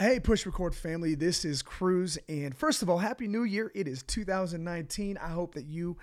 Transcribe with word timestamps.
Hey, 0.00 0.20
Push 0.20 0.46
Record 0.46 0.76
family, 0.76 1.16
this 1.16 1.44
is 1.44 1.60
Cruz. 1.60 2.20
And 2.28 2.56
first 2.56 2.82
of 2.82 2.88
all, 2.88 2.98
Happy 2.98 3.26
New 3.26 3.42
Year. 3.42 3.72
It 3.74 3.88
is 3.88 4.04
2019. 4.04 5.18
I 5.18 5.26
hope 5.30 5.56
that 5.56 5.66
you 5.66 5.96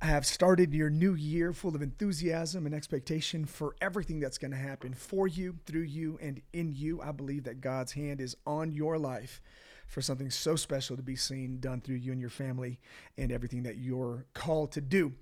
have 0.00 0.24
started 0.24 0.72
your 0.72 0.88
new 0.88 1.12
year 1.12 1.52
full 1.52 1.76
of 1.76 1.82
enthusiasm 1.82 2.64
and 2.64 2.74
expectation 2.74 3.44
for 3.44 3.76
everything 3.82 4.18
that's 4.18 4.38
going 4.38 4.52
to 4.52 4.56
happen 4.56 4.94
for 4.94 5.26
you, 5.26 5.58
through 5.66 5.82
you, 5.82 6.18
and 6.22 6.40
in 6.54 6.72
you. 6.74 7.02
I 7.02 7.12
believe 7.12 7.44
that 7.44 7.60
God's 7.60 7.92
hand 7.92 8.22
is 8.22 8.34
on 8.46 8.72
your 8.72 8.96
life 8.96 9.42
for 9.88 10.00
something 10.00 10.30
so 10.30 10.56
special 10.56 10.96
to 10.96 11.02
be 11.02 11.14
seen 11.14 11.60
done 11.60 11.82
through 11.82 11.96
you 11.96 12.12
and 12.12 12.20
your 12.22 12.30
family 12.30 12.78
and 13.18 13.30
everything 13.30 13.62
that 13.64 13.76
you're 13.76 14.24
called 14.32 14.72
to 14.72 14.80
do 14.80 15.12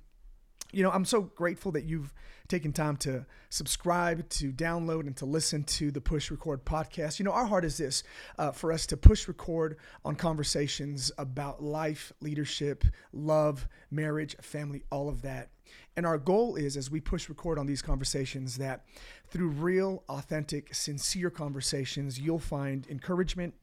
you 0.73 0.83
know, 0.83 0.91
I'm 0.91 1.05
so 1.05 1.23
grateful 1.23 1.73
that 1.73 1.85
you've 1.85 2.13
taken 2.49 2.73
time 2.73 2.97
to 2.97 3.27
subscribe, 3.49 4.29
to 4.29 4.53
download, 4.53 5.07
and 5.07 5.17
to 5.17 5.27
listen 5.27 5.65
to 5.65 5.91
the 5.91 6.01
Push 6.01 6.31
Record 6.31 6.65
podcast. 6.65 7.19
You 7.19 7.25
know, 7.25 7.33
our 7.33 7.47
heart 7.47 7.65
is 7.65 7.77
this 7.77 8.03
uh, 8.39 8.53
for 8.53 8.73
us 8.73 8.87
to 8.87 8.97
push 8.97 9.29
record 9.29 9.77
on 10.05 10.17
conversations 10.17 11.11
about 11.19 11.63
life, 11.63 12.13
leadership, 12.21 12.85
love, 13.13 13.69
marriage, 13.91 14.37
family, 14.41 14.85
all 14.91 15.09
of 15.09 15.23
that. 15.23 15.51
And 15.97 16.07
our 16.07 16.19
goal 16.19 16.57
is, 16.57 16.77
as 16.77 16.91
we 16.91 17.01
push 17.01 17.29
record 17.29 17.59
on 17.59 17.67
these 17.67 17.83
conversations, 17.83 18.59
that 18.59 18.85
through 19.29 19.49
real, 19.49 20.05
authentic, 20.09 20.75
sincere 20.75 21.31
conversations, 21.31 22.21
you'll 22.21 22.39
find 22.39 22.87
encouragement, 22.89 23.55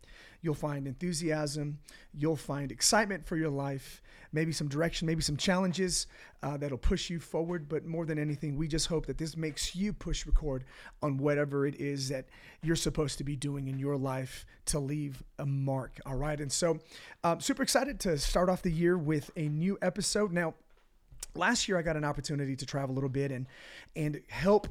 you'll 0.44 0.54
find 0.54 0.86
enthusiasm, 0.88 1.80
you'll 2.14 2.36
find 2.36 2.72
excitement 2.72 3.26
for 3.26 3.38
your 3.38 3.50
life, 3.50 4.04
maybe 4.34 4.52
some 4.52 4.68
direction, 4.68 5.08
maybe 5.08 5.22
some 5.22 5.38
challenges 5.38 6.06
uh, 6.44 6.58
that'll 6.58 6.78
push 6.78 7.10
you 7.10 7.20
forward. 7.20 7.70
But 7.70 7.86
more 7.86 8.06
than 8.06 8.20
anything, 8.20 8.58
we 8.58 8.68
just 8.68 8.88
hope 8.88 9.06
that 9.06 9.18
this 9.18 9.38
makes 9.38 9.76
you 9.76 9.94
push 9.94 10.26
record 10.26 10.66
on 11.02 11.18
whatever 11.18 11.66
it 11.66 11.76
is 11.80 12.10
that 12.10 12.26
you're 12.62 12.76
supposed 12.76 13.18
to 13.20 13.24
be 13.24 13.38
doing 13.38 13.70
in 13.70 13.80
your 13.80 13.96
life 13.96 14.46
to 14.66 14.80
leave 14.80 15.24
a 15.40 15.46
mark. 15.46 16.00
All 16.06 16.16
right. 16.16 16.40
And 16.40 16.52
so, 16.52 16.78
um, 17.24 17.40
super 17.40 17.64
excited 17.64 18.00
to 18.02 18.18
start 18.18 18.50
off 18.50 18.62
the 18.62 18.72
year 18.72 18.98
with 18.98 19.32
a 19.38 19.48
new 19.48 19.78
episode. 19.82 20.34
Now, 20.34 20.56
last 21.36 21.70
year 21.70 21.78
I 21.78 21.82
got 21.82 21.96
an 21.96 22.04
opportunity 22.04 22.58
to 22.58 22.66
travel 22.66 22.94
a 22.94 22.96
little 22.96 23.10
bit 23.10 23.32
and 23.32 23.48
and 23.96 24.22
help 24.28 24.68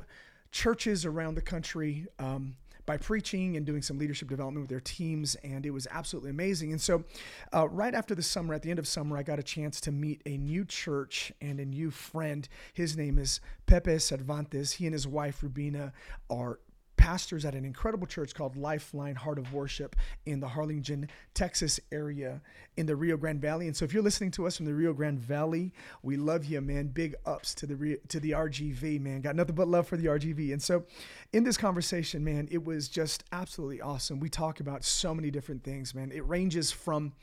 churches 0.51 1.07
around 1.07 1.35
the 1.35 1.41
country 1.41 2.07
um, 2.19 2.57
by 2.87 2.97
preaching 2.97 3.57
and 3.57 3.65
doing 3.65 3.83
some 3.83 3.99
leadership 3.99 4.29
development 4.29 4.63
with 4.63 4.71
their 4.71 4.81
teams, 4.81 5.35
and 5.37 5.65
it 5.65 5.71
was 5.71 5.87
absolutely 5.91 6.31
amazing. 6.31 6.73
And 6.73 6.81
so, 6.81 7.05
uh, 7.53 7.69
right 7.69 7.95
after 7.95 8.15
the 8.15 8.23
summer, 8.23 8.55
at 8.55 8.63
the 8.63 8.71
end 8.71 8.79
of 8.79 8.87
summer, 8.87 9.17
I 9.17 9.23
got 9.23 9.39
a 9.39 9.43
chance 9.43 9.81
to 9.83 9.93
meet 9.93 10.23
a 10.27 10.37
new 10.37 10.65
church 10.65 11.33
and 11.41 11.61
a 11.61 11.65
new 11.65 11.91
friend. 11.91 12.49
His 12.73 12.97
name 12.97 13.19
is 13.19 13.41
Pepe 13.67 13.99
Cervantes. 13.99 14.73
He 14.73 14.87
and 14.87 14.93
his 14.93 15.07
wife 15.07 15.43
Rubina 15.43 15.93
are 16.31 16.59
pastors 17.03 17.45
at 17.45 17.57
an 17.57 17.65
incredible 17.65 18.07
church 18.07 18.33
called 18.33 18.55
Lifeline 18.55 19.17
Heart 19.17 19.41
of 19.41 19.53
Worship 19.53 19.97
in 20.25 20.39
the 20.39 20.47
Harlingen, 20.47 21.09
Texas 21.35 21.81
area 21.91 22.41
in 22.77 22.87
the 22.87 22.95
Rio 22.95 23.17
Grande 23.17 23.41
Valley. 23.41 23.67
And 23.67 23.77
so 23.77 23.85
if 23.85 23.93
you're 23.93 24.05
listening 24.05 24.31
to 24.31 24.47
us 24.47 24.57
from 24.57 24.67
the 24.67 24.75
Rio 24.75 24.93
Grande 24.93 25.19
Valley, 25.19 25.73
we 26.05 26.17
love 26.17 26.45
you, 26.45 26.61
man. 26.61 26.87
Big 26.87 27.17
ups 27.27 27.57
to 27.57 27.67
the 27.67 27.99
to 28.07 28.21
the 28.21 28.31
RGV, 28.31 29.01
man. 29.01 29.21
Got 29.21 29.35
nothing 29.35 29.57
but 29.57 29.67
love 29.67 29.89
for 29.89 29.97
the 29.97 30.07
RGV. 30.07 30.53
And 30.53 30.63
so 30.63 30.85
in 31.33 31.43
this 31.43 31.57
conversation, 31.57 32.23
man, 32.23 32.47
it 32.53 32.65
was 32.65 32.87
just 32.87 33.25
absolutely 33.33 33.81
awesome. 33.81 34.21
We 34.21 34.29
talk 34.29 34.61
about 34.61 34.85
so 34.85 35.13
many 35.13 35.33
different 35.33 35.65
things, 35.65 35.97
man. 35.97 36.13
It 36.13 36.25
ranges 36.29 36.71
from 36.71 37.15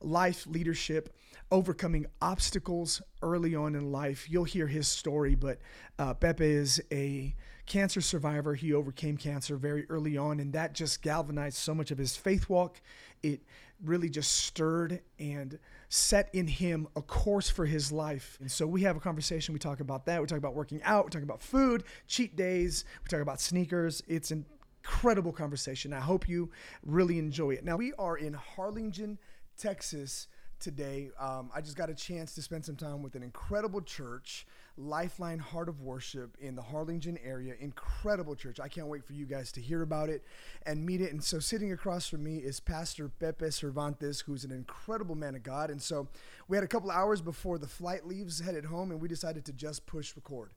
life 0.00 0.46
leadership, 0.46 1.14
overcoming 1.50 2.06
obstacles 2.20 3.02
early 3.22 3.54
on 3.54 3.74
in 3.74 3.90
life. 3.92 4.28
You'll 4.28 4.44
hear 4.44 4.66
his 4.66 4.88
story, 4.88 5.34
but 5.34 5.58
uh, 5.98 6.14
Pepe 6.14 6.44
is 6.44 6.80
a 6.92 7.34
cancer 7.66 8.00
survivor. 8.00 8.54
He 8.54 8.72
overcame 8.72 9.16
cancer 9.16 9.56
very 9.56 9.86
early 9.88 10.16
on, 10.16 10.40
and 10.40 10.52
that 10.52 10.74
just 10.74 11.02
galvanized 11.02 11.56
so 11.56 11.74
much 11.74 11.90
of 11.90 11.98
his 11.98 12.16
faith 12.16 12.48
walk. 12.48 12.80
It 13.22 13.42
really 13.84 14.08
just 14.08 14.32
stirred 14.32 15.00
and 15.18 15.58
set 15.88 16.28
in 16.32 16.46
him 16.46 16.88
a 16.96 17.02
course 17.02 17.48
for 17.48 17.64
his 17.64 17.92
life. 17.92 18.36
And 18.40 18.50
so 18.50 18.66
we 18.66 18.82
have 18.82 18.96
a 18.96 19.00
conversation. 19.00 19.52
We 19.52 19.58
talk 19.60 19.80
about 19.80 20.06
that. 20.06 20.20
We 20.20 20.26
talk 20.26 20.38
about 20.38 20.54
working 20.54 20.82
out. 20.82 21.04
We 21.04 21.10
talk 21.10 21.22
about 21.22 21.42
food, 21.42 21.84
cheat 22.06 22.36
days. 22.36 22.84
We 23.02 23.08
talk 23.08 23.20
about 23.20 23.40
sneakers. 23.40 24.02
It's 24.08 24.30
an 24.30 24.44
incredible 24.82 25.32
conversation. 25.32 25.92
I 25.92 26.00
hope 26.00 26.28
you 26.28 26.50
really 26.84 27.18
enjoy 27.18 27.50
it. 27.50 27.64
Now, 27.64 27.76
we 27.76 27.92
are 27.98 28.16
in 28.16 28.32
Harlingen, 28.32 29.18
Texas 29.58 30.28
today. 30.60 31.10
Um, 31.18 31.50
I 31.54 31.60
just 31.60 31.76
got 31.76 31.88
a 31.90 31.94
chance 31.94 32.34
to 32.34 32.42
spend 32.42 32.64
some 32.64 32.76
time 32.76 33.02
with 33.02 33.14
an 33.14 33.22
incredible 33.22 33.80
church, 33.80 34.46
Lifeline 34.76 35.38
Heart 35.38 35.68
of 35.68 35.80
Worship 35.80 36.36
in 36.40 36.54
the 36.54 36.62
Harlingen 36.62 37.18
area. 37.24 37.54
Incredible 37.60 38.34
church. 38.34 38.58
I 38.60 38.68
can't 38.68 38.88
wait 38.88 39.04
for 39.04 39.12
you 39.12 39.26
guys 39.26 39.52
to 39.52 39.60
hear 39.60 39.82
about 39.82 40.08
it 40.08 40.24
and 40.66 40.84
meet 40.84 41.00
it. 41.00 41.12
And 41.12 41.22
so, 41.22 41.38
sitting 41.38 41.72
across 41.72 42.08
from 42.08 42.24
me 42.24 42.38
is 42.38 42.60
Pastor 42.60 43.08
Pepe 43.08 43.50
Cervantes, 43.50 44.20
who's 44.20 44.44
an 44.44 44.52
incredible 44.52 45.14
man 45.14 45.34
of 45.34 45.42
God. 45.42 45.70
And 45.70 45.80
so, 45.80 46.08
we 46.48 46.56
had 46.56 46.64
a 46.64 46.68
couple 46.68 46.90
hours 46.90 47.20
before 47.20 47.58
the 47.58 47.68
flight 47.68 48.06
leaves, 48.06 48.40
headed 48.40 48.64
home, 48.64 48.90
and 48.90 49.00
we 49.00 49.08
decided 49.08 49.44
to 49.46 49.52
just 49.52 49.86
push 49.86 50.14
record. 50.16 50.50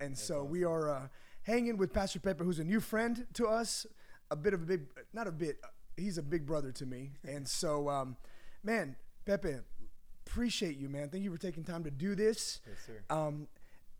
And 0.00 0.12
That's 0.12 0.22
so, 0.22 0.40
awesome. 0.40 0.50
we 0.50 0.64
are 0.64 0.90
uh, 0.90 1.08
hanging 1.42 1.76
with 1.76 1.92
Pastor 1.92 2.20
Pepe, 2.20 2.44
who's 2.44 2.58
a 2.58 2.64
new 2.64 2.80
friend 2.80 3.26
to 3.34 3.46
us, 3.46 3.86
a 4.30 4.36
bit 4.36 4.54
of 4.54 4.62
a 4.62 4.66
big, 4.66 4.82
not 5.12 5.26
a 5.26 5.32
bit, 5.32 5.58
he's 5.96 6.18
a 6.18 6.22
big 6.22 6.46
brother 6.46 6.72
to 6.72 6.86
me. 6.86 7.12
And 7.28 7.46
so, 7.46 7.88
um, 7.88 8.16
man, 8.62 8.96
Pepe, 9.24 9.56
appreciate 10.26 10.76
you, 10.76 10.88
man. 10.88 11.08
Thank 11.08 11.24
you 11.24 11.30
for 11.30 11.38
taking 11.38 11.64
time 11.64 11.84
to 11.84 11.90
do 11.90 12.14
this. 12.14 12.60
Yes, 12.66 12.78
sir. 12.86 13.02
Um, 13.10 13.48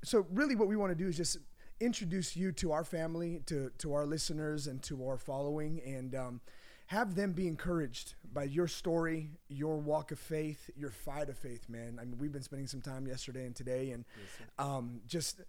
so 0.04 0.26
really, 0.30 0.56
what 0.56 0.68
we 0.68 0.76
want 0.76 0.90
to 0.90 0.96
do 0.96 1.08
is 1.08 1.16
just 1.16 1.38
introduce 1.80 2.36
you 2.36 2.52
to 2.52 2.72
our 2.72 2.84
family, 2.84 3.40
to 3.46 3.70
to 3.78 3.94
our 3.94 4.06
listeners, 4.06 4.66
and 4.66 4.82
to 4.84 5.06
our 5.06 5.18
following, 5.18 5.80
and 5.84 6.14
um, 6.14 6.40
have 6.86 7.14
them 7.14 7.32
be 7.32 7.46
encouraged 7.46 8.14
by 8.32 8.44
your 8.44 8.66
story, 8.66 9.30
your 9.48 9.78
walk 9.78 10.10
of 10.10 10.18
faith, 10.18 10.70
your 10.76 10.90
fight 10.90 11.28
of 11.28 11.38
faith, 11.38 11.68
man. 11.68 11.98
I 12.00 12.04
mean, 12.04 12.18
we've 12.18 12.32
been 12.32 12.42
spending 12.42 12.66
some 12.66 12.80
time 12.80 13.06
yesterday 13.06 13.46
and 13.46 13.54
today, 13.54 13.90
and 13.90 14.04
yes, 14.16 14.48
um, 14.58 15.00
just 15.06 15.42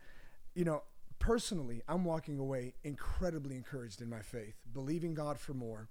you 0.56 0.66
know, 0.66 0.84
personally, 1.20 1.82
I'm 1.88 2.06
walking 2.06 2.38
away 2.38 2.74
incredibly 2.84 3.56
encouraged 3.56 4.02
in 4.02 4.10
my 4.10 4.22
faith, 4.22 4.56
believing 4.72 5.14
God 5.16 5.40
for 5.40 5.54
more 5.54 5.90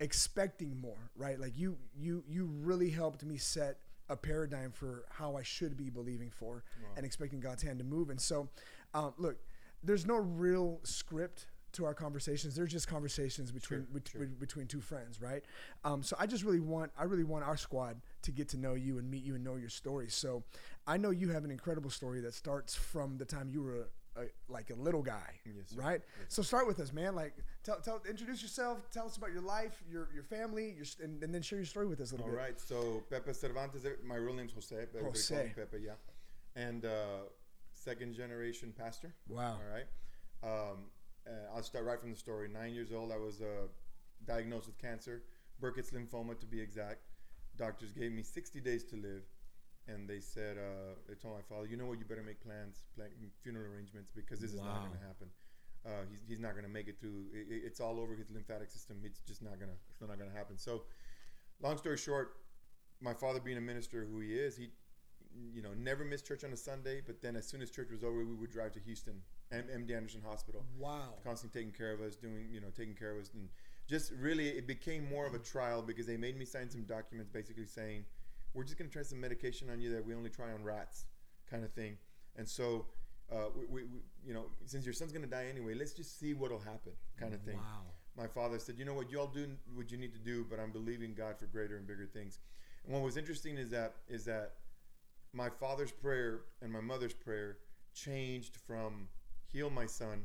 expecting 0.00 0.80
more, 0.80 1.10
right? 1.16 1.38
Like 1.38 1.56
you 1.56 1.76
you 1.96 2.22
you 2.28 2.46
really 2.46 2.90
helped 2.90 3.24
me 3.24 3.36
set 3.36 3.78
a 4.08 4.16
paradigm 4.16 4.70
for 4.70 5.04
how 5.10 5.36
I 5.36 5.42
should 5.42 5.76
be 5.76 5.90
believing 5.90 6.30
for 6.30 6.64
wow. 6.82 6.90
and 6.96 7.04
expecting 7.04 7.40
God's 7.40 7.62
hand 7.62 7.78
to 7.78 7.84
move. 7.84 8.10
And 8.10 8.20
so, 8.20 8.48
um, 8.94 9.14
look, 9.18 9.36
there's 9.82 10.06
no 10.06 10.16
real 10.16 10.78
script 10.84 11.46
to 11.72 11.84
our 11.84 11.94
conversations. 11.94 12.54
They're 12.54 12.66
just 12.66 12.88
conversations 12.88 13.50
between 13.52 13.80
sure, 13.80 13.86
bet- 13.92 14.08
sure. 14.08 14.26
between 14.26 14.66
two 14.66 14.80
friends, 14.80 15.20
right? 15.20 15.42
Um, 15.84 16.02
so 16.02 16.16
I 16.18 16.26
just 16.26 16.44
really 16.44 16.60
want 16.60 16.90
I 16.98 17.04
really 17.04 17.24
want 17.24 17.44
our 17.44 17.56
squad 17.56 18.00
to 18.22 18.32
get 18.32 18.48
to 18.50 18.56
know 18.56 18.74
you 18.74 18.98
and 18.98 19.10
meet 19.10 19.24
you 19.24 19.34
and 19.34 19.44
know 19.44 19.56
your 19.56 19.68
story. 19.68 20.08
So 20.08 20.42
I 20.86 20.96
know 20.96 21.10
you 21.10 21.30
have 21.30 21.44
an 21.44 21.50
incredible 21.50 21.90
story 21.90 22.20
that 22.20 22.34
starts 22.34 22.74
from 22.74 23.18
the 23.18 23.24
time 23.24 23.48
you 23.48 23.62
were 23.62 23.88
a, 24.16 24.52
like 24.52 24.70
a 24.70 24.74
little 24.74 25.02
guy, 25.02 25.40
yes, 25.44 25.74
right? 25.74 26.00
Yes. 26.20 26.26
So 26.28 26.42
start 26.42 26.66
with 26.66 26.80
us, 26.80 26.92
man. 26.92 27.14
Like, 27.14 27.34
tell, 27.64 27.80
tell, 27.80 28.00
introduce 28.08 28.42
yourself. 28.42 28.90
Tell 28.90 29.06
us 29.06 29.16
about 29.16 29.32
your 29.32 29.42
life, 29.42 29.82
your 29.90 30.08
your 30.14 30.22
family, 30.22 30.74
your, 30.76 30.86
and, 31.02 31.22
and 31.22 31.34
then 31.34 31.42
share 31.42 31.58
your 31.58 31.66
story 31.66 31.86
with 31.86 32.00
us 32.00 32.12
a 32.12 32.14
little 32.14 32.26
All 32.26 32.32
bit. 32.32 32.40
All 32.40 32.46
right. 32.46 32.60
So 32.60 33.02
Pepe 33.10 33.32
Cervantes. 33.32 33.86
My 34.04 34.16
real 34.16 34.34
name's 34.34 34.52
Jose. 34.52 34.86
But 34.92 35.02
Jose. 35.02 35.52
Pepe, 35.54 35.84
yeah. 35.84 35.92
And 36.54 36.84
uh, 36.84 37.28
second 37.72 38.14
generation 38.14 38.72
pastor. 38.76 39.14
Wow. 39.28 39.58
All 39.58 39.72
right. 39.72 39.86
Um, 40.42 40.76
uh, 41.26 41.54
I'll 41.54 41.62
start 41.62 41.84
right 41.84 42.00
from 42.00 42.10
the 42.10 42.16
story. 42.16 42.48
Nine 42.48 42.72
years 42.74 42.92
old, 42.92 43.12
I 43.12 43.16
was 43.16 43.40
uh, 43.40 43.66
diagnosed 44.26 44.66
with 44.66 44.78
cancer, 44.78 45.22
Burkitt's 45.60 45.90
lymphoma 45.90 46.38
to 46.38 46.46
be 46.46 46.60
exact. 46.60 47.00
Doctors 47.56 47.92
gave 47.92 48.12
me 48.12 48.22
60 48.22 48.60
days 48.60 48.84
to 48.84 48.96
live 48.96 49.22
and 49.88 50.08
they 50.08 50.20
said 50.20 50.58
uh, 50.58 50.94
they 51.08 51.14
told 51.14 51.34
my 51.34 51.42
father, 51.42 51.66
you 51.66 51.76
know 51.76 51.86
what, 51.86 51.98
you 51.98 52.04
better 52.04 52.22
make 52.22 52.40
plans, 52.40 52.82
plan 52.94 53.08
funeral 53.42 53.72
arrangements 53.72 54.10
because 54.14 54.40
this 54.40 54.52
wow. 54.52 54.58
is 54.58 54.64
not 54.64 54.78
going 54.80 54.98
to 54.98 55.06
happen. 55.06 55.28
Uh, 55.86 56.02
he's, 56.10 56.22
he's 56.26 56.40
not 56.40 56.52
going 56.52 56.64
to 56.64 56.70
make 56.70 56.88
it 56.88 56.98
through. 57.00 57.26
It, 57.32 57.62
it's 57.64 57.80
all 57.80 58.00
over 58.00 58.14
his 58.16 58.30
lymphatic 58.30 58.70
system. 58.70 58.98
It's 59.04 59.20
just 59.20 59.42
not 59.42 59.60
gonna 59.60 59.78
it's 59.90 60.00
not 60.00 60.18
gonna 60.18 60.34
happen. 60.34 60.58
So, 60.58 60.82
long 61.62 61.78
story 61.78 61.96
short, 61.96 62.38
my 63.00 63.14
father 63.14 63.38
being 63.38 63.56
a 63.56 63.60
minister 63.60 64.06
who 64.10 64.20
he 64.20 64.34
is, 64.34 64.56
he 64.56 64.70
you 65.54 65.62
know 65.62 65.74
never 65.78 66.04
missed 66.04 66.26
church 66.26 66.42
on 66.42 66.52
a 66.52 66.56
Sunday. 66.56 67.02
But 67.06 67.22
then 67.22 67.36
as 67.36 67.46
soon 67.46 67.62
as 67.62 67.70
church 67.70 67.90
was 67.92 68.02
over, 68.02 68.24
we 68.24 68.34
would 68.34 68.50
drive 68.50 68.72
to 68.72 68.80
Houston, 68.80 69.22
M- 69.52 69.68
MD 69.72 69.96
Anderson 69.96 70.22
Hospital. 70.26 70.64
Wow, 70.76 71.14
constantly 71.22 71.60
taking 71.60 71.72
care 71.72 71.92
of 71.92 72.00
us, 72.00 72.16
doing 72.16 72.48
you 72.50 72.60
know 72.60 72.70
taking 72.76 72.94
care 72.94 73.12
of 73.12 73.20
us, 73.20 73.30
and 73.34 73.48
just 73.86 74.10
really 74.18 74.48
it 74.48 74.66
became 74.66 75.08
more 75.08 75.24
of 75.24 75.34
a 75.34 75.38
trial 75.38 75.82
because 75.82 76.06
they 76.06 76.16
made 76.16 76.36
me 76.36 76.44
sign 76.44 76.68
some 76.68 76.82
documents 76.82 77.30
basically 77.30 77.66
saying 77.66 78.04
we're 78.56 78.64
just 78.64 78.78
going 78.78 78.88
to 78.88 78.92
try 78.92 79.02
some 79.02 79.20
medication 79.20 79.68
on 79.70 79.80
you 79.80 79.90
that 79.92 80.04
we 80.04 80.14
only 80.14 80.30
try 80.30 80.50
on 80.50 80.64
rats, 80.64 81.04
kind 81.48 81.62
of 81.62 81.72
thing. 81.72 81.98
And 82.36 82.48
so, 82.48 82.86
uh, 83.30 83.50
we, 83.54 83.66
we, 83.66 83.88
you 84.24 84.32
know, 84.32 84.46
since 84.64 84.84
your 84.84 84.94
son's 84.94 85.12
going 85.12 85.24
to 85.24 85.30
die 85.30 85.46
anyway, 85.50 85.74
let's 85.74 85.92
just 85.92 86.18
see 86.18 86.32
what'll 86.32 86.58
happen, 86.58 86.92
kind 87.18 87.34
of 87.34 87.42
thing. 87.42 87.56
Wow. 87.56 87.82
My 88.16 88.26
father 88.26 88.58
said, 88.58 88.76
you 88.78 88.86
know 88.86 88.94
what, 88.94 89.10
you 89.10 89.20
all 89.20 89.26
do 89.26 89.46
what 89.74 89.92
you 89.92 89.98
need 89.98 90.14
to 90.14 90.18
do, 90.18 90.46
but 90.48 90.58
I'm 90.58 90.72
believing 90.72 91.12
God 91.14 91.38
for 91.38 91.46
greater 91.46 91.76
and 91.76 91.86
bigger 91.86 92.06
things. 92.06 92.38
And 92.84 92.94
what 92.94 93.02
was 93.02 93.16
interesting 93.16 93.58
is 93.58 93.70
that 93.70 93.94
is 94.08 94.24
that 94.24 94.54
my 95.32 95.50
father's 95.50 95.92
prayer 95.92 96.42
and 96.62 96.72
my 96.72 96.80
mother's 96.80 97.12
prayer 97.12 97.58
changed 97.94 98.56
from 98.66 99.08
heal 99.52 99.68
my 99.68 99.86
son 99.86 100.22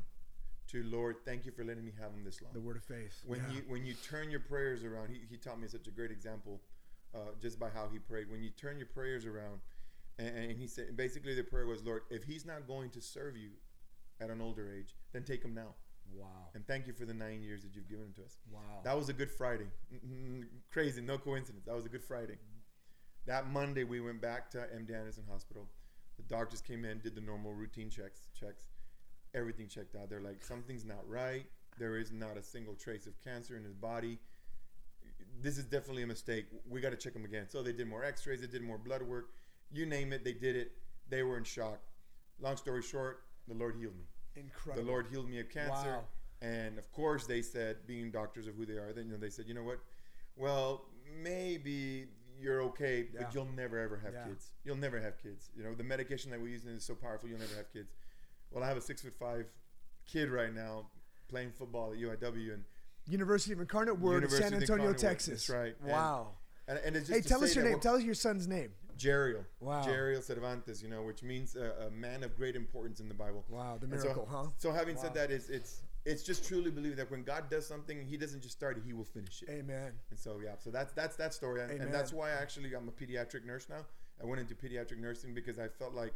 to 0.68 0.82
Lord, 0.84 1.16
thank 1.24 1.44
you 1.44 1.52
for 1.52 1.64
letting 1.64 1.84
me 1.84 1.92
have 2.00 2.12
him 2.12 2.24
this 2.24 2.40
long. 2.40 2.52
The 2.54 2.60
word 2.60 2.76
of 2.76 2.84
faith. 2.84 3.22
when 3.26 3.40
yeah. 3.40 3.56
you 3.56 3.62
when 3.68 3.84
you 3.84 3.94
turn 3.94 4.30
your 4.30 4.40
prayers 4.40 4.84
around, 4.84 5.10
he, 5.10 5.20
he 5.28 5.36
taught 5.36 5.60
me 5.60 5.68
such 5.68 5.86
a 5.86 5.90
great 5.90 6.10
example, 6.10 6.60
uh, 7.14 7.32
just 7.40 7.58
by 7.58 7.68
how 7.68 7.88
he 7.92 7.98
prayed. 7.98 8.30
When 8.30 8.42
you 8.42 8.50
turn 8.50 8.78
your 8.78 8.86
prayers 8.86 9.26
around, 9.26 9.60
and, 10.18 10.36
and 10.36 10.52
he 10.52 10.66
said 10.66 10.96
basically 10.96 11.34
the 11.34 11.42
prayer 11.42 11.66
was, 11.66 11.82
Lord, 11.82 12.02
if 12.10 12.24
he's 12.24 12.44
not 12.46 12.66
going 12.66 12.90
to 12.90 13.00
serve 13.00 13.36
you 13.36 13.50
at 14.20 14.30
an 14.30 14.40
older 14.40 14.70
age, 14.72 14.94
then 15.12 15.24
take 15.24 15.42
him 15.44 15.54
now. 15.54 15.74
wow. 16.16 16.26
And 16.54 16.66
thank 16.66 16.86
you 16.86 16.92
for 16.92 17.04
the 17.06 17.14
nine 17.14 17.42
years 17.42 17.62
that 17.62 17.74
you've 17.74 17.88
given 17.88 18.06
him 18.06 18.12
to 18.16 18.24
us. 18.24 18.38
Wow. 18.50 18.60
That 18.84 18.96
was 18.96 19.08
a 19.08 19.12
Good 19.12 19.30
Friday. 19.30 19.66
Mm, 20.06 20.44
Crazy, 20.70 21.00
no 21.00 21.18
coincidence. 21.18 21.64
That 21.66 21.74
was 21.74 21.86
a 21.86 21.88
Good 21.88 22.04
Friday. 22.04 22.36
That 23.26 23.50
Monday, 23.50 23.84
we 23.84 24.00
went 24.00 24.20
back 24.20 24.50
to 24.50 24.58
MD 24.58 24.94
Anderson 24.96 25.24
Hospital. 25.30 25.68
The 26.16 26.22
doctors 26.24 26.60
came 26.60 26.84
in, 26.84 27.00
did 27.00 27.14
the 27.14 27.20
normal 27.20 27.52
routine 27.54 27.88
checks. 27.88 28.28
Checks, 28.38 28.64
everything 29.34 29.68
checked 29.68 29.96
out. 29.96 30.10
They're 30.10 30.20
like, 30.20 30.44
something's 30.44 30.84
not 30.84 31.08
right. 31.08 31.46
There 31.78 31.96
is 31.96 32.12
not 32.12 32.36
a 32.36 32.42
single 32.42 32.74
trace 32.74 33.06
of 33.06 33.14
cancer 33.22 33.56
in 33.56 33.64
his 33.64 33.74
body. 33.74 34.18
This 35.42 35.58
is 35.58 35.64
definitely 35.64 36.02
a 36.04 36.06
mistake. 36.06 36.46
We 36.68 36.80
got 36.80 36.90
to 36.90 36.96
check 36.96 37.12
them 37.12 37.24
again. 37.24 37.46
So 37.48 37.62
they 37.62 37.72
did 37.72 37.88
more 37.88 38.04
X-rays. 38.04 38.40
They 38.40 38.46
did 38.46 38.62
more 38.62 38.78
blood 38.78 39.02
work. 39.02 39.30
You 39.72 39.86
name 39.86 40.12
it, 40.12 40.24
they 40.24 40.32
did 40.34 40.54
it. 40.56 40.72
They 41.08 41.22
were 41.22 41.36
in 41.36 41.44
shock. 41.44 41.80
Long 42.40 42.56
story 42.56 42.82
short, 42.82 43.24
the 43.48 43.54
Lord 43.54 43.74
healed 43.78 43.96
me. 43.96 44.04
Incredible. 44.36 44.84
The 44.84 44.90
Lord 44.90 45.06
healed 45.10 45.28
me 45.28 45.40
of 45.40 45.50
cancer. 45.50 45.96
Wow. 45.96 46.04
And 46.40 46.78
of 46.78 46.90
course, 46.92 47.26
they 47.26 47.42
said, 47.42 47.86
being 47.86 48.10
doctors 48.10 48.46
of 48.46 48.54
who 48.54 48.66
they 48.66 48.74
are, 48.74 48.92
then 48.92 49.06
you 49.06 49.12
know 49.12 49.18
they 49.18 49.30
said, 49.30 49.46
you 49.46 49.54
know 49.54 49.62
what? 49.62 49.78
Well, 50.36 50.86
maybe 51.22 52.06
you're 52.40 52.62
okay, 52.62 53.06
but 53.16 53.32
you'll 53.34 53.48
never 53.56 53.78
ever 53.78 53.96
have 53.98 54.12
Yeah. 54.12 54.24
kids. 54.24 54.52
You'll 54.64 54.76
never 54.76 55.00
have 55.00 55.22
kids. 55.22 55.50
You 55.56 55.62
know 55.62 55.74
the 55.74 55.84
medication 55.84 56.30
that 56.32 56.40
we're 56.40 56.48
using 56.48 56.70
is 56.70 56.84
so 56.84 56.94
powerful. 56.94 57.28
You'll 57.28 57.38
never 57.38 57.54
have 57.54 57.72
kids. 57.72 57.92
Well, 58.50 58.64
I 58.64 58.68
have 58.68 58.76
a 58.76 58.80
six 58.80 59.02
foot 59.02 59.14
five 59.18 59.46
kid 60.06 60.30
right 60.30 60.52
now 60.52 60.90
playing 61.28 61.52
football 61.52 61.92
at 61.92 61.98
UIW, 61.98 62.54
and 62.54 62.64
University 63.06 63.52
of 63.52 63.60
Incarnate 63.60 63.98
Word, 63.98 64.14
University 64.22 64.42
San 64.42 64.54
Antonio, 64.54 64.62
Incarnate 64.84 64.86
Word, 64.86 64.98
Texas. 64.98 65.46
that's 65.46 65.50
right. 65.50 65.74
Wow. 65.84 66.28
and, 66.68 66.78
and 66.84 66.96
it's 66.96 67.08
just 67.08 67.22
hey, 67.22 67.28
tell 67.28 67.42
us 67.42 67.54
your 67.54 67.64
name. 67.64 67.80
Tell 67.80 67.96
us 67.96 68.02
your 68.02 68.14
son's 68.14 68.46
name. 68.46 68.70
Jeriel. 68.98 69.44
Wow. 69.60 69.82
Jeriel 69.84 70.22
Cervantes, 70.22 70.82
you 70.82 70.88
know, 70.88 71.02
which 71.02 71.22
means 71.22 71.56
a, 71.56 71.86
a 71.86 71.90
man 71.90 72.22
of 72.22 72.36
great 72.36 72.54
importance 72.54 73.00
in 73.00 73.08
the 73.08 73.14
Bible. 73.14 73.44
Wow, 73.48 73.78
the 73.80 73.86
And 73.86 73.96
so- 73.98 74.02
miracle, 74.04 74.28
huh? 74.30 74.46
So 74.58 74.70
having 74.70 74.96
Wow. 74.96 75.02
said 75.02 75.14
that, 75.14 75.30
is 75.30 75.48
it's 75.50 75.82
it's 76.04 76.22
just 76.24 76.46
truly 76.46 76.70
believe 76.70 76.96
that 76.96 77.10
when 77.10 77.22
God 77.22 77.48
does 77.48 77.66
something, 77.66 78.04
He 78.04 78.16
doesn't 78.16 78.42
just 78.42 78.56
start 78.56 78.76
it; 78.76 78.82
He 78.86 78.92
will 78.92 79.04
finish 79.04 79.42
it. 79.42 79.50
Amen. 79.50 79.92
And 80.10 80.18
so 80.18 80.40
yeah, 80.44 80.52
so 80.58 80.70
that's 80.70 80.92
that's 80.92 81.16
that 81.16 81.32
story, 81.34 81.62
and, 81.62 81.70
Amen. 81.72 81.86
and 81.86 81.94
that's 81.94 82.12
why 82.12 82.30
actually 82.30 82.74
I'm 82.74 82.88
a 82.88 82.92
pediatric 82.92 83.44
nurse 83.44 83.68
now. 83.68 83.84
I 84.22 84.26
went 84.26 84.40
into 84.40 84.54
pediatric 84.54 84.98
nursing 84.98 85.34
because 85.34 85.58
I 85.58 85.66
felt 85.68 85.94
like 85.94 86.12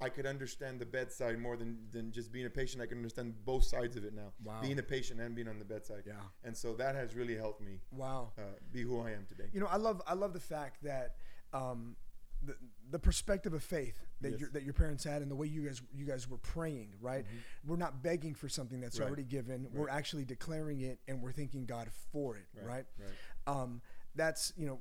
I 0.00 0.10
could 0.10 0.26
understand 0.26 0.78
the 0.78 0.84
bedside 0.86 1.38
more 1.38 1.56
than 1.56 1.78
than 1.90 2.12
just 2.12 2.30
being 2.30 2.46
a 2.46 2.50
patient. 2.50 2.82
I 2.82 2.86
can 2.86 2.98
understand 2.98 3.34
both 3.44 3.64
sides 3.64 3.96
of 3.96 4.04
it 4.04 4.12
now, 4.14 4.32
Wow. 4.44 4.60
being 4.60 4.78
a 4.78 4.82
patient 4.82 5.20
and 5.20 5.34
being 5.34 5.48
on 5.48 5.58
the 5.58 5.64
bedside. 5.64 6.02
Yeah. 6.06 6.14
And 6.44 6.54
so 6.56 6.74
that 6.74 6.94
has 6.94 7.14
really 7.14 7.36
helped 7.36 7.62
me 7.62 7.80
Wow. 7.92 8.32
uh, 8.38 8.42
be 8.72 8.82
who 8.82 9.00
I 9.00 9.12
am 9.12 9.24
today. 9.26 9.48
You 9.52 9.60
know, 9.60 9.66
I 9.68 9.76
love 9.76 10.02
I 10.06 10.14
love 10.14 10.32
the 10.34 10.40
fact 10.40 10.82
that 10.82 11.16
um, 11.54 11.96
the 12.42 12.54
the 12.90 12.98
perspective 12.98 13.54
of 13.54 13.62
faith 13.62 13.98
that 14.20 14.32
Yes. 14.32 14.40
your 14.40 14.50
that 14.50 14.62
your 14.64 14.74
parents 14.74 15.02
had 15.04 15.22
and 15.22 15.30
the 15.30 15.34
way 15.34 15.46
you 15.46 15.62
guys 15.64 15.80
you 15.94 16.04
guys 16.04 16.28
were 16.28 16.38
praying, 16.38 16.92
right? 17.00 17.24
We're 17.66 17.76
not 17.76 18.02
begging 18.02 18.34
for 18.34 18.48
something 18.50 18.80
that's 18.80 18.96
Mm-hmm. 18.96 19.02
Right. 19.02 19.08
already 19.08 19.24
given. 19.24 19.68
We're 19.72 19.88
actually 19.88 20.26
declaring 20.26 20.82
it 20.82 20.98
and 21.08 21.22
we're 21.22 21.32
thanking 21.32 21.64
God 21.64 21.88
for 22.12 22.36
it, 22.36 22.44
right? 22.62 22.84
Right. 22.98 23.08
Um, 23.46 23.80
that's 24.14 24.52
you 24.58 24.66
know, 24.66 24.78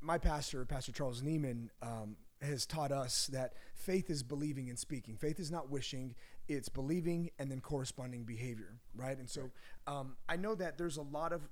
my 0.00 0.18
pastor, 0.18 0.64
Pastor 0.64 0.92
Charles 0.92 1.20
Nieman, 1.22 1.68
um, 1.82 2.16
has 2.42 2.66
taught 2.66 2.92
us 2.92 3.28
that 3.28 3.54
faith 3.74 4.10
is 4.10 4.22
believing 4.22 4.68
and 4.68 4.78
speaking. 4.78 5.16
Faith 5.16 5.38
is 5.40 5.50
not 5.50 5.70
wishing; 5.70 6.14
it's 6.48 6.68
believing 6.68 7.30
and 7.38 7.50
then 7.50 7.60
corresponding 7.60 8.24
behavior, 8.24 8.78
right? 8.94 9.16
And 9.18 9.28
so, 9.30 9.50
um, 9.86 10.16
I 10.28 10.36
know 10.36 10.54
that 10.56 10.76
there's 10.78 10.96
a 10.96 11.02
lot 11.02 11.32
of 11.32 11.48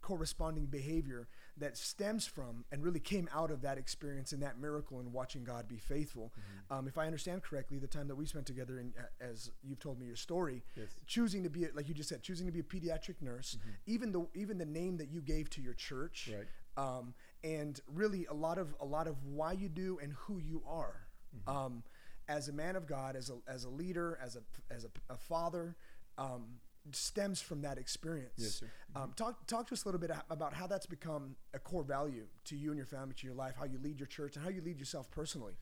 corresponding 0.00 0.66
behavior 0.66 1.28
that 1.56 1.76
stems 1.76 2.26
from 2.26 2.64
and 2.72 2.82
really 2.82 2.98
came 2.98 3.28
out 3.32 3.52
of 3.52 3.62
that 3.62 3.78
experience 3.78 4.32
and 4.32 4.42
that 4.42 4.58
miracle 4.58 4.98
and 4.98 5.12
watching 5.12 5.44
God 5.44 5.68
be 5.68 5.76
faithful. 5.78 6.32
Mm-hmm. 6.32 6.74
Um, 6.78 6.88
if 6.88 6.98
I 6.98 7.06
understand 7.06 7.42
correctly, 7.44 7.78
the 7.78 7.86
time 7.86 8.08
that 8.08 8.16
we 8.16 8.26
spent 8.26 8.46
together, 8.46 8.78
and 8.78 8.92
as 9.20 9.50
you've 9.62 9.78
told 9.78 10.00
me 10.00 10.06
your 10.06 10.16
story, 10.16 10.64
Yes. 10.76 10.88
choosing 11.06 11.44
to 11.44 11.50
be, 11.50 11.66
a, 11.66 11.68
like 11.74 11.88
you 11.88 11.94
just 11.94 12.08
said, 12.08 12.20
choosing 12.22 12.46
to 12.46 12.52
be 12.52 12.58
a 12.58 12.64
pediatric 12.64 13.20
nurse, 13.20 13.56
even 13.86 14.10
the 14.10 14.26
even 14.34 14.58
the 14.58 14.66
name 14.66 14.96
that 14.96 15.08
you 15.10 15.20
gave 15.20 15.48
to 15.50 15.60
your 15.60 15.74
church, 15.74 16.26
Mm-hmm. 16.30 16.38
Right. 16.38 16.48
Um, 16.76 17.14
and 17.44 17.80
really 17.86 18.26
a 18.26 18.34
lot 18.34 18.58
of 18.58 18.74
a 18.80 18.84
lot 18.84 19.06
of 19.06 19.16
why 19.24 19.52
you 19.52 19.68
do 19.68 19.98
and 20.02 20.12
who 20.12 20.38
you 20.38 20.62
are. 20.66 21.06
Mm-hmm. 21.36 21.56
Um, 21.56 21.82
as 22.28 22.48
a 22.48 22.52
man 22.52 22.76
of 22.76 22.86
God, 22.86 23.16
as 23.16 23.30
a, 23.30 23.38
as 23.50 23.64
a 23.64 23.68
leader, 23.68 24.18
as 24.22 24.36
a 24.36 24.42
as 24.72 24.84
a, 24.84 24.90
a 25.12 25.16
father, 25.16 25.76
um, 26.18 26.44
stems 26.92 27.40
from 27.40 27.62
that 27.62 27.78
experience. 27.78 28.32
Yes, 28.36 28.54
sir. 28.60 28.66
Um, 28.94 29.12
talk 29.16 29.46
talk 29.46 29.66
to 29.68 29.74
us 29.74 29.84
a 29.84 29.88
little 29.88 30.00
bit 30.00 30.10
about 30.30 30.54
how 30.54 30.66
that's 30.66 30.86
become 30.86 31.36
a 31.54 31.58
core 31.58 31.84
value 31.84 32.26
to 32.44 32.56
you 32.56 32.70
and 32.70 32.76
your 32.76 32.86
family, 32.86 33.14
to 33.14 33.26
your 33.26 33.36
life, 33.36 33.54
how 33.58 33.64
you 33.64 33.78
lead 33.82 33.98
your 33.98 34.06
church, 34.06 34.36
and 34.36 34.44
how 34.44 34.50
you 34.50 34.62
lead 34.62 34.78
yourself 34.78 35.10
personally. 35.10 35.54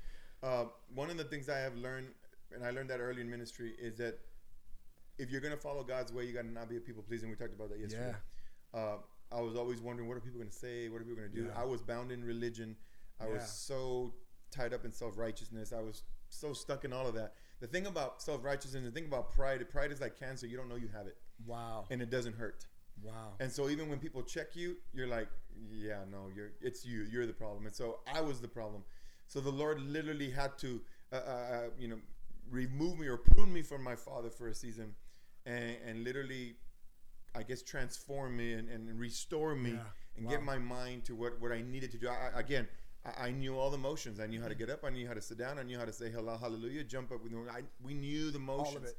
Uh, 0.42 0.64
one 0.94 1.10
of 1.10 1.16
the 1.16 1.24
things 1.24 1.48
I 1.48 1.58
have 1.58 1.76
learned, 1.76 2.08
and 2.54 2.64
I 2.64 2.70
learned 2.70 2.90
that 2.90 3.00
early 3.00 3.20
in 3.20 3.30
ministry, 3.30 3.74
is 3.78 3.96
that 3.98 4.18
if 5.18 5.30
you're 5.30 5.42
going 5.42 5.54
to 5.54 5.60
follow 5.60 5.82
God's 5.82 6.12
way, 6.12 6.24
you 6.24 6.32
got 6.32 6.42
to 6.42 6.50
not 6.50 6.68
be 6.68 6.78
a 6.78 6.80
people 6.80 7.02
pleaser. 7.02 7.28
We 7.28 7.34
talked 7.34 7.54
about 7.54 7.68
that 7.70 7.78
yesterday. 7.78 8.14
Uh, 8.72 8.96
I 9.32 9.40
was 9.40 9.56
always 9.56 9.80
wondering, 9.80 10.08
what 10.08 10.16
are 10.16 10.20
people 10.20 10.38
going 10.38 10.50
to 10.50 10.56
say? 10.56 10.88
What 10.88 11.00
are 11.00 11.04
people 11.04 11.16
going 11.16 11.30
to 11.30 11.34
do? 11.34 11.44
Yeah. 11.46 11.60
I 11.60 11.64
was 11.64 11.82
bound 11.82 12.10
in 12.10 12.24
religion. 12.24 12.76
I 13.20 13.26
Yeah. 13.26 13.34
was 13.34 13.48
so 13.48 14.14
tied 14.50 14.72
up 14.74 14.84
in 14.84 14.92
self 14.92 15.16
righteousness. 15.16 15.72
I 15.72 15.80
was 15.80 16.02
so 16.28 16.52
stuck 16.52 16.84
in 16.84 16.92
all 16.92 17.06
of 17.06 17.14
that. 17.14 17.34
The 17.60 17.66
thing 17.66 17.86
about 17.86 18.22
self 18.22 18.42
righteousness, 18.44 18.84
the 18.84 18.90
thing 18.90 19.06
about 19.06 19.30
pride, 19.30 19.68
pride 19.70 19.92
is 19.92 20.00
like 20.00 20.18
cancer. 20.18 20.46
You 20.46 20.56
don't 20.56 20.68
know 20.68 20.76
you 20.76 20.88
have 20.88 21.06
it, 21.06 21.16
Wow. 21.46 21.86
and 21.90 22.00
it 22.02 22.10
doesn't 22.10 22.34
hurt. 22.36 22.66
Wow. 23.02 23.34
And 23.40 23.50
so 23.50 23.68
even 23.68 23.88
when 23.88 23.98
people 23.98 24.22
check 24.22 24.56
you, 24.56 24.76
you're 24.92 25.06
like, 25.06 25.28
yeah, 25.70 26.00
no, 26.10 26.28
you're 26.34 26.52
it's 26.60 26.84
you. 26.84 27.02
You're 27.10 27.26
the 27.26 27.32
problem. 27.32 27.66
And 27.66 27.74
so 27.74 28.00
I 28.12 28.20
was 28.20 28.40
the 28.40 28.48
problem. 28.48 28.82
So 29.26 29.40
the 29.40 29.50
Lord 29.50 29.80
literally 29.80 30.30
had 30.30 30.58
to, 30.58 30.80
uh, 31.12 31.16
uh, 31.16 31.18
uh, 31.30 31.62
you 31.78 31.88
know, 31.88 31.98
remove 32.50 32.98
me 32.98 33.06
or 33.06 33.16
prune 33.16 33.52
me 33.52 33.62
from 33.62 33.82
my 33.84 33.94
father 33.94 34.28
for 34.28 34.48
a 34.48 34.54
season, 34.54 34.94
and, 35.46 35.76
and 35.86 36.04
literally, 36.04 36.56
I 37.34 37.42
guess, 37.42 37.62
transform 37.62 38.36
me 38.36 38.52
and, 38.54 38.68
and 38.68 38.98
restore 38.98 39.54
me 39.54 39.72
Yeah. 39.72 39.84
and 40.16 40.24
Wow. 40.26 40.30
get 40.32 40.42
my 40.42 40.58
mind 40.58 41.04
to 41.04 41.14
what 41.14 41.40
what 41.40 41.52
I 41.52 41.62
needed 41.62 41.90
to 41.92 41.98
do. 41.98 42.08
I, 42.08 42.30
I- 42.34 42.40
again. 42.40 42.66
I 43.04 43.28
I 43.28 43.30
knew 43.30 43.56
all 43.58 43.70
the 43.70 43.78
motions. 43.78 44.20
I 44.20 44.26
knew 44.26 44.42
how 44.42 44.48
to 44.48 44.54
get 44.54 44.68
up. 44.68 44.84
I 44.84 44.90
knew 44.90 45.06
how 45.08 45.14
to 45.14 45.22
sit 45.22 45.38
down. 45.38 45.58
I 45.58 45.62
knew 45.62 45.78
how 45.78 45.86
to 45.86 45.92
say 45.92 46.10
hello, 46.10 46.36
hallelujah, 46.36 46.84
jump 46.84 47.10
up. 47.12 47.22
With 47.22 47.32
I, 47.58 47.62
we 47.82 47.94
knew 47.94 48.30
the 48.30 48.38
motions. 48.38 48.92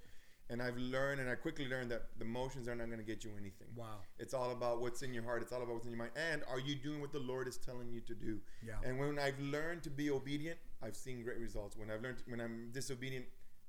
And 0.49 0.61
I've 0.61 0.75
learned, 0.75 1.21
and 1.21 1.29
I 1.29 1.35
quickly 1.35 1.65
learned 1.73 1.91
that 1.91 2.07
the 2.19 2.25
motions 2.25 2.67
are 2.67 2.75
not 2.75 2.87
going 2.87 2.97
to 2.99 3.05
get 3.05 3.23
you 3.23 3.31
anything. 3.39 3.67
Wow. 3.73 3.99
It's 4.19 4.33
all 4.33 4.51
about 4.51 4.81
what's 4.81 5.01
in 5.01 5.13
your 5.13 5.23
heart. 5.23 5.41
It's 5.43 5.53
all 5.53 5.61
about 5.61 5.75
what's 5.75 5.85
in 5.85 5.91
your 5.91 5.99
mind. 5.99 6.11
And 6.17 6.43
are 6.49 6.59
you 6.59 6.75
doing 6.75 6.99
what 6.99 7.13
the 7.13 7.19
Lord 7.19 7.47
is 7.47 7.57
telling 7.57 7.89
you 7.89 8.01
to 8.01 8.13
do? 8.13 8.41
Yeah. 8.61 8.73
And 8.83 8.99
when 8.99 9.17
I've 9.17 9.39
learned 9.39 9.81
to 9.83 9.89
be 9.89 10.09
obedient, 10.09 10.57
I've 10.81 10.97
seen 10.97 11.23
great 11.23 11.37
results. 11.37 11.77
When 11.77 11.89
I've 11.89 12.01
learned, 12.01 12.17
when 12.27 12.41
I'm 12.41 12.69
disobedient, 12.73 13.25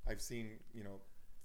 I've 0.09 0.21
seen 0.23 0.59
you 0.75 0.83
know 0.83 0.97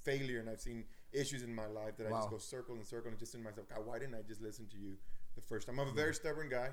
failure, 0.01 0.39
and 0.39 0.49
I've 0.49 0.61
seen 0.61 0.85
issues 1.13 1.43
in 1.43 1.53
my 1.53 1.67
life 1.67 1.97
that 1.97 2.07
I 2.07 2.11
just 2.11 2.29
go 2.29 2.37
circle 2.37 2.75
and 2.75 2.85
circle 2.85 3.09
and 3.09 3.19
just 3.19 3.35
in 3.35 3.43
myself. 3.43 3.67
God, 3.69 3.85
why 3.85 3.99
didn't 3.99 4.15
I 4.15 4.21
just 4.27 4.41
listen 4.41 4.67
to 4.67 4.77
you 4.77 4.97
the 5.35 5.41
first 5.41 5.67
time? 5.67 5.79
I'm 5.79 5.87
a 5.87 5.91
very 5.91 6.13
stubborn 6.13 6.49
guy, 6.49 6.69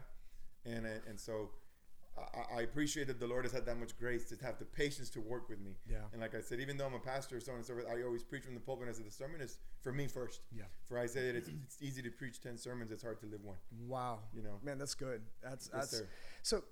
and 0.64 0.86
uh, 0.86 1.08
and 1.08 1.18
so. 1.18 1.50
I, 2.16 2.58
I 2.58 2.62
appreciate 2.62 3.08
that 3.08 3.18
the 3.18 3.26
Lord 3.26 3.44
has 3.44 3.50
had 3.50 3.66
that 3.66 3.76
much 3.76 3.98
grace 3.98 4.28
to 4.28 4.36
have 4.44 4.60
the 4.60 4.64
patience 4.64 5.10
to 5.10 5.20
work 5.20 5.48
with 5.48 5.60
me. 5.60 5.72
Yeah. 5.90 5.96
And 6.12 6.20
like 6.20 6.36
I 6.36 6.40
said, 6.40 6.60
even 6.60 6.76
though 6.76 6.86
I'm 6.86 6.94
a 6.94 7.00
pastor, 7.00 7.40
so 7.40 7.50
on 7.50 7.58
and 7.58 7.66
so 7.66 7.72
forth, 7.74 7.86
I 7.90 8.04
always 8.04 8.22
preach 8.22 8.44
from 8.44 8.54
the 8.54 8.60
pulpit. 8.60 8.86
Said 8.94 9.04
the 9.04 9.10
sermon 9.10 9.40
is 9.40 9.58
for 9.82 9.92
me 9.92 10.06
first. 10.06 10.40
Yeah. 10.56 10.62
For 10.86 10.96
I 10.96 11.06
say 11.06 11.26
that 11.26 11.34
it's, 11.34 11.48
it's 11.48 11.82
easy 11.82 12.02
to 12.02 12.10
preach 12.10 12.40
ten 12.40 12.56
sermons. 12.56 12.92
It's 12.92 13.02
hard 13.02 13.18
to 13.18 13.26
live 13.26 13.42
one. 13.42 13.56
Wow. 13.88 14.20
You 14.32 14.42
know. 14.44 14.60
Man, 14.62 14.78
that's 14.78 14.94
good. 14.94 15.22
That's 15.42 15.68
Yes, 15.74 15.80
that's 15.90 15.98
sir. 15.98 16.08
so 16.44 16.62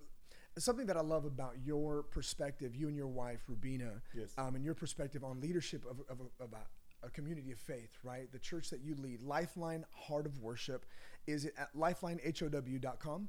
something 0.58 0.86
that 0.86 0.96
I 0.96 1.00
love 1.00 1.24
about 1.24 1.54
your 1.64 2.04
perspective, 2.04 2.76
you 2.76 2.86
and 2.86 2.96
your 2.96 3.08
wife 3.08 3.40
Rubina, 3.48 4.00
Yes. 4.14 4.32
um, 4.38 4.54
and 4.54 4.64
your 4.64 4.74
perspective 4.74 5.24
on 5.24 5.40
leadership 5.40 5.84
of, 5.90 6.00
of, 6.08 6.20
of 6.38 6.52
a, 6.52 6.64
a 7.02 7.10
community 7.10 7.52
of 7.52 7.58
faith, 7.58 7.98
right? 8.02 8.30
The 8.32 8.38
church 8.38 8.70
that 8.70 8.80
you 8.80 8.94
lead, 8.96 9.22
Lifeline 9.22 9.84
Heart 9.92 10.26
of 10.26 10.38
Worship, 10.40 10.86
is 11.26 11.44
it 11.44 11.54
at 11.58 11.74
lifelinehow.com? 11.76 13.28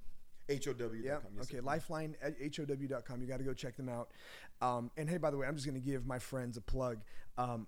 H-O-W. 0.50 1.02
Yeah. 1.04 1.18
Yes, 1.38 1.50
okay. 1.50 1.62
Lifeline 1.62 2.16
at 2.22 2.36
how.com. 2.40 3.22
You 3.22 3.28
got 3.28 3.38
to 3.38 3.44
go 3.44 3.54
check 3.54 3.78
them 3.78 3.90
out. 3.90 4.10
Um, 4.62 4.92
and 4.98 5.10
hey, 5.10 5.18
by 5.18 5.32
the 5.32 5.38
way, 5.38 5.48
I'm 5.48 5.56
just 5.56 5.66
going 5.66 5.80
to 5.80 5.86
give 5.86 6.06
my 6.06 6.20
friends 6.20 6.58
a 6.58 6.62
plug. 6.62 7.00
Um, 7.38 7.68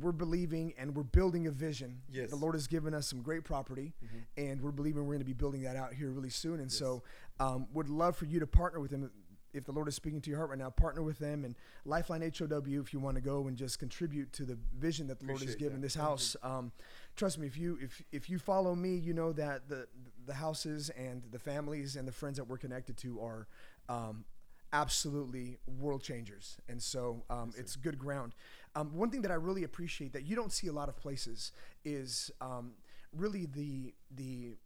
we're 0.00 0.12
believing 0.12 0.74
and 0.78 0.94
we're 0.94 1.02
building 1.02 1.46
a 1.46 1.50
vision. 1.50 2.00
Yes. 2.10 2.30
The 2.30 2.36
Lord 2.36 2.54
has 2.54 2.66
given 2.66 2.94
us 2.94 3.06
some 3.06 3.22
great 3.22 3.44
property, 3.44 3.94
and 4.36 4.60
we're 4.60 4.72
believing 4.72 5.02
we're 5.02 5.14
going 5.14 5.20
to 5.20 5.24
be 5.24 5.32
building 5.32 5.62
that 5.62 5.76
out 5.76 5.94
here 5.94 6.10
really 6.10 6.30
soon. 6.30 6.60
And 6.60 6.70
so, 6.70 7.02
um, 7.40 7.66
would 7.72 7.88
love 7.88 8.16
for 8.16 8.26
you 8.26 8.40
to 8.40 8.46
partner 8.46 8.80
with 8.80 8.90
them. 8.90 9.10
If 9.54 9.64
the 9.64 9.72
Lord 9.72 9.88
is 9.88 9.94
speaking 9.94 10.20
to 10.22 10.30
your 10.30 10.38
heart 10.38 10.50
right 10.50 10.58
now, 10.58 10.70
partner 10.70 11.02
with 11.02 11.18
them 11.18 11.44
and 11.44 11.54
Lifeline 11.84 12.20
HOW 12.22 12.62
if 12.66 12.92
you 12.92 13.00
want 13.00 13.16
to 13.16 13.22
go 13.22 13.46
and 13.46 13.56
just 13.56 13.78
contribute 13.78 14.32
to 14.34 14.44
the 14.44 14.58
vision 14.78 15.06
that 15.06 15.20
the 15.20 15.26
Lord 15.26 15.40
has 15.42 15.54
given 15.54 15.80
that. 15.80 15.82
this 15.82 15.94
house. 15.94 16.36
Um, 16.42 16.72
trust 17.16 17.38
me, 17.38 17.46
if 17.46 17.56
you 17.56 17.78
if 17.80 18.02
if 18.12 18.28
you 18.28 18.38
follow 18.38 18.74
me, 18.74 18.96
you 18.96 19.14
know 19.14 19.32
that 19.32 19.68
the 19.68 19.86
the 20.26 20.34
houses 20.34 20.90
and 20.90 21.22
the 21.30 21.38
families 21.38 21.96
and 21.96 22.06
the 22.06 22.12
friends 22.12 22.36
that 22.36 22.44
we're 22.44 22.58
connected 22.58 22.96
to 22.98 23.20
are 23.20 23.46
um, 23.88 24.24
absolutely 24.72 25.58
world 25.78 26.02
changers. 26.02 26.58
And 26.68 26.82
so 26.82 27.22
um, 27.30 27.52
it's 27.56 27.76
good 27.76 27.98
ground. 27.98 28.34
Um, 28.74 28.94
one 28.94 29.10
thing 29.10 29.22
that 29.22 29.30
I 29.30 29.34
really 29.34 29.62
appreciate 29.62 30.12
that 30.12 30.24
you 30.24 30.34
don't 30.34 30.52
see 30.52 30.66
a 30.66 30.72
lot 30.72 30.88
of 30.88 30.96
places 30.96 31.52
is 31.84 32.30
um, 32.40 32.72
really 33.16 33.46
the 33.46 33.94
the 34.14 34.56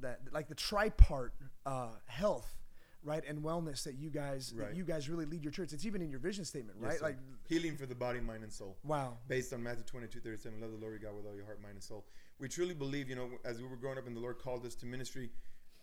that 0.00 0.20
like 0.32 0.48
the 0.48 0.54
tripart 0.54 1.30
uh, 1.64 1.90
health 2.06 2.61
right 3.04 3.24
and 3.28 3.42
wellness 3.42 3.82
that 3.84 3.94
you 3.94 4.10
guys 4.10 4.52
Right. 4.56 4.68
that 4.68 4.76
you 4.76 4.84
guys 4.84 5.08
really 5.08 5.24
lead 5.26 5.42
your 5.42 5.50
church 5.52 5.72
it's 5.72 5.84
even 5.84 6.00
in 6.02 6.10
your 6.10 6.20
vision 6.20 6.44
statement 6.44 6.78
right 6.80 6.98
sir. 6.98 7.04
like 7.06 7.16
healing 7.48 7.76
for 7.76 7.86
the 7.86 7.94
body, 7.94 8.20
mind, 8.20 8.42
and 8.44 8.52
soul. 8.52 8.76
wow 8.84 9.16
Based 9.28 9.52
on 9.52 9.62
Matthew 9.62 9.84
22, 9.84 10.20
37, 10.20 10.60
love 10.60 10.70
the 10.70 10.76
Lord 10.78 10.92
your 11.00 11.10
God 11.10 11.16
with 11.16 11.26
all 11.26 11.34
your 11.34 11.44
heart, 11.44 11.60
mind, 11.60 11.74
and 11.74 11.82
soul. 11.82 12.04
We 12.38 12.48
truly 12.48 12.74
believe, 12.74 13.08
you 13.08 13.16
know, 13.16 13.28
as 13.44 13.60
we 13.60 13.66
were 13.68 13.76
growing 13.76 13.98
up 13.98 14.06
and 14.06 14.16
the 14.16 14.20
Lord 14.20 14.38
called 14.38 14.64
us 14.66 14.74
to 14.76 14.86
ministry, 14.86 15.30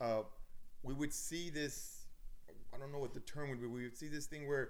uh, 0.01 0.21
we 0.83 0.93
would 0.93 1.13
see 1.13 1.49
this, 1.49 2.05
I 2.73 2.77
don't 2.77 2.91
know 2.91 2.99
what 2.99 3.13
the 3.13 3.19
term 3.21 3.49
would 3.49 3.61
be, 3.61 3.67
we 3.67 3.83
would 3.83 3.97
see 3.97 4.07
this 4.07 4.25
thing 4.25 4.47
where 4.47 4.69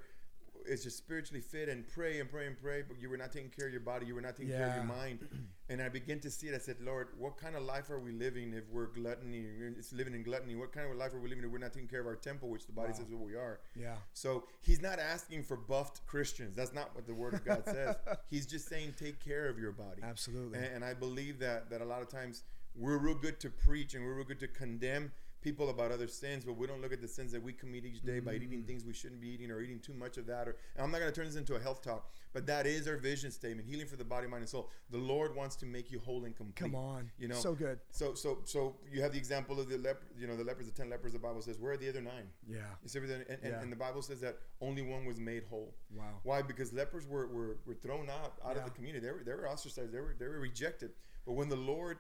it's 0.70 0.84
just 0.84 0.98
spiritually 0.98 1.42
fit 1.42 1.68
and 1.70 1.88
pray 1.88 2.20
and 2.20 2.30
pray 2.30 2.48
and 2.48 2.58
pray, 2.58 2.84
but 2.88 3.00
you 3.02 3.10
were 3.10 3.18
not 3.18 3.32
taking 3.32 3.50
care 3.50 3.68
of 3.68 3.72
your 3.74 3.82
body, 3.82 4.06
you 4.06 4.16
were 4.16 4.22
not 4.22 4.36
taking 4.36 4.52
care 4.54 4.68
of 4.70 4.76
your 4.76 4.84
mind. 4.84 5.20
And 5.72 5.80
I 5.84 5.88
begin 5.88 6.20
to 6.22 6.32
see 6.32 6.48
it. 6.48 6.56
I 6.56 6.58
said, 6.58 6.78
Lord, 6.82 7.10
what 7.16 7.38
kind 7.38 7.56
of 7.56 7.62
life 7.62 7.92
are 7.92 8.00
we 8.00 8.12
living 8.12 8.54
if 8.56 8.64
we're 8.72 8.88
gluttony? 8.88 9.46
It's 9.78 9.94
living 9.94 10.16
in 10.16 10.24
gluttony. 10.24 10.56
What 10.56 10.72
kind 10.72 10.90
of 10.90 10.98
life 10.98 11.14
are 11.14 11.20
we 11.20 11.30
living 11.30 11.44
if 11.44 11.52
we're 11.52 11.60
not 11.60 11.74
taking 11.74 11.88
care 11.88 12.02
of 12.02 12.08
our 12.08 12.16
temple, 12.16 12.50
which 12.50 12.66
the 12.66 12.72
body 12.72 12.90
Wow. 12.92 12.98
says 12.98 13.06
what 13.12 13.22
we 13.22 13.36
are? 13.36 13.60
yeah 13.76 13.94
So 14.14 14.46
he's 14.62 14.82
not 14.82 14.98
asking 14.98 15.44
for 15.44 15.56
buffed 15.58 16.04
Christians. 16.08 16.56
That's 16.56 16.74
not 16.74 16.96
what 16.96 17.06
the 17.06 17.14
Word 17.14 17.36
of 17.36 17.46
God 17.46 17.62
says. 17.66 17.96
He's 18.32 18.48
just 18.48 18.68
saying 18.68 18.96
take 18.98 19.24
care 19.24 19.48
of 19.48 19.60
your 19.60 19.72
body. 19.72 20.02
absolutely 20.02 20.58
And, 20.58 20.68
and 20.78 20.84
I 20.84 20.96
believe 20.96 21.38
that 21.40 21.70
that 21.70 21.82
a 21.82 21.86
lot 21.86 22.02
of 22.02 22.10
times 22.10 22.42
we're 22.76 22.98
real 22.98 23.14
good 23.14 23.40
to 23.42 23.52
preach 23.52 23.94
and 23.94 24.04
we're 24.04 24.16
real 24.16 24.26
good 24.26 24.40
to 24.40 24.48
condemn 24.48 25.12
people 25.42 25.70
about 25.70 25.92
other 25.92 26.08
sins, 26.08 26.44
but 26.44 26.54
we 26.58 26.68
don't 26.68 26.82
look 26.82 26.92
at 26.92 27.02
the 27.02 27.08
sins 27.08 27.32
that 27.32 27.42
we 27.42 27.54
commit 27.54 27.86
each 27.86 28.02
day 28.04 28.20
by 28.20 28.34
Mm. 28.34 28.44
eating 28.44 28.64
things 28.64 28.84
we 28.84 28.94
shouldn't 28.94 29.22
be 29.22 29.30
eating 29.30 29.50
or 29.52 29.62
eating 29.62 29.80
too 29.80 29.94
much 29.94 30.18
of 30.18 30.26
that. 30.28 30.48
Or 30.48 30.58
and 30.76 30.84
I'm 30.84 30.92
not 30.92 31.00
going 31.00 31.12
to 31.12 31.16
turn 31.16 31.26
this 31.28 31.36
into 31.38 31.56
a 31.56 31.60
health 31.60 31.82
talk, 31.82 32.12
but 32.34 32.46
that 32.48 32.68
is 32.68 32.88
our 32.88 32.98
vision 32.98 33.32
statement: 33.32 33.68
healing 33.68 33.88
for 33.88 33.96
the 33.96 34.04
body, 34.04 34.28
mind, 34.28 34.42
and 34.42 34.50
soul. 34.50 34.70
The 34.90 34.98
Lord 34.98 35.36
wants 35.36 35.56
to 35.58 35.66
make 35.66 35.92
you 35.92 36.00
whole 36.00 36.26
and 36.26 36.36
complete. 36.36 36.56
come 36.72 36.76
on 36.76 37.10
you 37.18 37.28
know. 37.28 37.36
so 37.36 37.54
good 37.56 37.80
so 37.92 38.14
so 38.14 38.40
so 38.46 38.76
you 38.92 39.02
have 39.02 39.14
the 39.14 39.18
example 39.18 39.60
of 39.60 39.70
the 39.70 39.78
leper. 39.78 40.06
You 40.18 40.28
know, 40.28 40.36
the 40.36 40.44
lepers, 40.44 40.66
the 40.66 40.74
ten 40.74 40.90
lepers. 40.90 41.14
The 41.14 41.20
Bible 41.20 41.42
says, 41.42 41.58
where 41.58 41.74
are 41.74 41.78
the 41.78 41.90
other 41.90 42.02
nine? 42.02 42.28
yeah 42.48 42.60
You 42.84 42.90
see 42.90 43.00
everything, 43.00 43.22
and, 43.30 43.40
and, 43.44 43.54
Yeah. 43.54 43.62
and 43.62 43.72
the 43.72 43.76
Bible 43.78 44.02
says 44.02 44.20
that 44.22 44.38
only 44.62 44.82
one 44.82 45.06
was 45.06 45.20
made 45.20 45.44
whole. 45.46 45.74
wow 45.96 46.20
Why? 46.24 46.42
Because 46.42 46.74
lepers 46.74 47.08
were, 47.08 47.28
were, 47.28 47.58
were 47.66 47.76
thrown 47.76 48.10
out 48.10 48.34
out 48.44 48.56
Yeah. 48.56 48.60
of 48.60 48.66
the 48.66 48.72
community. 48.72 49.06
They 49.06 49.12
were, 49.14 49.24
they 49.24 49.34
were 49.34 49.48
ostracized. 49.50 49.92
They 49.94 50.02
were 50.02 50.16
they 50.20 50.28
were 50.28 50.40
rejected. 50.40 50.92
But 51.26 51.34
when 51.34 51.48
the 51.50 51.56
Lord 51.74 52.00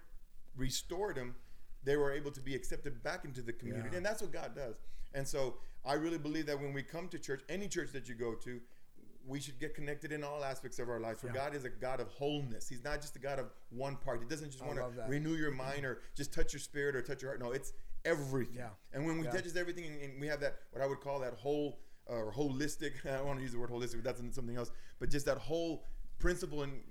restored 0.55 1.15
them, 1.15 1.35
they 1.83 1.95
were 1.97 2.11
able 2.11 2.31
to 2.31 2.41
be 2.41 2.55
accepted 2.55 3.01
back 3.03 3.25
into 3.25 3.41
the 3.41 3.53
community, 3.53 3.89
Yeah. 3.91 3.97
and 3.97 4.05
that's 4.05 4.21
what 4.21 4.31
God 4.31 4.55
does. 4.55 4.75
And 5.13 5.27
so 5.27 5.57
I 5.85 5.93
really 5.93 6.17
believe 6.17 6.45
that 6.47 6.59
when 6.59 6.73
we 6.73 6.83
come 6.83 7.07
to 7.09 7.19
church, 7.19 7.41
any 7.49 7.67
church 7.67 7.91
that 7.93 8.07
you 8.09 8.15
go 8.15 8.35
to, 8.35 8.59
we 9.25 9.39
should 9.39 9.59
get 9.59 9.75
connected 9.75 10.11
in 10.11 10.23
all 10.23 10.43
aspects 10.43 10.79
of 10.79 10.89
our 10.89 10.99
lives. 10.99 11.21
For 11.21 11.27
Yeah. 11.27 11.33
God 11.33 11.55
is 11.55 11.63
a 11.63 11.69
God 11.69 11.99
of 11.99 12.07
wholeness. 12.09 12.67
He's 12.67 12.83
not 12.83 13.01
just 13.01 13.15
a 13.15 13.19
God 13.19 13.37
of 13.39 13.51
one 13.69 13.95
part. 13.97 14.21
He 14.21 14.27
doesn't 14.27 14.51
just 14.51 14.63
want 14.63 14.77
to 14.77 15.03
renew 15.07 15.35
your 15.35 15.51
mind 15.67 15.85
or 15.85 16.01
just 16.15 16.33
touch 16.33 16.51
your 16.53 16.59
spirit 16.59 16.95
or 16.95 17.01
touch 17.01 17.21
your 17.21 17.31
heart. 17.31 17.39
No, 17.41 17.51
it's 17.51 17.73
everything. 18.05 18.55
Yeah. 18.55 18.69
And 18.93 19.05
when 19.05 19.17
we 19.19 19.25
Yeah. 19.25 19.31
touches 19.31 19.55
everything, 19.55 19.85
and, 19.85 20.01
and 20.01 20.21
we 20.21 20.27
have 20.27 20.39
that 20.41 20.55
what 20.71 20.81
I 20.81 20.87
would 20.87 20.99
call 21.01 21.19
that 21.19 21.33
whole 21.35 21.79
uh, 22.09 22.13
or 22.13 22.33
holistic. 22.33 22.93
I 23.05 23.17
don't 23.17 23.27
want 23.27 23.37
to 23.39 23.43
use 23.43 23.51
the 23.53 23.59
word 23.59 23.69
holistic, 23.69 23.95
but 23.95 24.03
that's 24.03 24.35
something 24.35 24.55
else. 24.57 24.71
But 24.99 25.09
just 25.09 25.25
that 25.27 25.37
whole 25.37 25.85
principle 26.17 26.63
and 26.63 26.81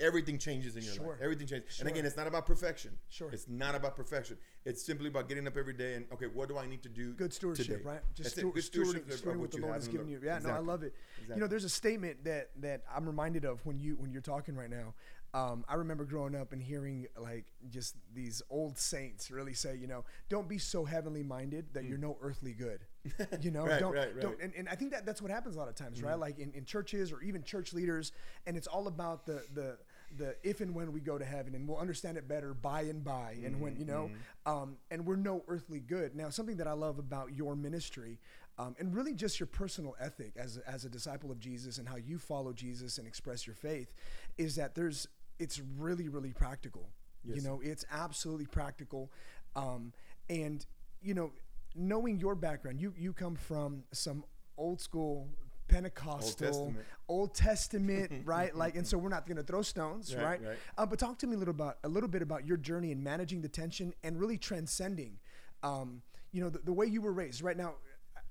everything 0.00 0.38
changes 0.38 0.76
in 0.76 0.82
your 0.82 0.94
Sure. 0.94 1.06
life. 1.08 1.18
Everything 1.20 1.46
changes. 1.46 1.74
Sure. 1.74 1.86
And 1.86 1.94
again, 1.94 2.06
it's 2.06 2.16
not 2.16 2.26
about 2.26 2.46
perfection. 2.46 2.96
Sure. 3.08 3.30
It's 3.32 3.48
not 3.48 3.74
about 3.74 3.96
perfection. 3.96 4.38
It's 4.64 4.82
simply 4.82 5.08
about 5.08 5.28
getting 5.28 5.46
up 5.46 5.56
every 5.56 5.72
day 5.72 5.94
and 5.94 6.06
okay, 6.12 6.26
what 6.26 6.48
do 6.48 6.56
I 6.58 6.66
need 6.66 6.82
to 6.82 6.88
do? 6.88 7.14
good 7.14 7.32
stewardship, 7.32 7.66
today? 7.66 7.82
right? 7.84 8.00
Just 8.14 8.24
That's 8.24 8.34
steward, 8.36 8.54
Good 8.54 8.64
stewardship 8.64 9.08
of- 9.10 9.26
of 9.34 9.40
what 9.40 9.50
the 9.50 9.56
you 9.58 9.62
Lord 9.64 9.74
has 9.74 9.88
given 9.88 10.08
you. 10.08 10.20
Yeah, 10.22 10.38
no, 10.38 10.50
I 10.50 10.58
love 10.58 10.82
it. 10.82 10.94
You 11.16 11.22
Exactly. 11.22 11.40
know, 11.40 11.46
there's 11.48 11.64
a 11.64 11.68
statement 11.68 12.24
that 12.24 12.50
that 12.60 12.84
I'm 12.94 13.06
reminded 13.06 13.44
of 13.44 13.64
when 13.66 13.78
you 13.78 13.96
when 13.96 14.12
you're 14.12 14.22
talking 14.22 14.54
right 14.56 14.70
now. 14.70 14.94
Um, 15.34 15.62
I 15.68 15.74
remember 15.74 16.06
growing 16.06 16.34
up 16.34 16.54
and 16.54 16.62
hearing 16.62 17.06
like 17.18 17.44
just 17.68 17.96
these 18.14 18.40
old 18.48 18.78
saints 18.78 19.30
really 19.30 19.52
say, 19.52 19.76
you 19.76 19.86
know, 19.86 20.06
don't 20.30 20.48
be 20.48 20.56
so 20.56 20.86
heavenly 20.86 21.22
minded 21.22 21.66
that 21.74 21.84
you're 21.84 21.98
no 21.98 22.16
earthly 22.22 22.54
good. 22.54 22.80
You 23.42 23.50
know, 23.50 23.64
Mm. 23.64 23.68
Right, 23.68 23.80
don't, 23.80 23.94
right, 23.94 24.12
right. 24.14 24.20
don't 24.22 24.40
and, 24.40 24.54
and 24.54 24.68
I 24.70 24.74
think 24.74 24.90
that 24.92 25.04
that's 25.04 25.20
what 25.22 25.30
happens 25.30 25.54
a 25.54 25.58
lot 25.58 25.68
of 25.68 25.74
times, 25.74 26.02
right? 26.02 26.18
Like 26.18 26.38
in, 26.38 26.52
in 26.52 26.64
churches 26.64 27.12
or 27.12 27.20
even 27.22 27.42
church 27.42 27.72
leaders, 27.74 28.12
and 28.46 28.56
it's 28.56 28.66
all 28.66 28.86
about 28.88 29.26
the 29.26 29.44
the 29.52 29.78
the 30.16 30.36
if 30.42 30.60
and 30.60 30.74
when 30.74 30.92
we 30.92 31.00
go 31.00 31.18
to 31.18 31.24
heaven, 31.24 31.54
and 31.54 31.68
we'll 31.68 31.78
understand 31.78 32.16
it 32.16 32.26
better 32.28 32.54
by 32.54 32.82
and 32.82 33.04
by, 33.04 33.36
and 33.44 33.60
when 33.60 33.76
you 33.76 33.84
know, 33.84 34.10
um, 34.46 34.76
and 34.90 35.04
we're 35.04 35.16
no 35.16 35.42
earthly 35.48 35.80
good. 35.80 36.14
Now, 36.16 36.30
something 36.30 36.56
that 36.56 36.66
I 36.66 36.72
love 36.72 36.98
about 36.98 37.34
your 37.34 37.54
ministry, 37.56 38.18
um, 38.58 38.74
and 38.78 38.94
really 38.94 39.14
just 39.14 39.38
your 39.38 39.46
personal 39.46 39.94
ethic 40.00 40.32
as 40.36 40.56
a, 40.58 40.68
as 40.68 40.84
a 40.84 40.88
disciple 40.88 41.30
of 41.30 41.38
Jesus 41.38 41.78
and 41.78 41.88
how 41.88 41.96
you 41.96 42.18
follow 42.18 42.52
Jesus 42.52 42.98
and 42.98 43.06
express 43.06 43.46
your 43.46 43.54
faith, 43.54 43.94
is 44.38 44.56
that 44.56 44.74
there's 44.74 45.06
it's 45.38 45.60
really 45.78 46.08
really 46.08 46.32
practical. 46.32 46.88
You 47.24 47.34
Yes, 47.34 47.42
sir. 47.42 47.48
know, 47.50 47.60
it's 47.62 47.84
absolutely 47.90 48.46
practical, 48.46 49.10
um, 49.56 49.92
and 50.30 50.64
you 51.02 51.14
know, 51.14 51.32
knowing 51.74 52.18
your 52.18 52.34
background, 52.34 52.80
you 52.80 52.94
you 52.96 53.12
come 53.12 53.36
from 53.36 53.84
some 53.92 54.24
old 54.56 54.80
school 54.80 55.28
Pentecostal, 55.68 56.46
Testament. 56.46 56.86
Old 57.08 57.34
Testament, 57.34 58.12
right? 58.24 58.54
Like, 58.54 58.76
and 58.76 58.86
so 58.86 58.98
we're 58.98 59.08
not 59.08 59.26
going 59.26 59.36
to 59.36 59.42
throw 59.42 59.62
stones, 59.62 60.14
Right, 60.14 60.24
right? 60.24 60.42
right. 60.42 60.56
Uh, 60.76 60.86
but 60.86 60.98
talk 60.98 61.18
to 61.18 61.26
me 61.26 61.36
a 61.36 61.38
little 61.38 61.54
about 61.54 61.78
a 61.84 61.88
little 61.88 62.08
bit 62.08 62.22
about 62.22 62.46
your 62.46 62.56
journey 62.56 62.90
in 62.92 63.02
managing 63.02 63.42
the 63.42 63.48
tension 63.48 63.94
and 64.02 64.18
really 64.18 64.38
transcending, 64.38 65.18
um, 65.62 66.02
you 66.32 66.42
know, 66.42 66.50
the, 66.50 66.58
the 66.58 66.72
way 66.72 66.86
you 66.86 67.00
were 67.00 67.12
raised. 67.12 67.42
Right 67.42 67.56
now, 67.56 67.74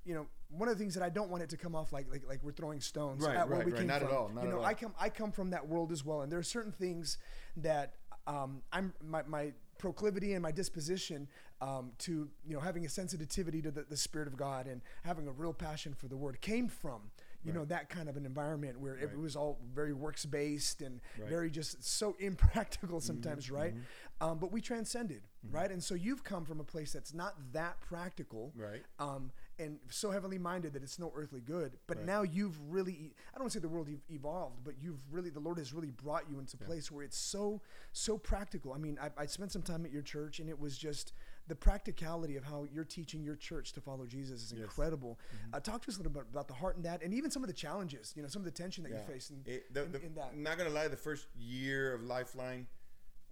you 0.04 0.14
know, 0.14 0.26
one 0.50 0.68
of 0.68 0.76
the 0.76 0.82
things 0.82 0.94
that 0.94 1.02
I 1.02 1.08
don't 1.10 1.30
want 1.30 1.42
it 1.42 1.50
to 1.50 1.56
come 1.56 1.74
off 1.74 1.92
like 1.92 2.06
like, 2.10 2.22
like 2.28 2.40
we're 2.42 2.52
throwing 2.52 2.80
stones 2.80 3.24
Right, 3.24 3.36
at 3.36 3.48
where 3.48 3.58
right, 3.58 3.66
we 3.66 3.72
right. 3.72 3.78
came 3.78 3.86
Not 3.88 4.02
at 4.02 4.08
from. 4.08 4.16
all, 4.16 4.28
not 4.30 4.42
you 4.42 4.48
at 4.48 4.54
know, 4.54 4.60
all. 4.60 4.66
I 4.66 4.74
come 4.74 4.94
I 4.98 5.08
come 5.08 5.32
from 5.32 5.50
that 5.50 5.66
world 5.68 5.92
as 5.92 6.04
well, 6.04 6.22
and 6.22 6.30
there 6.32 6.38
are 6.38 6.42
certain 6.44 6.72
things 6.72 7.18
that 7.58 7.94
um, 8.26 8.62
I'm 8.72 8.92
my, 9.04 9.22
my 9.26 9.52
proclivity 9.78 10.32
and 10.32 10.42
my 10.42 10.50
disposition 10.50 11.28
um, 11.60 11.92
to 11.98 12.28
you 12.46 12.54
know 12.54 12.60
having 12.60 12.84
a 12.84 12.88
sensitivity 12.88 13.60
to 13.62 13.70
the, 13.70 13.82
the 13.88 13.96
spirit 13.96 14.26
of 14.28 14.36
God 14.36 14.66
and 14.66 14.80
having 15.04 15.28
a 15.28 15.32
real 15.32 15.52
passion 15.52 15.94
for 15.94 16.08
the 16.08 16.16
word 16.16 16.40
came 16.40 16.68
from 16.68 17.10
you 17.44 17.52
know 17.52 17.64
that 17.64 17.88
kind 17.88 18.08
of 18.08 18.16
an 18.16 18.26
environment 18.26 18.78
where 18.80 18.96
it 18.96 19.16
was 19.16 19.36
all 19.36 19.58
very 19.72 19.92
works 19.92 20.26
based 20.26 20.82
and 20.82 21.00
Right. 21.16 21.20
Mm-hmm, 21.22 21.28
very 21.30 21.50
just 21.50 21.82
so 21.84 22.16
impractical 22.20 23.00
sometimes 23.00 23.50
right 23.50 23.74
um, 24.20 24.38
but 24.38 24.50
we 24.52 24.60
transcended 24.60 25.22
right 25.50 25.70
and 25.70 25.82
so 25.82 25.94
you've 25.94 26.24
come 26.24 26.44
from 26.44 26.60
a 26.60 26.64
place 26.64 26.92
that's 26.92 27.14
not 27.14 27.34
that 27.52 27.80
practical 27.80 28.52
Right. 28.56 28.82
um, 28.98 29.30
and 29.60 29.78
so 29.90 30.10
heavenly 30.10 30.38
minded 30.38 30.72
that 30.74 30.82
it's 30.84 31.00
no 31.00 31.12
earthly 31.16 31.40
good. 31.40 31.72
But 31.88 31.96
Right. 31.96 32.06
now 32.06 32.22
you've 32.22 32.56
really, 32.70 33.12
I 33.32 33.38
don't 33.38 33.42
want 33.44 33.52
to 33.52 33.58
say 33.58 33.62
the 33.62 33.68
world 33.68 33.88
ev- 33.90 34.00
evolved, 34.08 34.62
but 34.62 34.74
you've 34.80 35.00
really, 35.10 35.30
the 35.30 35.40
Lord 35.40 35.58
has 35.58 35.72
really 35.72 35.90
brought 35.90 36.30
you 36.30 36.38
into 36.38 36.56
a 36.56 36.64
place 36.64 36.92
where 36.92 37.02
it's 37.02 37.16
so, 37.18 37.60
so 37.92 38.16
practical. 38.18 38.72
I 38.72 38.78
mean, 38.78 38.98
I, 39.02 39.10
I 39.22 39.26
spent 39.26 39.50
some 39.50 39.62
time 39.62 39.84
at 39.84 39.90
your 39.90 40.02
church 40.02 40.38
and 40.38 40.48
it 40.48 40.60
was 40.60 40.78
just 40.78 41.12
the 41.48 41.54
practicality 41.56 42.36
of 42.36 42.44
how 42.44 42.66
you're 42.72 42.84
teaching 42.84 43.22
your 43.24 43.34
church 43.36 43.72
to 43.72 43.80
follow 43.80 44.04
Jesus 44.06 44.42
is 44.42 44.52
Yes. 44.52 44.62
incredible. 44.62 45.18
Uh, 45.52 45.58
talk 45.60 45.82
to 45.82 45.88
us 45.88 45.96
a 45.96 45.98
little 45.98 46.12
bit 46.12 46.24
about 46.30 46.46
the 46.46 46.54
heart 46.54 46.76
in 46.76 46.82
that 46.82 47.02
and 47.02 47.12
even 47.14 47.30
some 47.30 47.42
of 47.42 47.48
the 47.48 47.54
challenges, 47.54 48.12
you 48.14 48.22
know, 48.22 48.28
some 48.28 48.40
of 48.40 48.44
the 48.44 48.50
tension 48.50 48.84
that 48.84 48.90
you 48.92 49.00
faced 49.06 49.30
in, 49.30 49.42
It- 49.46 49.72
the- 49.72 49.84
in, 49.84 49.92
the- 49.92 50.02
in 50.04 50.14
that. 50.14 50.30
I'm 50.32 50.42
not 50.42 50.58
gonna 50.58 50.70
lie, 50.70 50.88
the 50.88 50.96
first 50.96 51.26
year 51.36 51.92
of 51.94 52.02
Lifeline 52.02 52.66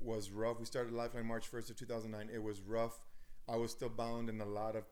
was 0.00 0.30
rough. 0.30 0.58
We 0.58 0.64
started 0.64 0.92
Lifeline 0.92 1.26
March 1.26 1.46
1st 1.50 1.70
of 1.70 1.76
2009. 1.76 2.28
It 2.30 2.42
was 2.42 2.60
rough. 2.62 3.00
I 3.48 3.56
was 3.56 3.70
still 3.70 3.88
bound 3.90 4.28
in 4.28 4.40
a 4.40 4.46
lot 4.46 4.76
of 4.76 4.84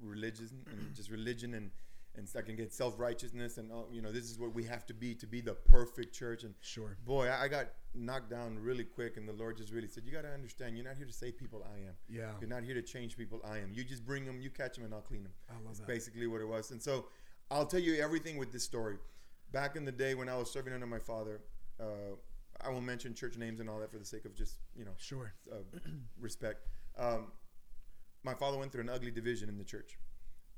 religion 0.00 0.64
and 0.70 0.94
just 0.94 1.10
religion 1.10 1.54
and 1.54 1.70
and 2.20 2.46
can 2.46 2.54
get 2.56 2.72
self 2.72 2.98
righteousness 2.98 3.58
and 3.58 3.70
oh, 3.72 3.88
you 3.90 4.00
know 4.02 4.12
this 4.12 4.24
is 4.30 4.38
what 4.38 4.54
we 4.54 4.64
have 4.64 4.86
to 4.86 4.94
be 4.94 5.14
to 5.16 5.26
be 5.26 5.40
the 5.40 5.54
perfect 5.54 6.14
church. 6.14 6.44
And 6.44 6.54
Sure. 6.60 6.96
boy, 7.04 7.26
I 7.28 7.44
I 7.44 7.48
got 7.48 7.66
knocked 7.94 8.30
down 8.30 8.58
really 8.58 8.84
quick, 8.84 9.16
and 9.16 9.28
the 9.28 9.32
Lord 9.32 9.56
just 9.56 9.72
really 9.72 9.88
said, 9.88 10.04
"You 10.06 10.12
got 10.12 10.22
to 10.22 10.32
understand, 10.32 10.76
you're 10.76 10.86
not 10.86 10.96
here 10.96 11.06
to 11.06 11.12
save 11.12 11.36
people. 11.38 11.66
I 11.74 11.78
am. 11.88 11.94
Yeah. 12.08 12.32
You're 12.40 12.48
not 12.50 12.62
here 12.62 12.74
to 12.74 12.82
change 12.82 13.16
people. 13.16 13.40
I 13.44 13.58
am. 13.58 13.72
You 13.72 13.82
just 13.84 14.04
bring 14.06 14.24
them, 14.24 14.40
you 14.40 14.50
catch 14.50 14.76
them, 14.76 14.84
and 14.84 14.94
I'll 14.94 15.00
clean 15.00 15.24
them." 15.24 15.32
I 15.48 15.54
love 15.54 15.64
That's 15.66 15.78
that. 15.80 15.86
basically 15.88 16.26
what 16.26 16.40
it 16.40 16.46
was. 16.48 16.70
And 16.70 16.80
so, 16.82 17.06
I'll 17.50 17.66
tell 17.66 17.80
you 17.80 17.94
everything 18.00 18.36
with 18.36 18.52
this 18.52 18.62
story. 18.64 18.96
Back 19.52 19.74
in 19.74 19.84
the 19.84 19.92
day 19.92 20.14
when 20.14 20.28
I 20.28 20.36
was 20.36 20.48
serving 20.50 20.72
under 20.72 20.86
my 20.86 21.00
father, 21.00 21.40
uh, 21.80 22.14
I 22.60 22.68
won't 22.70 22.84
mention 22.84 23.14
church 23.14 23.36
names 23.36 23.58
and 23.58 23.68
all 23.70 23.80
that 23.80 23.90
for 23.90 23.98
the 23.98 24.04
sake 24.04 24.24
of 24.24 24.34
just 24.36 24.58
you 24.76 24.84
know 24.84 24.94
Sure. 24.98 25.32
uh, 25.50 25.56
respect. 26.20 26.68
Um, 26.96 27.32
my 28.22 28.34
father 28.34 28.58
went 28.58 28.70
through 28.70 28.82
an 28.82 28.90
ugly 28.90 29.10
division 29.10 29.48
in 29.48 29.56
the 29.58 29.64
church. 29.64 29.98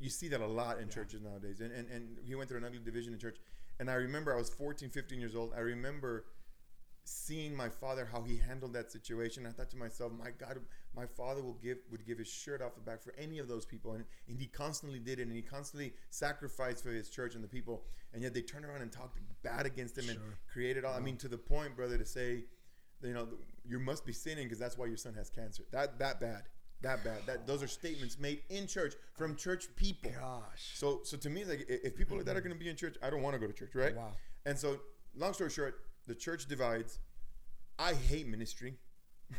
You 0.03 0.11
see 0.11 0.29
that 0.29 0.41
a 0.41 0.47
lot 0.47 0.81
in 0.81 0.89
churches 0.89 1.23
nowadays. 1.23 1.61
And, 1.61 1.73
and, 1.73 1.89
and 1.89 2.19
he 2.25 2.35
went 2.35 2.49
through 2.49 2.59
an 2.59 2.65
ugly 2.65 2.81
division 2.85 3.13
in 3.13 3.19
church. 3.19 3.37
And 3.79 3.91
I 3.91 3.95
remember 3.95 4.35
I 4.35 4.37
was 4.37 4.51
14, 4.51 4.91
15 4.91 5.21
years 5.21 5.35
old. 5.35 5.53
I 5.57 5.61
remember 5.61 6.25
seeing 7.05 7.55
my 7.57 7.69
father 7.69 8.09
how 8.11 8.23
he 8.23 8.37
handled 8.37 8.73
that 8.75 8.93
situation. 8.93 9.47
I 9.47 9.51
thought 9.51 9.71
to 9.71 9.77
myself, 9.77 10.13
my 10.13 10.31
God, 10.31 10.59
my 10.95 11.07
father 11.07 11.43
will 11.43 11.59
give 11.63 11.79
would 11.91 12.07
give 12.07 12.19
his 12.19 12.29
shirt 12.29 12.63
off 12.63 12.75
the 12.75 12.81
back 12.81 13.03
for 13.03 13.15
any 13.19 13.39
of 13.39 13.49
those 13.49 13.65
people, 13.65 13.93
and, 13.93 14.05
and 14.29 14.39
he 14.39 14.47
constantly 14.47 14.99
did 14.99 15.19
it, 15.19 15.27
and 15.27 15.35
he 15.35 15.43
constantly 15.43 15.95
sacrificed 16.11 16.83
for 16.83 16.91
his 16.91 17.09
church 17.09 17.35
and 17.35 17.43
the 17.43 17.49
people, 17.49 17.85
and 18.13 18.23
yet 18.23 18.35
they 18.35 18.43
turned 18.43 18.65
around 18.65 18.83
and 18.83 18.93
talked 18.93 19.19
bad 19.43 19.67
against 19.67 19.99
him 19.99 20.09
and 20.09 20.19
created 20.53 20.85
all. 20.85 20.95
I 20.95 21.01
mean, 21.01 21.17
to 21.19 21.29
the 21.29 21.39
point, 21.39 21.77
brother, 21.77 21.99
to 21.99 22.05
say, 22.05 22.45
you 23.03 23.15
know, 23.15 23.29
you 23.65 23.79
must 23.79 24.07
be 24.07 24.13
sinning 24.13 24.45
because 24.45 24.59
that's 24.59 24.79
why 24.79 24.87
your 24.87 24.97
son 24.97 25.15
has 25.15 25.31
cancer. 25.31 25.65
That 25.73 25.99
that 25.99 26.21
bad. 26.21 26.43
That 26.83 27.05
bad. 27.05 27.19
That 27.27 27.47
those 27.47 27.63
are 27.63 27.69
statements 27.69 28.19
made 28.19 28.43
in 28.51 28.67
church 28.67 28.95
from 29.15 29.37
church 29.37 29.67
people. 29.77 30.11
Gosh. 30.19 30.73
So 30.75 31.01
so 31.05 31.17
to 31.17 31.31
me, 31.31 31.43
it's 31.43 31.51
like 31.51 31.67
if 31.69 31.97
people 31.97 32.17
like 32.17 32.27
that 32.27 32.37
are 32.37 32.41
going 32.41 32.53
to 32.53 32.59
be 32.59 32.69
in 32.69 32.77
church, 32.77 32.97
I 33.03 33.11
don't 33.11 33.23
want 33.23 33.35
to 33.35 33.41
go 33.41 33.47
to 33.47 33.53
church, 33.53 33.75
right? 33.75 33.97
Wow. 33.97 34.13
And 34.45 34.59
so, 34.59 34.79
long 35.17 35.33
story 35.33 35.51
short, 35.51 35.81
the 36.07 36.15
church 36.15 36.47
divides. 36.47 36.99
I 37.79 37.95
hate 37.95 38.27
ministry. 38.27 38.77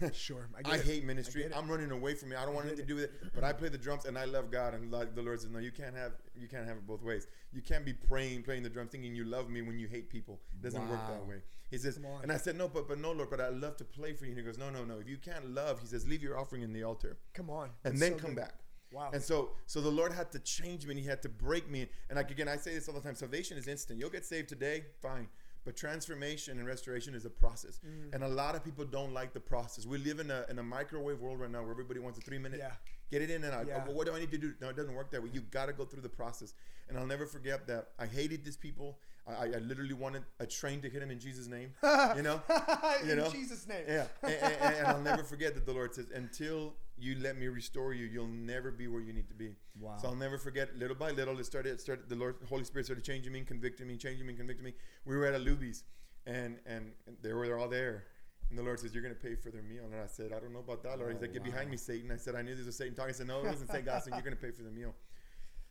Sure. 0.13 0.49
I, 0.65 0.73
I 0.73 0.77
hate 0.77 1.03
ministry. 1.05 1.43
get. 1.43 1.55
I'm 1.57 1.69
running 1.69 1.91
away 1.91 2.15
from 2.15 2.31
it. 2.31 2.37
I 2.37 2.45
don't 2.45 2.53
want 2.53 2.67
anything 2.67 2.85
to 2.85 2.87
do 2.87 2.95
with 2.95 3.05
it. 3.05 3.13
But 3.33 3.43
I 3.43 3.53
play 3.53 3.69
the 3.69 3.77
drums 3.77 4.05
and 4.05 4.17
I 4.17 4.25
love 4.25 4.51
God. 4.51 4.73
And 4.73 4.91
the 4.91 5.21
Lord 5.21 5.41
says, 5.41 5.49
no, 5.49 5.59
you 5.59 5.71
can't 5.71 5.95
have 5.95 6.13
you 6.35 6.47
can't 6.47 6.67
have 6.67 6.77
it 6.77 6.87
both 6.87 7.03
ways. 7.03 7.27
You 7.51 7.61
can't 7.61 7.85
be 7.85 7.93
praying, 7.93 8.43
playing 8.43 8.63
the 8.63 8.69
drums, 8.69 8.91
thinking 8.91 9.15
you 9.15 9.25
love 9.25 9.49
me 9.49 9.61
when 9.61 9.79
you 9.79 9.87
hate 9.87 10.09
people. 10.09 10.39
It 10.53 10.61
doesn't 10.63 10.87
work 10.89 11.07
that 11.07 11.25
way. 11.27 11.41
He 11.69 11.79
says, 11.79 11.99
and 12.21 12.31
I 12.31 12.37
said, 12.37 12.55
no, 12.55 12.67
but 12.67 12.87
but 12.87 12.99
no, 12.99 13.11
Lord, 13.13 13.31
but 13.31 13.41
I 13.41 13.49
love 13.49 13.77
to 13.77 13.83
play 13.83 14.13
for 14.13 14.25
you. 14.25 14.31
And 14.31 14.39
he 14.39 14.45
goes, 14.45 14.59
no, 14.59 14.69
no, 14.69 14.83
no. 14.85 14.99
If 14.99 15.07
you 15.09 15.17
can't 15.17 15.55
love, 15.55 15.79
he 15.81 15.87
says, 15.87 16.07
leave 16.07 16.21
your 16.21 16.37
offering 16.37 16.61
in 16.61 16.71
the 16.71 16.83
altar 16.83 17.17
Come 17.33 17.49
on. 17.49 17.69
and 17.83 17.97
then 17.97 18.11
so 18.13 18.17
come 18.19 18.35
good. 18.35 18.41
back. 18.41 18.53
Wow. 18.91 19.09
And 19.11 19.23
so, 19.23 19.49
so 19.65 19.81
the 19.81 19.89
Lord 19.89 20.13
had 20.13 20.31
to 20.33 20.39
change 20.39 20.85
me, 20.85 20.91
and 20.91 20.99
He 20.99 21.07
had 21.07 21.23
to 21.23 21.29
break 21.29 21.67
me. 21.69 21.87
And 22.09 22.17
like 22.17 22.29
again, 22.29 22.47
I 22.47 22.57
say 22.57 22.75
this 22.75 22.87
all 22.87 22.93
the 22.93 23.01
time: 23.01 23.15
salvation 23.15 23.57
is 23.57 23.67
instant. 23.67 23.99
You'll 23.99 24.11
get 24.11 24.23
saved 24.23 24.49
today, 24.49 24.83
fine. 25.01 25.27
But 25.65 25.77
transformation 25.77 26.57
and 26.59 26.67
restoration 26.67 27.15
is 27.15 27.23
a 27.25 27.29
process, 27.29 27.79
Mm. 27.85 28.13
and 28.13 28.23
a 28.23 28.27
lot 28.27 28.53
of 28.55 28.63
people 28.65 28.83
don't 28.85 29.13
like 29.13 29.33
the 29.33 29.39
process. 29.39 29.85
We 29.85 29.97
live 29.97 30.19
in 30.19 30.29
a 30.29 30.45
in 30.49 30.59
a 30.59 30.63
microwave 30.63 31.19
world 31.21 31.39
right 31.39 31.49
now, 31.49 31.61
where 31.61 31.71
everybody 31.71 31.99
wants 32.01 32.17
a 32.19 32.21
three 32.21 32.37
minute, 32.37 32.59
Yeah. 32.59 32.73
get 33.09 33.21
it 33.21 33.29
in 33.29 33.43
and 33.45 33.53
out. 33.53 33.67
Yeah. 33.67 33.77
Oh, 33.81 33.87
well, 33.87 33.95
what 33.95 34.07
do 34.07 34.13
I 34.13 34.19
need 34.19 34.31
to 34.31 34.37
do? 34.37 34.53
No, 34.59 34.69
it 34.69 34.75
doesn't 34.75 34.93
work 34.93 35.09
that 35.11 35.23
way. 35.23 35.29
You 35.31 35.41
got 35.41 35.67
to 35.67 35.73
go 35.73 35.85
through 35.85 36.01
the 36.01 36.09
process. 36.09 36.53
And 36.89 36.97
I'll 36.97 37.07
never 37.07 37.25
forget 37.25 37.65
that 37.67 37.91
I 37.97 38.05
hated 38.05 38.43
these 38.43 38.57
people. 38.57 38.99
I, 39.25 39.45
I 39.45 39.59
literally 39.59 39.93
wanted 39.93 40.23
a 40.41 40.45
train 40.45 40.81
to 40.81 40.89
hit 40.89 40.99
them 40.99 41.09
in 41.09 41.17
Jesus' 41.19 41.47
name. 41.47 41.73
you 42.17 42.21
know, 42.23 42.41
in 43.01 43.07
you 43.07 43.15
know? 43.15 43.29
Jesus' 43.29 43.65
name. 43.65 43.85
yeah, 43.87 44.07
and, 44.21 44.33
and- 44.33 44.75
and 44.75 44.87
I'll 44.87 45.01
never 45.01 45.23
forget 45.23 45.53
that 45.55 45.65
the 45.65 45.71
Lord 45.71 45.95
says, 45.95 46.07
"Until 46.13 46.75
you 46.97 47.15
let 47.19 47.37
me 47.37 47.47
restore 47.47 47.93
you, 47.93 48.05
you'll 48.05 48.27
never 48.27 48.71
be 48.71 48.87
where 48.87 49.01
you 49.01 49.13
need 49.13 49.27
to 49.29 49.33
be." 49.33 49.55
Wow. 49.79 49.97
So 49.97 50.07
I'll 50.07 50.15
never 50.15 50.37
forget. 50.37 50.75
Little 50.77 50.95
by 50.95 51.11
little, 51.11 51.39
it 51.39 51.45
started. 51.45 51.73
It 51.73 51.81
started. 51.81 52.09
The 52.09 52.15
Lord, 52.15 52.35
Holy 52.47 52.63
Spirit, 52.63 52.85
started 52.85 53.03
changing 53.03 53.33
me, 53.33 53.39
and 53.39 53.47
convicting 53.47 53.87
me, 53.87 53.97
changing 53.97 54.25
me, 54.25 54.31
and 54.31 54.37
convicting 54.39 54.65
me. 54.65 54.73
We 55.05 55.17
were 55.17 55.25
at 55.25 55.33
a 55.33 55.39
Luby's, 55.39 55.83
and 56.25 56.59
and 56.65 56.93
they 57.21 57.33
were 57.33 57.57
all 57.57 57.67
there. 57.69 58.05
And 58.49 58.57
the 58.59 58.63
Lord 58.63 58.79
says, 58.79 58.93
"You're 58.93 59.03
going 59.03 59.15
to 59.15 59.19
pay 59.19 59.35
for 59.35 59.49
their 59.49 59.63
meal." 59.63 59.85
And 59.85 59.95
I 59.95 60.05
said, 60.07 60.31
"I 60.31 60.39
don't 60.39 60.53
know 60.53 60.59
about 60.59 60.83
that, 60.83 60.99
Lord." 60.99 61.11
He's 61.11 61.17
Oh, 61.19 61.21
like, 61.21 61.33
"Get 61.33 61.41
wow. 61.41 61.51
behind 61.51 61.69
me, 61.71 61.77
Satan." 61.77 62.11
I 62.11 62.17
said, 62.17 62.35
"I 62.35 62.41
knew 62.41 62.55
this 62.55 62.65
was 62.65 62.75
Satan 62.75 62.93
talking." 62.93 63.09
I 63.09 63.13
said, 63.13 63.27
"No, 63.27 63.39
it 63.39 63.45
wasn't 63.45 63.71
Satan." 63.71 63.85
God 63.85 64.03
said, 64.03 64.13
"You're 64.13 64.21
going 64.21 64.35
to 64.35 64.41
pay 64.41 64.51
for 64.51 64.63
the 64.63 64.71
meal." 64.71 64.93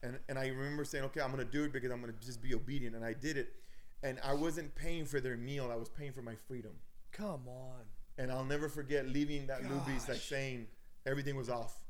And 0.03 0.19
and 0.29 0.39
I 0.39 0.49
remember 0.49 0.85
saying, 0.85 1.05
"Okay, 1.05 1.21
I'm 1.21 1.31
going 1.33 1.45
to 1.47 1.51
do 1.51 1.65
it 1.65 1.73
because 1.73 1.93
I'm 1.93 2.01
going 2.01 2.13
to 2.13 2.19
just 2.27 2.43
be 2.43 2.55
obedient." 2.55 2.97
And 2.97 3.05
I 3.05 3.13
did 3.13 3.37
it. 3.37 3.55
And 4.03 4.19
I 4.25 4.35
wasn't 4.35 4.75
paying 4.75 5.05
for 5.05 5.21
their 5.21 5.37
meal; 5.37 5.71
I 5.71 5.77
was 5.77 5.89
paying 5.89 6.13
for 6.13 6.23
my 6.23 6.35
freedom. 6.35 6.73
Come 7.13 7.47
on. 7.47 7.83
And 8.19 8.33
I'll 8.33 8.45
never 8.45 8.69
forget 8.69 9.07
leaving 9.09 9.47
that 9.47 9.63
Luby's 9.63 10.09
like 10.09 10.19
Gosh. 10.19 10.29
saying 10.29 10.67
everything 11.07 11.37
was 11.37 11.49
off. 11.49 11.81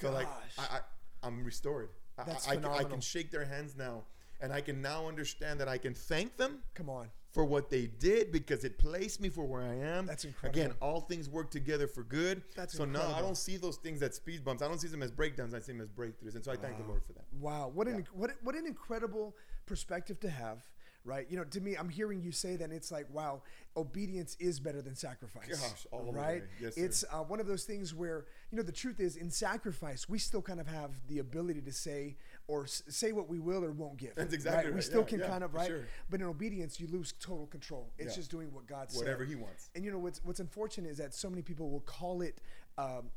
So 0.00 0.10
like. 0.10 0.28
I, 0.58 0.76
I 0.76 0.80
I'm 1.22 1.42
restored. 1.44 1.88
I- 2.18 2.24
That's 2.24 2.46
I, 2.48 2.52
I, 2.52 2.56
can, 2.56 2.64
I 2.66 2.84
can 2.84 3.00
shake 3.00 3.30
their 3.30 3.44
hands 3.44 3.74
now, 3.76 4.04
and 4.40 4.52
I 4.52 4.60
can 4.60 4.80
now 4.80 5.08
understand 5.08 5.58
that 5.60 5.68
I 5.68 5.76
can 5.78 5.92
thank 5.94 6.36
them 6.36 6.60
Come 6.74 6.88
on. 6.88 7.10
for 7.32 7.44
what 7.44 7.68
they 7.68 7.86
did 7.86 8.30
because 8.32 8.64
it 8.64 8.78
placed 8.78 9.20
me 9.20 9.28
for 9.28 9.44
where 9.44 9.62
I 9.62 9.74
am. 9.74 10.06
That's 10.06 10.24
incredible. 10.24 10.60
Again, 10.60 10.74
all 10.80 11.00
things 11.00 11.28
work 11.28 11.50
together 11.50 11.88
for 11.88 12.04
good. 12.04 12.42
That's 12.54 12.74
so 12.76 12.84
now 12.84 13.12
I 13.16 13.20
don't 13.20 13.36
see 13.36 13.56
those 13.56 13.76
things 13.76 14.02
as 14.02 14.14
speed 14.16 14.44
bumps. 14.44 14.62
I 14.62 14.68
don't 14.68 14.78
see 14.78 14.88
them 14.88 15.02
as 15.02 15.10
breakdowns. 15.10 15.52
I 15.52 15.58
see 15.58 15.72
them 15.72 15.80
as 15.80 15.88
breakthroughs. 15.90 16.34
And 16.36 16.44
so 16.44 16.52
I 16.52 16.56
thank 16.56 16.76
the 16.78 16.84
Lord 16.84 17.02
for 17.04 17.12
that. 17.14 17.24
Wow, 17.40 17.70
what 17.74 17.88
an 17.88 18.06
what 18.12 18.30
what 18.42 18.54
an 18.54 18.66
incredible 18.66 19.34
perspective 19.66 20.20
to 20.20 20.30
have, 20.30 20.62
right? 21.06 21.26
You 21.30 21.36
know, 21.38 21.44
to 21.44 21.60
me, 21.60 21.74
I'm 21.76 21.88
hearing 21.88 22.20
you 22.20 22.32
say 22.32 22.56
that 22.56 22.64
and 22.64 22.72
it's 22.72 22.90
like, 22.90 23.06
wow, 23.12 23.42
obedience 23.76 24.36
is 24.40 24.58
better 24.60 24.82
than 24.82 24.94
sacrifice. 24.94 25.48
Gosh, 25.48 25.86
all 25.92 26.12
right? 26.12 26.42
Yes, 26.60 26.76
it's 26.76 27.04
uh, 27.12 27.18
one 27.18 27.40
of 27.40 27.46
those 27.46 27.64
things 27.64 27.94
where 27.94 28.26
you 28.50 28.56
know 28.56 28.62
the 28.62 28.72
truth 28.72 29.00
is 29.00 29.16
in 29.16 29.30
sacrifice 29.30 30.08
we 30.08 30.18
still 30.18 30.42
kind 30.42 30.60
of 30.60 30.66
have 30.66 30.90
the 31.08 31.18
ability 31.20 31.60
to 31.62 31.72
say 31.72 32.16
or 32.48 32.64
s- 32.64 32.82
say 32.88 33.12
what 33.12 33.28
we 33.28 33.38
will 33.38 33.64
or 33.64 33.70
won't 33.72 33.96
give. 33.96 34.14
That's 34.16 34.34
exactly 34.34 34.64
We 34.64 34.70
right. 34.70 34.76
We 34.76 34.82
still 34.82 35.00
Yeah, 35.02 35.06
can 35.06 35.20
yeah, 35.20 35.28
kind 35.28 35.44
of 35.44 35.54
right, 35.54 35.68
sure. 35.68 35.84
but 36.10 36.20
in 36.20 36.26
obedience 36.26 36.80
you 36.80 36.88
lose 36.88 37.14
total 37.20 37.46
control. 37.46 37.92
It's 37.98 38.12
Yeah. 38.12 38.16
just 38.16 38.30
doing 38.30 38.52
what 38.52 38.66
God 38.66 38.90
says, 38.90 38.98
Whatever 38.98 39.24
He 39.24 39.36
wants. 39.36 39.70
And 39.74 39.84
you 39.84 39.90
know 39.92 39.98
what's 39.98 40.20
what's 40.24 40.40
unfortunate 40.40 40.90
is 40.90 40.98
that 40.98 41.14
so 41.14 41.30
many 41.30 41.42
people 41.42 41.70
will 41.70 41.80
call 41.80 42.22
it 42.22 42.40
um, 42.78 43.10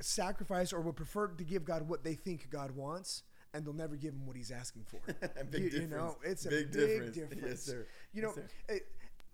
sacrifice 0.00 0.72
or 0.72 0.80
would 0.80 0.96
prefer 0.96 1.28
to 1.28 1.44
give 1.44 1.64
God 1.64 1.88
what 1.88 2.02
they 2.04 2.14
think 2.14 2.50
God 2.50 2.72
wants, 2.72 3.22
and 3.54 3.64
they'll 3.64 3.72
never 3.72 3.96
give 3.96 4.12
Him 4.12 4.26
what 4.26 4.36
He's 4.36 4.50
asking 4.50 4.84
for. 4.84 5.00
Big 5.50 5.72
you, 5.72 5.80
you 5.82 5.86
know, 5.86 6.16
it's 6.24 6.44
a 6.44 6.50
Big 6.50 6.70
difference. 6.72 7.14
difference. 7.16 7.42
Yes, 7.46 7.62
sir. 7.62 7.86
You 8.12 8.22
know, 8.22 8.32
Yes, 8.36 8.46
it- 8.68 8.86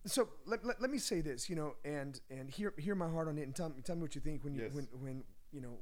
so 0.07 0.29
let, 0.47 0.65
let, 0.65 0.81
let 0.81 0.91
me 0.91 0.97
say 0.97 1.21
this, 1.21 1.51
you 1.51 1.57
know, 1.57 1.75
and 1.85 2.19
and 2.31 2.49
hear 2.49 2.73
hear 2.79 2.95
my 2.95 3.09
heart 3.11 3.29
on 3.29 3.37
it, 3.37 3.43
and 3.43 3.55
tell 3.55 3.69
me 3.69 3.83
tell 3.83 3.97
me 3.97 4.03
what 4.03 4.15
you 4.15 4.21
think 4.23 4.43
when 4.45 4.55
you 4.55 4.63
Yes. 4.63 4.73
when 4.73 4.89
when 4.99 5.25
you 5.53 5.61
know 5.61 5.77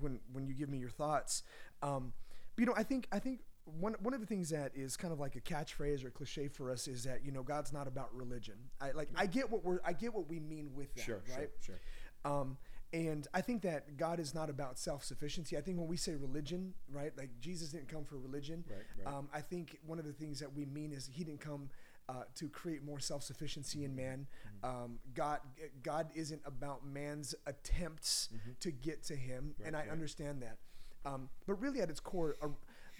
when 0.00 0.18
when 0.32 0.46
you 0.46 0.54
give 0.54 0.68
me 0.68 0.78
your 0.78 0.88
thoughts. 0.90 1.42
Um, 1.82 2.12
but, 2.56 2.60
you 2.62 2.66
know, 2.66 2.74
I 2.76 2.82
think 2.82 3.06
I 3.12 3.20
think 3.20 3.40
one 3.64 3.94
one 4.00 4.12
of 4.12 4.18
the 4.20 4.26
things 4.26 4.50
that 4.50 4.72
is 4.74 4.96
kind 4.96 5.12
of 5.12 5.20
like 5.20 5.36
a 5.36 5.40
catchphrase 5.40 6.04
or 6.04 6.08
a 6.08 6.10
cliche 6.10 6.48
for 6.48 6.68
us 6.70 6.88
is 6.88 7.04
that 7.04 7.24
you 7.24 7.30
know 7.30 7.44
God's 7.44 7.72
not 7.72 7.86
about 7.86 8.12
religion. 8.12 8.56
I 8.80 8.90
like 8.90 9.08
I 9.14 9.26
get 9.26 9.48
what 9.50 9.64
we're 9.64 9.78
I 9.84 9.92
get 9.92 10.12
what 10.12 10.28
we 10.28 10.40
mean 10.40 10.70
with 10.74 10.92
that, 10.96 11.02
Sure, 11.04 11.22
right? 11.36 11.48
sure, 11.60 11.76
sure. 12.24 12.30
Um, 12.40 12.56
and 12.94 13.26
I 13.34 13.40
think 13.42 13.62
that 13.62 13.96
God 13.98 14.20
is 14.20 14.34
not 14.34 14.48
about 14.48 14.78
self 14.78 15.04
sufficiency. 15.04 15.58
I 15.58 15.60
think 15.60 15.78
when 15.78 15.88
we 15.88 15.96
say 15.96 16.14
religion, 16.14 16.72
right, 16.90 17.12
like 17.18 17.30
Jesus 17.40 17.70
didn't 17.70 17.88
come 17.88 18.04
for 18.04 18.16
religion. 18.16 18.64
Right, 18.70 18.78
right. 19.04 19.14
Um, 19.14 19.28
I 19.34 19.40
think 19.40 19.78
one 19.86 19.98
of 19.98 20.04
the 20.06 20.12
things 20.12 20.38
that 20.40 20.54
we 20.54 20.64
mean 20.64 20.92
is 20.92 21.10
He 21.12 21.24
didn't 21.24 21.40
come 21.40 21.68
uh, 22.08 22.22
to 22.36 22.48
create 22.48 22.84
more 22.84 23.00
self 23.00 23.22
sufficiency 23.22 23.84
in 23.84 23.96
man. 23.96 24.26
Mm-hmm. 24.64 24.84
Um, 24.84 24.98
God, 25.14 25.40
God 25.82 26.06
isn't 26.14 26.40
about 26.46 26.86
man's 26.86 27.34
attempts 27.46 28.28
to 28.60 28.70
get 28.70 29.02
to 29.04 29.16
Him, 29.16 29.54
and 29.64 29.74
I 29.76 29.80
Mm-hmm. 29.80 29.88
right. 29.88 29.92
understand 29.92 30.42
that. 30.42 30.58
Um, 31.06 31.28
but 31.46 31.60
really, 31.60 31.80
at 31.80 31.90
its 31.90 32.00
core, 32.00 32.36
a, 32.42 32.48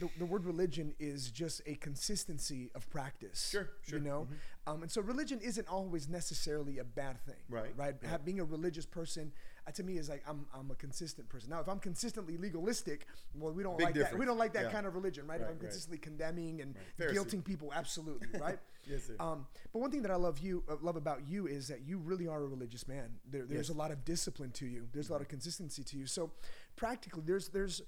the, 0.00 0.08
the 0.18 0.26
word 0.26 0.44
religion 0.44 0.92
is 0.98 1.30
just 1.30 1.62
a 1.66 1.74
consistency 1.76 2.70
of 2.74 2.90
practice. 2.90 3.48
Sure, 3.50 3.70
sure. 3.82 3.98
Mm-hmm. 3.98 4.06
You 4.06 4.10
know, 4.12 4.26
um, 4.66 4.82
and 4.82 4.90
so 4.90 5.00
religion 5.00 5.40
isn't 5.42 5.68
always 5.68 6.08
necessarily 6.08 6.78
a 6.78 6.84
bad 6.84 7.20
thing. 7.24 7.36
Right, 7.48 7.72
Right. 7.76 7.94
right. 8.02 8.24
Being 8.24 8.40
a 8.40 8.44
religious 8.44 8.86
person, 8.86 9.32
uh, 9.66 9.70
to 9.72 9.82
me, 9.82 9.96
is 9.98 10.08
like 10.08 10.22
I'm, 10.28 10.46
I'm 10.54 10.70
a 10.70 10.74
consistent 10.74 11.28
person. 11.28 11.50
Now, 11.50 11.60
if 11.60 11.68
I'm 11.68 11.78
consistently 11.78 12.36
legalistic, 12.36 13.06
well, 13.34 13.52
we 13.52 13.62
don't 13.62 13.76
Big 13.78 13.86
like 13.86 13.94
that. 13.94 14.18
We 14.18 14.24
don't 14.26 14.38
like 14.38 14.52
that 14.54 14.64
Yeah. 14.64 14.70
kind 14.72 14.86
of 14.86 14.94
religion, 14.94 15.26
right? 15.26 15.40
if 15.40 15.46
I'm 15.46 15.52
right. 15.52 15.60
consistently 15.60 15.98
condemning 15.98 16.60
and 16.60 16.74
Pharisee. 16.98 17.14
guilting 17.16 17.44
people, 17.44 17.72
absolutely, 17.74 18.28
right? 18.40 18.58
Yes, 18.86 19.04
sir. 19.04 19.16
Um, 19.18 19.46
but 19.72 19.78
one 19.78 19.90
thing 19.90 20.02
that 20.02 20.10
I 20.10 20.16
love 20.16 20.38
you 20.40 20.62
uh, 20.68 20.76
love 20.82 20.96
about 20.96 21.26
you 21.26 21.46
is 21.46 21.68
that 21.68 21.82
you 21.86 21.98
really 21.98 22.26
are 22.28 22.42
a 22.42 22.46
religious 22.46 22.86
man. 22.86 23.08
There, 23.30 23.44
there's 23.46 23.50
Yes. 23.50 23.66
Mm-hmm. 23.70 23.78
a 23.78 23.82
lot 23.82 23.90
of 23.90 24.04
discipline 24.04 24.50
to 24.52 24.66
you. 24.66 24.86
There's 24.92 25.08
a 25.08 25.12
lot 25.12 25.22
of 25.22 25.28
consistency 25.28 25.82
to 25.84 25.96
you. 25.98 26.06
So, 26.06 26.30
practically, 26.76 27.22
there's 27.24 27.48
there's. 27.48 27.82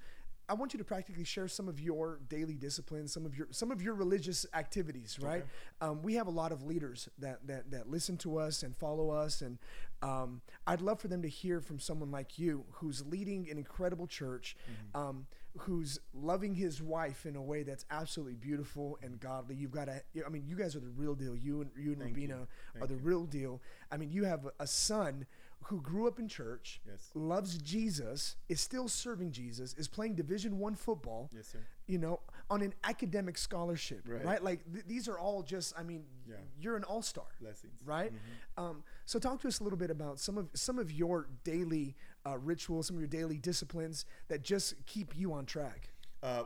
I 0.48 0.54
want 0.54 0.72
you 0.72 0.78
to 0.78 0.84
practically 0.84 1.24
share 1.24 1.48
some 1.48 1.66
of 1.68 1.80
your 1.80 2.20
daily 2.28 2.54
disciplines, 2.54 3.12
some 3.12 3.26
of 3.26 3.36
your 3.36 3.48
some 3.50 3.72
of 3.72 3.82
your 3.82 3.94
religious 3.94 4.46
activities. 4.54 5.18
Right? 5.20 5.44
Um, 5.80 6.02
we 6.02 6.14
have 6.14 6.28
a 6.28 6.30
lot 6.30 6.52
of 6.52 6.62
leaders 6.62 7.08
that 7.18 7.44
that 7.48 7.70
that 7.72 7.90
listen 7.90 8.16
to 8.18 8.38
us 8.38 8.62
and 8.62 8.74
follow 8.76 9.10
us, 9.10 9.42
and 9.42 9.58
um, 10.02 10.40
I'd 10.66 10.80
love 10.80 11.00
for 11.00 11.08
them 11.08 11.22
to 11.22 11.28
hear 11.28 11.60
from 11.60 11.78
someone 11.78 12.10
like 12.10 12.38
you 12.38 12.64
who's 12.72 13.04
leading 13.06 13.48
an 13.50 13.58
incredible 13.58 14.06
church. 14.06 14.56
Um, 14.94 15.26
who's 15.60 15.98
loving 16.12 16.54
his 16.54 16.82
wife 16.82 17.24
in 17.24 17.34
a 17.34 17.40
way 17.40 17.62
that's 17.62 17.86
absolutely 17.90 18.34
beautiful 18.34 18.98
and 19.02 19.18
godly. 19.18 19.54
You've 19.54 19.70
got 19.70 19.86
to, 19.86 20.02
I 20.26 20.28
mean, 20.28 20.44
you 20.46 20.54
guys 20.54 20.76
are 20.76 20.80
the 20.80 20.90
real 20.90 21.14
deal. 21.14 21.34
You 21.34 21.62
and 21.62 21.70
you 21.74 21.92
and 21.92 22.02
Thank 22.02 22.18
you. 22.18 22.46
Are 22.78 22.86
the 22.86 22.96
real 22.96 23.24
deal. 23.24 23.62
I 23.90 23.96
mean, 23.96 24.10
you 24.12 24.24
have 24.24 24.46
a 24.60 24.66
son 24.66 25.24
who 25.64 25.80
grew 25.80 26.06
up 26.06 26.18
in 26.18 26.28
church, 26.28 26.82
Yes. 26.86 27.08
loves 27.14 27.56
Jesus, 27.56 28.36
is 28.50 28.60
still 28.60 28.86
serving 28.86 29.32
Jesus, 29.32 29.72
is 29.78 29.88
playing 29.88 30.14
Division 30.14 30.58
One 30.58 30.74
football. 30.74 31.30
Yes, 31.34 31.48
sir. 31.48 31.60
You 31.86 31.96
know, 31.96 32.20
on 32.48 32.62
an 32.62 32.72
academic 32.84 33.36
scholarship, 33.38 34.02
right? 34.06 34.24
Right. 34.24 34.42
Like 34.42 34.60
th- 34.72 34.84
these 34.86 35.08
are 35.08 35.18
all 35.18 35.42
just. 35.42 35.74
I 35.78 35.82
mean, 35.82 36.04
Yeah. 36.28 36.36
you're 36.58 36.76
an 36.76 36.84
all 36.84 37.02
star 37.02 37.26
Blessings. 37.40 37.74
right? 37.84 38.12
Um, 38.56 38.84
so 39.04 39.18
talk 39.18 39.40
to 39.40 39.48
us 39.48 39.60
a 39.60 39.64
little 39.64 39.78
bit 39.78 39.90
about 39.90 40.20
some 40.20 40.38
of 40.38 40.48
some 40.54 40.78
of 40.78 40.92
your 40.92 41.28
daily 41.44 41.96
uh, 42.24 42.38
rituals, 42.38 42.86
some 42.86 42.96
of 42.96 43.00
your 43.00 43.08
daily 43.08 43.38
disciplines 43.38 44.04
that 44.28 44.42
just 44.42 44.74
keep 44.86 45.16
you 45.16 45.32
on 45.32 45.44
track. 45.46 45.90
Uh, 46.22 46.44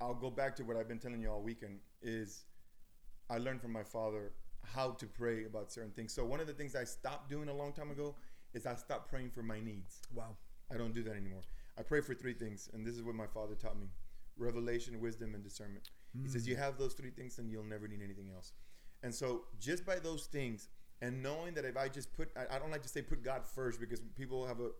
I'll 0.00 0.14
go 0.14 0.30
back 0.30 0.56
to 0.56 0.64
what 0.64 0.76
I've 0.76 0.88
been 0.88 0.98
telling 0.98 1.20
you 1.22 1.30
all 1.30 1.42
weekend 1.42 1.78
is 2.02 2.44
I 3.30 3.38
learned 3.38 3.60
from 3.62 3.72
my 3.72 3.84
father 3.84 4.32
how 4.64 4.90
to 4.92 5.06
pray 5.06 5.44
about 5.44 5.70
certain 5.72 5.90
things. 5.92 6.12
So 6.12 6.24
one 6.24 6.40
of 6.40 6.46
the 6.46 6.52
things 6.52 6.74
I 6.74 6.84
stopped 6.84 7.28
doing 7.30 7.48
a 7.48 7.54
long 7.54 7.72
time 7.72 7.90
ago 7.90 8.14
is 8.52 8.66
I 8.66 8.74
stopped 8.74 9.08
praying 9.08 9.30
for 9.30 9.42
my 9.42 9.60
needs. 9.60 10.00
Wow. 10.14 10.36
I 10.72 10.76
don't 10.76 10.92
do 10.92 11.02
that 11.04 11.16
anymore. 11.16 11.42
I 11.78 11.82
pray 11.82 12.00
for 12.00 12.14
three 12.14 12.34
things, 12.34 12.68
and 12.74 12.84
this 12.86 12.94
is 12.96 13.02
what 13.02 13.14
my 13.14 13.26
father 13.26 13.54
taught 13.54 13.78
me: 13.78 13.86
revelation, 14.36 15.00
wisdom, 15.00 15.34
and 15.34 15.42
discernment. 15.42 15.90
He 16.22 16.28
says 16.28 16.46
you 16.46 16.56
have 16.56 16.76
those 16.78 16.92
three 16.94 17.10
things, 17.10 17.38
and 17.38 17.50
you'll 17.50 17.64
never 17.64 17.88
need 17.88 18.02
anything 18.02 18.30
else. 18.34 18.52
And 19.02 19.14
so, 19.14 19.42
just 19.58 19.86
by 19.86 19.96
those 19.98 20.26
things, 20.26 20.68
and 21.00 21.22
knowing 21.22 21.54
that 21.54 21.64
if 21.64 21.76
I 21.76 21.88
just 21.88 22.12
put, 22.12 22.28
I, 22.36 22.56
I 22.56 22.58
don't 22.58 22.70
like 22.70 22.82
to 22.82 22.88
say 22.88 23.02
put 23.02 23.22
God 23.24 23.44
first 23.44 23.80
because 23.80 24.00
people 24.14 24.46
have 24.46 24.60
a 24.60 24.70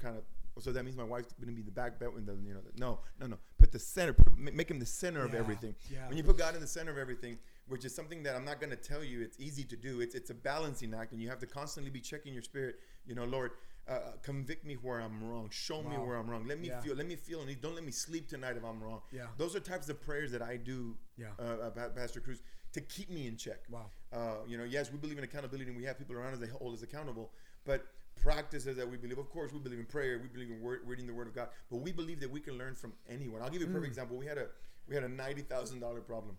kind 0.00 0.16
of. 0.16 0.24
So 0.62 0.70
that 0.72 0.84
means 0.84 0.96
my 0.98 1.04
wife's 1.04 1.32
going 1.32 1.48
to 1.48 1.54
be 1.54 1.62
the 1.62 1.70
back 1.70 1.98
belt 1.98 2.14
and 2.14 2.26
the 2.26 2.36
you 2.46 2.52
know 2.52 2.60
the, 2.60 2.78
no 2.78 2.98
no 3.18 3.26
no 3.26 3.38
put 3.58 3.72
the 3.72 3.78
center 3.78 4.12
put, 4.12 4.36
make 4.36 4.70
him 4.70 4.78
the 4.78 4.84
center 4.84 5.24
of 5.24 5.34
everything. 5.34 5.74
yeah. 5.90 6.06
When 6.08 6.18
you 6.18 6.22
put 6.22 6.36
God 6.36 6.54
in 6.54 6.60
the 6.60 6.66
center 6.66 6.90
of 6.90 6.98
everything, 6.98 7.38
which 7.68 7.86
is 7.86 7.94
something 7.94 8.22
that 8.24 8.36
I'm 8.36 8.44
not 8.44 8.60
going 8.60 8.68
to 8.68 8.76
tell 8.76 9.02
you, 9.02 9.22
it's 9.22 9.40
easy 9.40 9.64
to 9.64 9.76
do. 9.76 10.00
It's 10.00 10.14
it's 10.14 10.28
a 10.30 10.34
balancing 10.34 10.92
act, 10.94 11.12
and 11.12 11.22
you 11.22 11.28
have 11.30 11.38
to 11.38 11.46
constantly 11.46 11.90
be 11.90 12.00
checking 12.00 12.34
your 12.34 12.42
spirit. 12.42 12.76
You 13.06 13.14
know, 13.14 13.24
Lord, 13.24 13.52
uh, 13.88 14.12
convict 14.22 14.64
me 14.64 14.74
where 14.74 15.00
I'm 15.00 15.22
wrong. 15.28 15.48
Show 15.50 15.82
me 15.82 15.96
where 15.96 16.16
I'm 16.16 16.28
wrong. 16.30 16.46
Let 16.46 16.60
me 16.60 16.68
Yeah. 16.68 16.80
feel. 16.80 16.94
Let 16.94 17.06
me 17.06 17.16
feel. 17.16 17.40
And 17.42 17.60
don't 17.60 17.74
let 17.74 17.84
me 17.84 17.90
sleep 17.92 18.28
tonight 18.28 18.56
if 18.56 18.64
I'm 18.64 18.80
wrong. 18.82 19.02
Yeah. 19.10 19.26
Those 19.36 19.56
are 19.56 19.60
types 19.60 19.88
of 19.88 20.00
prayers 20.00 20.30
that 20.32 20.42
I 20.42 20.56
do, 20.56 20.96
Yeah. 21.16 21.32
uh, 21.38 21.70
uh, 21.76 21.88
Pastor 21.90 22.20
Cruz, 22.20 22.42
to 22.72 22.80
keep 22.80 23.10
me 23.10 23.26
in 23.26 23.36
check. 23.36 23.60
Wow. 23.68 23.90
Uh, 24.12 24.36
you 24.46 24.56
know, 24.56 24.64
yes, 24.64 24.90
we 24.92 24.98
believe 24.98 25.18
in 25.18 25.24
accountability, 25.24 25.68
and 25.68 25.76
we 25.76 25.84
have 25.84 25.98
people 25.98 26.14
around 26.16 26.32
us 26.34 26.38
that 26.40 26.50
hold 26.50 26.74
us 26.74 26.82
accountable. 26.82 27.32
But 27.64 27.84
practices 28.20 28.76
that 28.76 28.88
we 28.88 28.96
believe, 28.96 29.18
of 29.18 29.28
course, 29.30 29.52
we 29.52 29.58
believe 29.58 29.78
in 29.80 29.86
prayer. 29.86 30.18
We 30.22 30.28
believe 30.28 30.50
in 30.50 30.60
word, 30.60 30.82
reading 30.84 31.06
the 31.06 31.14
Word 31.14 31.26
of 31.26 31.34
God. 31.34 31.48
But 31.70 31.78
we 31.78 31.90
believe 31.92 32.20
that 32.20 32.30
we 32.30 32.40
can 32.40 32.56
learn 32.58 32.74
from 32.74 32.92
anyone. 33.08 33.42
I'll 33.42 33.50
give 33.50 33.60
you 33.62 33.66
a 33.66 33.70
Mm. 33.70 33.74
perfect 33.74 33.88
example. 33.88 34.16
We 34.16 34.26
had 34.26 34.38
a 34.38 34.48
we 34.86 34.94
had 34.94 35.04
a 35.04 35.08
ninety 35.08 35.42
thousand 35.42 35.80
dollar 35.80 36.00
problem. 36.00 36.36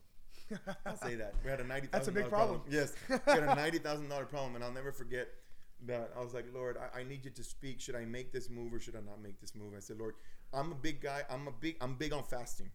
I'll 0.86 0.98
say 0.98 1.16
that 1.16 1.34
we 1.44 1.50
had 1.50 1.60
a 1.62 1.64
ninety 1.64 1.88
That's 1.92 2.08
a 2.08 2.12
thousand. 2.12 2.24
big 2.24 2.30
problem. 2.30 2.62
Yes, 2.70 2.94
we 3.10 3.16
had 3.26 3.44
a 3.44 3.56
ninety 3.56 3.80
thousand 3.80 4.10
dollar 4.10 4.26
problem, 4.26 4.56
and 4.56 4.64
I'll 4.64 4.72
never 4.74 4.92
forget 4.92 5.30
that. 5.88 6.12
I 6.18 6.24
was 6.24 6.34
like, 6.34 6.46
Lord, 6.54 6.78
I, 6.78 7.00
I 7.00 7.04
need 7.04 7.26
you 7.26 7.32
to 7.32 7.44
speak. 7.44 7.80
Should 7.82 7.96
I 7.96 8.06
make 8.06 8.32
this 8.32 8.50
move 8.50 8.74
or 8.74 8.80
should 8.80 8.96
I 8.96 9.02
not 9.02 9.22
make 9.22 9.40
this 9.42 9.56
move? 9.56 9.74
I 9.76 9.80
said, 9.80 9.98
Lord, 10.00 10.16
I'm 10.54 10.72
a 10.72 10.76
big 10.76 11.02
guy. 11.02 11.24
I'm 11.30 11.48
a 11.48 11.52
big. 11.52 11.76
I'm 11.82 11.96
big 11.96 12.14
on 12.14 12.24
fasting 12.24 12.70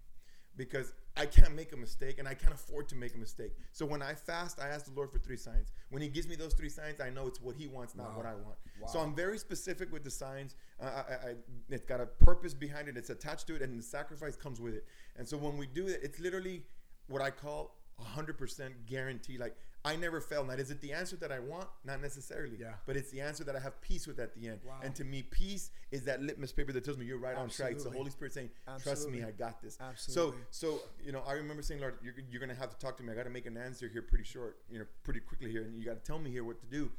because 0.56 0.92
I 1.16 1.24
can't 1.26 1.54
make 1.54 1.72
a 1.72 1.76
mistake 1.76 2.18
and 2.18 2.26
I 2.26 2.34
can't 2.34 2.52
afford 2.52 2.88
to 2.88 2.96
make 2.96 3.14
a 3.14 3.18
mistake. 3.18 3.52
So 3.72 3.86
when 3.86 4.02
I 4.02 4.14
fast, 4.14 4.60
I 4.60 4.68
ask 4.68 4.86
the 4.86 4.92
Lord 4.92 5.12
for 5.12 5.18
three 5.20 5.36
signs. 5.36 5.70
When 5.90 6.02
He 6.02 6.08
gives 6.08 6.26
me 6.26 6.34
those 6.34 6.52
three 6.54 6.68
signs, 6.68 7.00
I 7.00 7.10
know 7.10 7.26
it's 7.28 7.40
what 7.40 7.54
He 7.54 7.68
wants, 7.68 7.94
not 7.94 8.10
Wow. 8.10 8.16
what 8.16 8.26
I 8.26 8.34
want. 8.34 8.56
Wow. 8.80 8.88
So 8.88 8.98
I'm 8.98 9.14
very 9.14 9.38
specific 9.38 9.92
with 9.92 10.02
the 10.02 10.10
signs. 10.10 10.56
Uh, 10.80 10.84
I, 10.86 11.12
I, 11.12 11.34
it's 11.70 11.84
got 11.86 12.00
a 12.00 12.06
purpose 12.06 12.54
behind 12.54 12.88
it. 12.88 12.96
It's 12.96 13.10
attached 13.10 13.46
to 13.48 13.54
it, 13.56 13.62
and 13.62 13.78
the 13.78 13.82
sacrifice 13.84 14.34
comes 14.36 14.60
with 14.60 14.74
it. 14.74 14.84
And 15.16 15.28
so 15.28 15.36
when 15.36 15.56
we 15.56 15.66
do 15.66 15.86
it, 15.86 16.00
it's 16.02 16.18
literally 16.18 16.62
what 17.06 17.22
I 17.22 17.30
call 17.30 17.76
100% 18.00 18.70
guarantee. 18.86 19.38
Like 19.38 19.56
I 19.84 19.96
never 19.96 20.20
fail. 20.20 20.44
Now, 20.44 20.54
is 20.54 20.70
it 20.70 20.80
the 20.80 20.92
answer 20.92 21.16
that 21.16 21.30
I 21.30 21.38
want? 21.38 21.68
Not 21.84 22.02
necessarily. 22.02 22.56
Yeah. 22.60 22.74
But 22.86 22.96
it's 22.96 23.10
the 23.10 23.20
answer 23.20 23.44
that 23.44 23.56
I 23.56 23.60
have 23.60 23.80
peace 23.80 24.06
with 24.06 24.18
at 24.18 24.34
the 24.34 24.48
end. 24.48 24.60
Wow. 24.66 24.80
And 24.82 24.94
to 24.96 25.04
me, 25.04 25.22
peace 25.22 25.70
is 25.90 26.04
that 26.04 26.22
litmus 26.22 26.52
paper 26.52 26.72
that 26.72 26.84
tells 26.84 26.98
me 26.98 27.06
you're 27.06 27.18
right 27.18 27.36
on 27.36 27.48
track. 27.48 27.72
It's 27.72 27.84
the 27.84 27.90
Holy 27.90 28.10
Spirit 28.10 28.32
saying, 28.32 28.50
"Trust 28.82 29.08
me, 29.08 29.22
I 29.22 29.30
got 29.30 29.62
this." 29.62 29.78
Absolutely. 29.80 30.40
So, 30.50 30.68
so 30.68 30.80
you 31.04 31.12
know, 31.12 31.22
I 31.26 31.32
remember 31.32 31.62
saying, 31.62 31.80
"Lord, 31.80 31.98
you're, 32.02 32.14
you're 32.30 32.40
going 32.40 32.54
to 32.54 32.60
have 32.60 32.70
to 32.70 32.78
talk 32.78 32.96
to 32.98 33.02
me. 33.02 33.12
I 33.12 33.16
got 33.16 33.24
to 33.24 33.30
make 33.30 33.46
an 33.46 33.56
answer 33.56 33.88
here 33.88 34.02
pretty 34.02 34.24
short, 34.24 34.58
you 34.70 34.78
know, 34.78 34.86
pretty 35.04 35.20
quickly 35.20 35.50
here, 35.50 35.62
and 35.62 35.78
you 35.78 35.84
got 35.84 36.02
to 36.02 36.06
tell 36.06 36.18
me 36.18 36.30
here 36.30 36.44
what 36.44 36.60
to 36.60 36.66
do." 36.66 36.90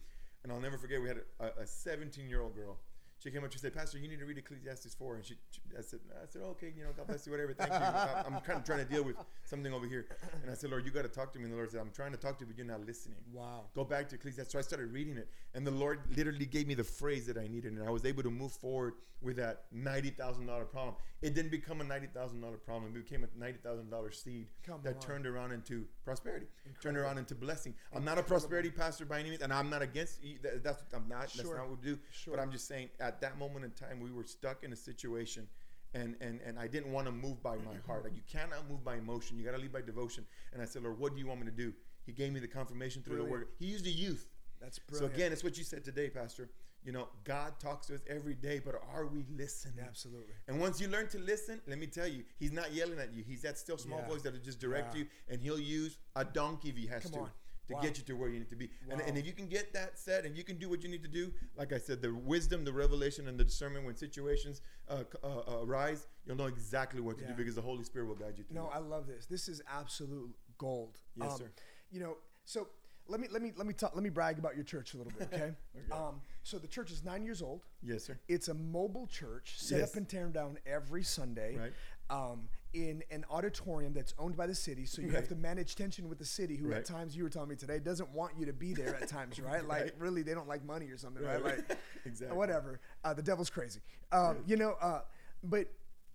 And 0.44 0.52
I'll 0.54 0.62
never 0.62 0.78
forget, 0.78 1.02
we 1.02 1.10
had 1.10 1.20
a 1.40 1.66
17 1.66 2.30
year 2.30 2.42
old 2.42 2.56
girl. 2.56 2.78
She 3.22 3.30
came 3.32 3.44
up. 3.44 3.52
She 3.52 3.60
said, 3.60 3.74
"Pastor, 3.76 3.98
you 3.98 4.08
need 4.08 4.20
to 4.20 4.26
read 4.26 4.38
Ecclesiastes 4.38 4.96
4." 4.96 5.16
And 5.16 5.26
she, 5.26 5.36
she 5.52 5.60
I 5.78 5.82
said, 5.82 6.00
"I 6.22 6.26
said, 6.26 6.42
okay, 6.42 6.72
you 6.76 6.84
know, 6.84 6.90
God 6.96 7.08
bless 7.08 7.26
you, 7.26 7.34
whatever. 7.34 7.54
Thank 7.54 7.70
you. 7.72 7.76
I- 7.76 8.24
I'm 8.26 8.40
kind 8.42 8.60
of 8.60 8.64
trying 8.64 8.80
to 8.80 8.86
deal 8.94 9.04
with 9.04 9.18
something 9.46 9.74
over 9.74 9.86
here." 9.86 10.08
And 10.42 10.50
I 10.50 10.54
said, 10.54 10.70
"Lord, 10.70 10.86
you 10.86 10.92
got 10.92 11.02
to 11.04 11.10
talk 11.10 11.34
to 11.34 11.40
me." 11.40 11.44
And 11.46 11.54
the 11.54 11.58
Lord 11.58 11.70
said, 11.72 11.82
"I'm 11.82 11.92
trying 11.92 12.12
to 12.14 12.18
talk 12.18 12.38
to 12.38 12.44
you, 12.46 12.48
but 12.48 12.58
you're 12.58 12.66
not 12.68 12.86
listening." 12.86 13.18
Wow. 13.34 13.66
Go 13.76 13.84
back 13.84 14.08
to 14.10 14.16
Ecclesiastes. 14.16 14.54
So 14.54 14.60
I 14.60 14.62
started 14.62 14.92
reading 14.94 15.18
it, 15.18 15.28
and 15.54 15.68
the 15.68 15.72
Lord 15.72 16.00
literally 16.16 16.46
gave 16.46 16.66
me 16.68 16.76
the 16.76 16.84
phrase 16.84 17.26
that 17.28 17.38
I 17.38 17.48
needed, 17.48 17.74
and 17.74 17.86
I 17.86 17.92
was 17.92 18.06
able 18.06 18.24
to 18.24 18.32
move 18.32 18.54
forward 18.54 18.94
with 19.22 19.36
that 19.36 19.64
ninety 19.74 20.12
thousand 20.12 20.46
dollar 20.46 20.64
problem. 20.64 20.96
It 21.22 21.34
didn't 21.36 21.52
become 21.52 21.82
a 21.82 21.84
ninety 21.84 22.08
thousand 22.08 22.40
dollar 22.40 22.56
problem; 22.56 22.96
it 22.96 23.04
became 23.04 23.26
a 23.26 23.40
ninety 23.40 23.60
thousand 23.62 23.90
dollar 23.90 24.12
seed 24.12 24.48
Come 24.66 24.80
that 24.84 24.96
on. 24.96 25.02
turned 25.02 25.28
around 25.28 25.52
into 25.52 25.86
prosperity, 26.06 26.46
turned 26.82 26.96
around 26.96 27.18
into 27.18 27.36
blessing. 27.36 27.74
I'm 27.94 28.06
not 28.06 28.18
a 28.18 28.24
prosperity 28.24 28.70
pastor 28.72 29.04
by 29.06 29.20
any 29.20 29.32
means, 29.32 29.42
and 29.42 29.52
I'm 29.52 29.70
not 29.70 29.82
against. 29.82 30.22
That's 30.64 30.84
I'm 30.94 31.10
not. 31.10 31.24
That's 31.36 31.44
not 31.44 31.70
what 31.70 31.82
we 31.84 31.90
do. 31.92 32.00
Sure. 32.12 32.34
But 32.36 32.42
I'm 32.42 32.52
just 32.52 32.66
saying, 32.68 32.88
at 33.10 33.20
that 33.22 33.38
moment 33.40 33.66
in 33.66 33.72
time, 33.72 34.00
we 34.00 34.12
were 34.12 34.24
stuck 34.24 34.64
in 34.64 34.72
a 34.72 34.76
situation. 34.76 35.48
And, 35.96 36.16
and, 36.22 36.40
and 36.46 36.60
I 36.60 36.68
didn't 36.68 36.92
want 36.92 37.08
to 37.08 37.12
move 37.12 37.42
by 37.42 37.56
my 37.58 37.78
heart. 37.88 38.04
Like 38.04 38.16
you 38.16 38.22
cannot 38.32 38.70
move 38.70 38.84
by 38.84 38.98
emotion. 38.98 39.40
You 39.40 39.44
got 39.44 39.54
to 39.54 39.58
lead 39.58 39.74
by 39.74 39.82
devotion. 39.82 40.24
And 40.54 40.62
I 40.62 40.66
said, 40.66 40.84
Lord, 40.84 41.00
what 41.00 41.14
do 41.16 41.20
you 41.20 41.26
want 41.26 41.40
me 41.40 41.48
to 41.48 41.52
do? 41.66 41.74
He 42.06 42.12
gave 42.12 42.32
me 42.32 42.40
the 42.40 42.48
confirmation 42.48 43.02
through 43.02 43.18
the 43.18 43.26
word. 43.26 43.48
He 43.58 43.66
used 43.66 43.86
the 43.86 43.92
youth. 43.92 44.28
That's 44.62 44.80
So 44.92 45.06
again, 45.06 45.32
it's 45.32 45.44
what 45.44 45.58
you 45.58 45.64
said 45.64 45.84
today, 45.84 46.10
Pastor. 46.10 46.50
You 46.86 46.92
know, 46.92 47.08
God 47.24 47.60
talks 47.60 47.88
to 47.88 47.96
us 47.96 48.02
every 48.08 48.36
day, 48.36 48.62
but 48.64 48.76
are 48.94 49.06
we 49.08 49.26
listening? 49.36 49.84
Absolutely. 49.86 50.34
And 50.48 50.62
once 50.62 50.80
you 50.80 50.88
learn 50.88 51.08
to 51.10 51.18
listen, 51.20 51.60
let 51.68 51.78
me 51.78 51.88
tell 51.88 52.08
you, 52.08 52.24
He's 52.38 52.52
not 52.54 52.72
yelling 52.72 53.00
at 53.00 53.14
you. 53.14 53.24
He's 53.24 53.42
that 53.42 53.58
still 53.58 53.78
small 53.78 54.00
Yeah. 54.00 54.08
voice 54.08 54.22
that'll 54.22 54.40
just 54.40 54.60
direct 54.60 54.94
Yeah. 54.94 55.02
you, 55.02 55.08
and 55.28 55.42
He'll 55.42 55.60
use 55.60 55.98
a 56.16 56.24
donkey 56.24 56.70
if 56.70 56.78
He 56.78 56.88
has 56.88 57.04
Come 57.04 57.12
to 57.14 57.20
on. 57.20 57.32
To 57.70 57.76
Wow. 57.76 57.82
get 57.82 57.98
you 57.98 58.04
to 58.04 58.14
where 58.14 58.30
you 58.30 58.40
need 58.40 58.50
to 58.50 58.56
be. 58.56 58.70
And, 58.90 59.00
Wow. 59.00 59.06
and 59.08 59.18
if 59.18 59.26
you 59.26 59.34
can 59.34 59.48
get 59.48 59.72
that 59.74 59.98
set, 59.98 60.26
and 60.26 60.36
you 60.36 60.44
can 60.44 60.58
do 60.58 60.70
what 60.70 60.84
you 60.84 60.90
need 60.90 61.04
to 61.04 61.08
do, 61.10 61.32
like 61.56 61.72
I 61.72 61.78
said, 61.78 62.02
the 62.02 62.14
wisdom, 62.14 62.66
the 62.66 62.74
revelation, 62.74 63.28
and 63.28 63.40
the 63.40 63.44
discernment 63.44 63.86
when 63.86 63.96
situations 63.96 64.62
uh, 64.88 65.04
uh, 65.24 65.60
arise, 65.64 66.08
you'll 66.26 66.36
know 66.38 66.48
exactly 66.48 67.00
what 67.02 67.18
to 67.20 67.24
Yeah. 67.24 67.30
do 67.32 67.36
because 67.36 67.56
the 67.56 67.62
Holy 67.62 67.84
Spirit 67.84 68.08
will 68.08 68.16
guide 68.16 68.38
you 68.38 68.44
through. 68.44 68.56
No, 68.56 68.66
it. 68.66 68.74
I 68.74 68.78
love 68.80 69.06
this. 69.08 69.26
This 69.28 69.48
is 69.48 69.62
absolute 69.68 70.36
gold. 70.58 71.00
Um, 71.22 71.28
Yes, 71.30 71.38
sir. 71.38 71.52
You 71.92 72.00
know, 72.02 72.18
so 72.46 72.68
let 73.08 73.20
me 73.20 73.28
let 73.32 73.42
me 73.42 73.52
let 73.56 73.66
me 73.68 73.74
talk, 73.74 73.94
let 73.96 74.04
me 74.04 74.10
brag 74.10 74.38
about 74.40 74.56
your 74.56 74.64
church 74.64 74.94
a 74.94 74.98
little 74.98 75.14
bit, 75.18 75.30
okay? 75.34 75.54
Okay. 75.78 75.92
Um, 75.92 76.22
so 76.44 76.58
the 76.58 76.68
church 76.68 76.92
is 76.92 77.04
nine 77.04 77.24
years 77.24 77.42
old. 77.42 77.62
yes, 77.84 78.04
sir. 78.06 78.20
It's 78.28 78.48
a 78.48 78.54
mobile 78.54 79.08
church 79.08 79.54
set 79.60 79.80
Yes. 79.80 79.92
up 79.92 79.96
and 79.98 80.10
tearing 80.10 80.32
down 80.32 80.58
every 80.66 81.04
Sunday. 81.04 81.56
Right. 81.58 81.74
Um, 82.12 82.50
in 82.74 83.04
an 83.10 83.26
auditorium 83.32 83.94
that's 83.94 84.14
owned 84.20 84.38
by 84.38 84.46
the 84.46 84.54
city, 84.54 84.86
so 84.86 85.02
you 85.02 85.10
have 85.12 85.28
to 85.28 85.36
manage 85.36 85.76
tension 85.76 86.08
with 86.08 86.20
the 86.20 86.26
city, 86.26 86.56
who 86.56 86.68
Right. 86.68 86.78
at 86.78 86.86
times 86.86 87.16
you 87.16 87.24
were 87.24 87.30
telling 87.30 87.50
me 87.50 87.56
today 87.56 87.80
doesn't 87.80 88.10
want 88.12 88.34
you 88.38 88.46
to 88.46 88.54
be 88.54 88.74
there 88.74 88.96
at 88.96 89.08
times, 89.08 89.40
right? 89.42 89.66
Like 89.68 89.82
Right. 89.82 89.94
really, 89.98 90.22
they 90.22 90.34
don't 90.36 90.48
like 90.48 90.64
money 90.64 90.88
or 90.90 90.98
something, 90.98 91.24
right? 91.24 91.44
Right. 91.44 91.68
Like 91.70 91.78
Exactly. 92.06 92.38
whatever. 92.38 92.80
Uh, 93.04 93.14
the 93.14 93.24
devil's 93.24 93.50
crazy, 93.50 93.80
um, 94.12 94.38
you 94.46 94.56
know. 94.56 94.76
Uh, 94.80 95.02
but 95.44 95.68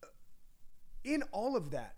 uh, 0.03 0.07
in 1.05 1.23
all 1.33 1.57
of 1.57 1.71
that, 1.73 1.97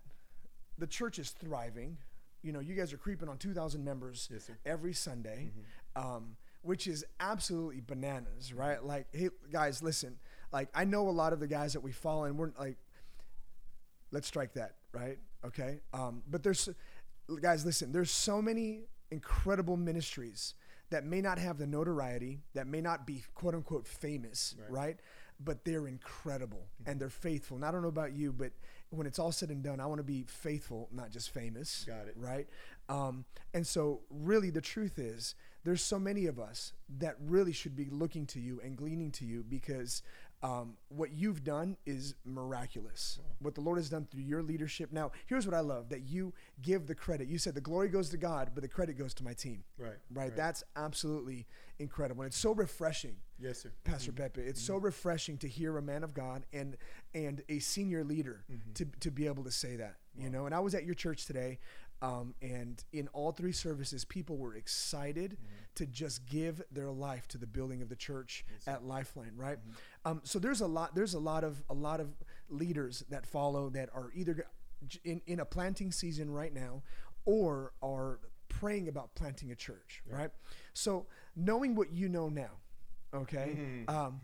the 0.77 0.87
church 0.87 1.19
is 1.19 1.29
thriving. 1.31 1.97
You 2.41 2.51
know, 2.51 2.59
you 2.59 2.75
guys 2.75 2.93
are 2.93 2.97
creeping 2.97 3.29
on 3.29 3.37
2,000 3.37 3.83
members 3.83 4.27
Yes. 4.31 4.43
Mm-hmm. 4.43 4.53
every 4.65 4.93
Sunday, 4.93 5.51
um, 5.95 6.35
which 6.61 6.87
is 6.87 7.05
absolutely 7.19 7.81
bananas, 7.81 8.53
right? 8.53 8.83
Like, 8.83 9.07
hey, 9.11 9.29
guys, 9.51 9.81
listen. 9.83 10.17
Like, 10.51 10.69
I 10.73 10.83
know 10.85 11.09
a 11.09 11.11
lot 11.11 11.33
of 11.33 11.39
the 11.39 11.47
guys 11.47 11.73
that 11.73 11.81
we 11.81 11.91
follow, 11.91 12.23
and 12.25 12.37
we're 12.37 12.51
like, 12.57 12.77
let's 14.11 14.27
strike 14.27 14.53
that, 14.53 14.75
right? 14.93 15.17
Okay. 15.45 15.79
Um, 15.93 16.23
but 16.29 16.43
there's, 16.43 16.69
guys, 17.41 17.65
listen. 17.65 17.91
There's 17.91 18.11
so 18.11 18.41
many 18.41 18.81
incredible 19.11 19.77
ministries 19.77 20.53
that 20.89 21.05
may 21.05 21.21
not 21.21 21.37
have 21.37 21.57
the 21.57 21.67
notoriety, 21.67 22.39
that 22.53 22.67
may 22.67 22.81
not 22.81 23.05
be 23.05 23.23
quote 23.35 23.53
unquote 23.53 23.85
famous, 23.87 24.55
Right. 24.57 24.71
right? 24.71 24.97
But 25.39 25.63
they're 25.65 25.87
incredible 25.87 26.65
and 26.85 26.99
they're 26.99 27.09
faithful. 27.09 27.57
And 27.57 27.65
I 27.65 27.71
don't 27.71 27.81
know 27.83 27.89
about 27.89 28.13
you, 28.13 28.31
but 28.33 28.51
when 28.89 29.05
it's 29.05 29.19
all 29.19 29.31
said 29.31 29.49
and 29.49 29.61
done, 29.61 29.79
I 29.79 29.85
want 29.85 29.99
to 29.99 30.03
be 30.03 30.23
faithful, 30.27 30.87
not 30.91 31.11
just 31.11 31.29
famous. 31.31 31.83
Got 31.85 32.07
it. 32.07 32.15
Right. 32.17 32.47
Um, 32.89 33.25
and 33.53 33.67
so, 33.67 33.99
really, 34.09 34.49
the 34.49 34.61
truth 34.61 34.97
is, 34.97 35.35
there's 35.65 35.81
so 35.83 35.99
many 35.99 36.25
of 36.27 36.39
us 36.39 36.71
that 36.99 37.17
really 37.19 37.51
should 37.51 37.75
be 37.75 37.89
looking 37.91 38.25
to 38.27 38.39
you 38.39 38.61
and 38.63 38.77
gleaning 38.77 39.11
to 39.11 39.25
you 39.25 39.43
because 39.47 40.01
um, 40.43 40.77
what 40.89 41.11
you've 41.13 41.43
done 41.43 41.77
is 41.85 42.15
miraculous. 42.23 43.19
Hmm. 43.19 43.45
What 43.45 43.55
the 43.55 43.61
Lord 43.61 43.77
has 43.77 43.89
done 43.89 44.07
through 44.09 44.21
your 44.21 44.43
leadership. 44.43 44.91
Now, 44.91 45.11
here's 45.25 45.45
what 45.45 45.55
I 45.55 45.61
love 45.61 45.89
that 45.89 46.01
you 46.01 46.33
give 46.61 46.85
the 46.85 46.95
credit. 46.95 47.27
You 47.27 47.37
said 47.37 47.55
the 47.55 47.61
glory 47.61 47.89
goes 47.89 48.09
to 48.09 48.17
God, 48.17 48.51
but 48.53 48.61
the 48.61 48.67
credit 48.67 48.97
goes 48.97 49.13
to 49.15 49.23
my 49.23 49.33
team. 49.33 49.63
Right. 49.79 49.97
Right. 50.13 50.35
That's 50.35 50.63
absolutely 50.75 51.47
incredible. 51.79 52.21
And 52.21 52.29
it's 52.29 52.37
so 52.37 52.51
refreshing. 52.53 53.15
yes, 53.39 53.61
sir. 53.61 53.71
Pastor 53.83 54.11
mm-hmm. 54.11 54.23
Pepe. 54.23 54.41
It's 54.41 54.61
so 54.61 54.75
mm-hmm. 54.75 54.85
refreshing 54.85 55.37
to 55.39 55.47
hear 55.47 55.77
a 55.77 55.81
man 55.81 56.03
of 56.03 56.13
God 56.13 56.45
and 56.53 56.77
and 57.15 57.41
a 57.49 57.59
senior 57.59 58.03
leader 58.03 58.43
mm-hmm. 58.51 58.73
to, 58.73 58.85
to 58.99 59.11
be 59.11 59.25
able 59.25 59.43
to 59.43 59.51
say 59.51 59.75
that. 59.77 59.95
You 60.19 60.29
know, 60.31 60.47
and 60.47 60.55
I 60.55 60.59
was 60.59 60.73
at 60.73 60.83
your 60.83 60.95
church 60.95 61.25
today, 61.25 61.59
um, 62.01 62.35
and 62.41 62.83
in 62.93 63.07
all 63.09 63.31
three 63.31 63.51
services, 63.51 64.05
people 64.05 64.37
were 64.37 64.55
excited 64.55 65.37
to 65.75 65.85
just 65.85 66.25
give 66.25 66.61
their 66.71 66.91
life 66.91 67.27
to 67.29 67.37
the 67.37 67.47
building 67.47 67.81
of 67.81 67.89
the 67.89 67.95
church 67.95 68.45
at 68.67 68.83
Lifeline. 68.83 69.33
Right. 69.35 69.57
Um, 70.05 70.21
so 70.23 70.39
there's 70.39 70.61
a 70.61 70.67
lot. 70.67 70.95
There's 70.95 71.13
a 71.13 71.19
lot 71.19 71.43
of 71.43 71.63
a 71.69 71.73
lot 71.73 71.99
of 71.99 72.09
leaders 72.49 73.03
that 73.09 73.25
follow 73.25 73.69
that 73.69 73.89
are 73.93 74.11
either 74.13 74.45
in 75.03 75.21
in 75.25 75.39
a 75.39 75.45
planting 75.45 75.91
season 75.91 76.29
right 76.29 76.53
now, 76.53 76.83
or 77.25 77.73
are 77.81 78.19
praying 78.47 78.87
about 78.87 79.15
planting 79.15 79.51
a 79.51 79.55
church. 79.55 80.03
Right. 80.09 80.29
So 80.73 81.07
knowing 81.35 81.75
what 81.75 81.91
you 81.91 82.09
know 82.09 82.29
now, 82.29 82.51
okay. 83.13 83.57
Um, 83.87 84.19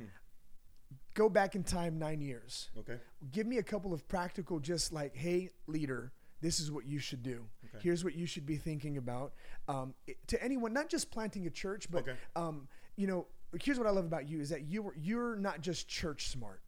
go 1.14 1.30
back 1.30 1.56
in 1.56 1.64
time 1.64 1.98
nine 1.98 2.22
years. 2.22 2.70
Okay. 2.78 2.98
Give 3.32 3.48
me 3.48 3.58
a 3.58 3.64
couple 3.64 3.94
of 3.94 4.08
practical, 4.08 4.60
just 4.60 4.92
like, 4.92 5.16
hey, 5.16 5.50
leader, 5.68 6.12
this 6.44 6.60
is 6.60 6.70
what 6.70 6.86
you 6.86 7.00
should 7.00 7.24
do. 7.24 7.46
Okay. 7.66 7.80
Here's 7.82 8.04
what 8.04 8.14
you 8.16 8.26
should 8.26 8.46
be 8.46 8.58
thinking 8.58 8.98
about. 8.98 9.34
Um, 9.70 9.94
to 10.28 10.44
anyone, 10.44 10.74
not 10.74 10.90
just 10.90 11.10
planting 11.10 11.48
a 11.48 11.50
church, 11.50 11.90
but 11.90 12.02
Okay. 12.02 12.18
um, 12.36 12.68
you 12.98 13.08
know, 13.08 13.26
here's 13.62 13.78
what 13.80 13.88
I 13.88 13.92
love 13.92 14.06
about 14.06 14.28
you 14.28 14.42
is 14.42 14.50
that 14.50 14.64
you 14.64 14.86
are 14.88 14.94
you're 14.96 15.36
not 15.38 15.62
just 15.62 15.88
church 15.88 16.28
smart. 16.28 16.62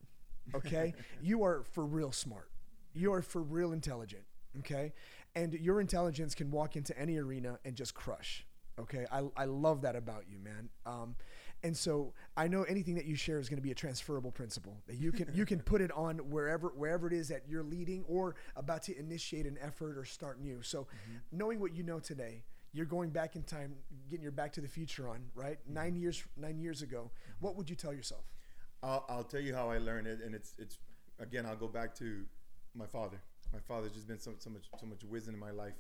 Okay, 0.55 0.93
you 1.21 1.43
are 1.43 1.63
for 1.73 1.85
real 1.85 2.11
smart. 2.11 2.49
You 2.93 3.11
are 3.13 3.21
for 3.21 3.41
real 3.41 3.73
intelligent. 3.73 4.23
Okay, 4.59 4.93
and 5.35 5.53
your 5.53 5.81
intelligence 5.81 6.33
can 6.33 6.49
walk 6.49 6.77
into 6.77 6.97
any 6.97 7.17
arena 7.17 7.59
and 7.65 7.75
just 7.75 7.93
crush. 7.93 8.45
Okay, 8.79 9.05
I, 9.11 9.23
I 9.35 9.45
love 9.45 9.81
that 9.81 9.95
about 9.97 10.25
you, 10.29 10.39
man. 10.39 10.69
Um, 10.85 11.15
and 11.65 11.75
so 11.75 12.13
I 12.38 12.47
know 12.47 12.62
anything 12.63 12.93
that 12.93 13.06
you 13.06 13.15
share 13.15 13.39
is 13.39 13.49
going 13.49 13.58
to 13.58 13.63
be 13.63 13.71
a 13.71 13.75
transferable 13.75 14.30
principle 14.30 14.78
that 14.86 14.97
you 14.97 15.12
can 15.12 15.32
you 15.34 15.47
can 15.47 15.60
put 15.71 15.82
it 15.82 15.91
on 15.91 16.19
wherever 16.30 16.69
wherever 16.69 17.08
it 17.08 17.13
is 17.13 17.28
that 17.30 17.41
you're 17.49 17.63
leading 17.63 18.06
or 18.08 18.36
about 18.56 18.84
to 18.84 18.97
initiate 18.97 19.47
an 19.47 19.58
effort 19.60 19.97
or 19.97 20.06
start 20.06 20.39
new. 20.39 20.62
So 20.62 20.82
mm-hmm. 20.82 21.15
knowing 21.32 21.60
what 21.60 21.73
you 21.73 21.82
know 21.82 21.99
today, 21.99 22.43
you're 22.71 22.86
going 22.86 23.10
back 23.10 23.36
in 23.36 23.41
time, 23.41 23.73
getting 24.12 24.21
your 24.21 24.32
Back 24.32 24.54
to 24.54 24.62
the 24.62 24.67
Future 24.67 25.10
on, 25.10 25.21
right? 25.34 25.58
Mm-hmm. 25.63 25.73
Nine 25.73 25.95
years 25.95 26.23
nine 26.38 26.60
years 26.60 26.84
ago. 26.84 27.10
Mm-hmm. 27.10 27.45
What 27.45 27.56
would 27.56 27.67
you 27.67 27.75
tell 27.75 27.93
yourself? 27.93 28.25
I'll, 28.84 29.04
I'll 29.10 29.23
tell 29.23 29.41
you 29.41 29.56
how 29.56 29.71
I 29.71 29.80
learned 29.80 30.06
it, 30.06 30.19
and 30.23 30.36
it's 30.36 30.54
it's 30.60 30.78
again 31.19 31.47
I'll 31.47 31.56
go 31.56 31.67
back 31.67 31.95
to 31.95 32.25
my 32.75 32.86
father. 32.86 33.17
My 33.51 33.60
father's 33.60 33.93
just 33.93 34.08
been 34.08 34.19
so 34.19 34.34
so 34.38 34.51
much 34.51 34.65
so 34.80 34.86
much 34.86 35.04
wisdom 35.04 35.34
in 35.34 35.39
my 35.39 35.51
life, 35.51 35.73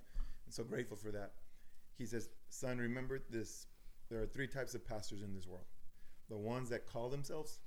and 0.45 0.53
so 0.53 0.63
grateful 0.63 0.97
for 0.97 1.11
that. 1.11 1.33
He 1.95 2.07
says, 2.07 2.29
"Son, 2.49 2.79
remember 2.79 3.19
this. 3.29 3.67
There 4.09 4.21
are 4.21 4.25
three 4.25 4.47
types 4.47 4.73
of 4.73 4.87
pastors 4.87 5.21
in 5.21 5.35
this 5.35 5.45
world: 5.47 5.65
the 6.29 6.37
ones 6.37 6.69
that 6.69 6.85
call 6.85 7.09
themselves, 7.09 7.59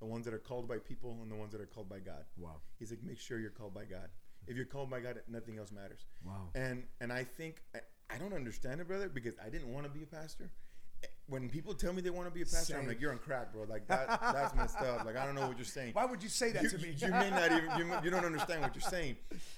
the 0.00 0.06
ones 0.06 0.24
that 0.24 0.34
are 0.34 0.38
called 0.38 0.68
by 0.68 0.78
people, 0.78 1.18
and 1.22 1.30
the 1.30 1.36
ones 1.36 1.52
that 1.52 1.60
are 1.60 1.66
called 1.66 1.88
by 1.88 1.98
God." 1.98 2.24
Wow. 2.36 2.60
He's 2.78 2.90
like, 2.90 3.02
make 3.02 3.18
sure 3.18 3.38
you're 3.38 3.50
called 3.50 3.74
by 3.74 3.84
God. 3.84 4.08
If 4.46 4.56
you're 4.56 4.66
called 4.66 4.90
by 4.90 5.00
God, 5.00 5.20
nothing 5.28 5.58
else 5.58 5.72
matters. 5.72 6.06
Wow. 6.24 6.48
And 6.54 6.84
and 7.00 7.12
I 7.12 7.24
think 7.24 7.62
I, 7.74 7.80
I 8.14 8.18
don't 8.18 8.32
understand 8.32 8.80
it, 8.80 8.88
brother, 8.88 9.08
because 9.08 9.34
I 9.44 9.48
didn't 9.48 9.72
want 9.72 9.84
to 9.84 9.90
be 9.90 10.02
a 10.02 10.06
pastor. 10.06 10.50
When 11.28 11.48
people 11.50 11.74
tell 11.74 11.92
me 11.92 12.00
they 12.02 12.10
want 12.10 12.28
to 12.28 12.34
be 12.34 12.42
a 12.42 12.46
pastor, 12.46 12.78
I'm 12.78 12.86
like, 12.86 13.00
you're 13.00 13.10
on 13.10 13.18
crack, 13.18 13.52
bro. 13.52 13.64
Like 13.64 13.86
that, 13.88 14.20
that's 14.20 14.54
messed 14.54 14.80
up. 14.80 15.04
Like 15.04 15.16
I 15.16 15.26
don't 15.26 15.34
know 15.34 15.48
what 15.48 15.58
you're 15.58 15.64
saying. 15.64 15.92
Why 15.92 16.04
would 16.04 16.22
you 16.22 16.28
say 16.28 16.52
that 16.52 16.62
you, 16.62 16.70
to 16.70 16.78
me? 16.78 16.94
you 16.96 17.08
may 17.08 17.30
not 17.30 17.52
even 17.52 17.70
you, 17.78 17.94
you 18.04 18.10
don't 18.10 18.24
understand 18.24 18.62
what 18.62 18.74
you're 18.74 18.88
saying. 18.88 19.16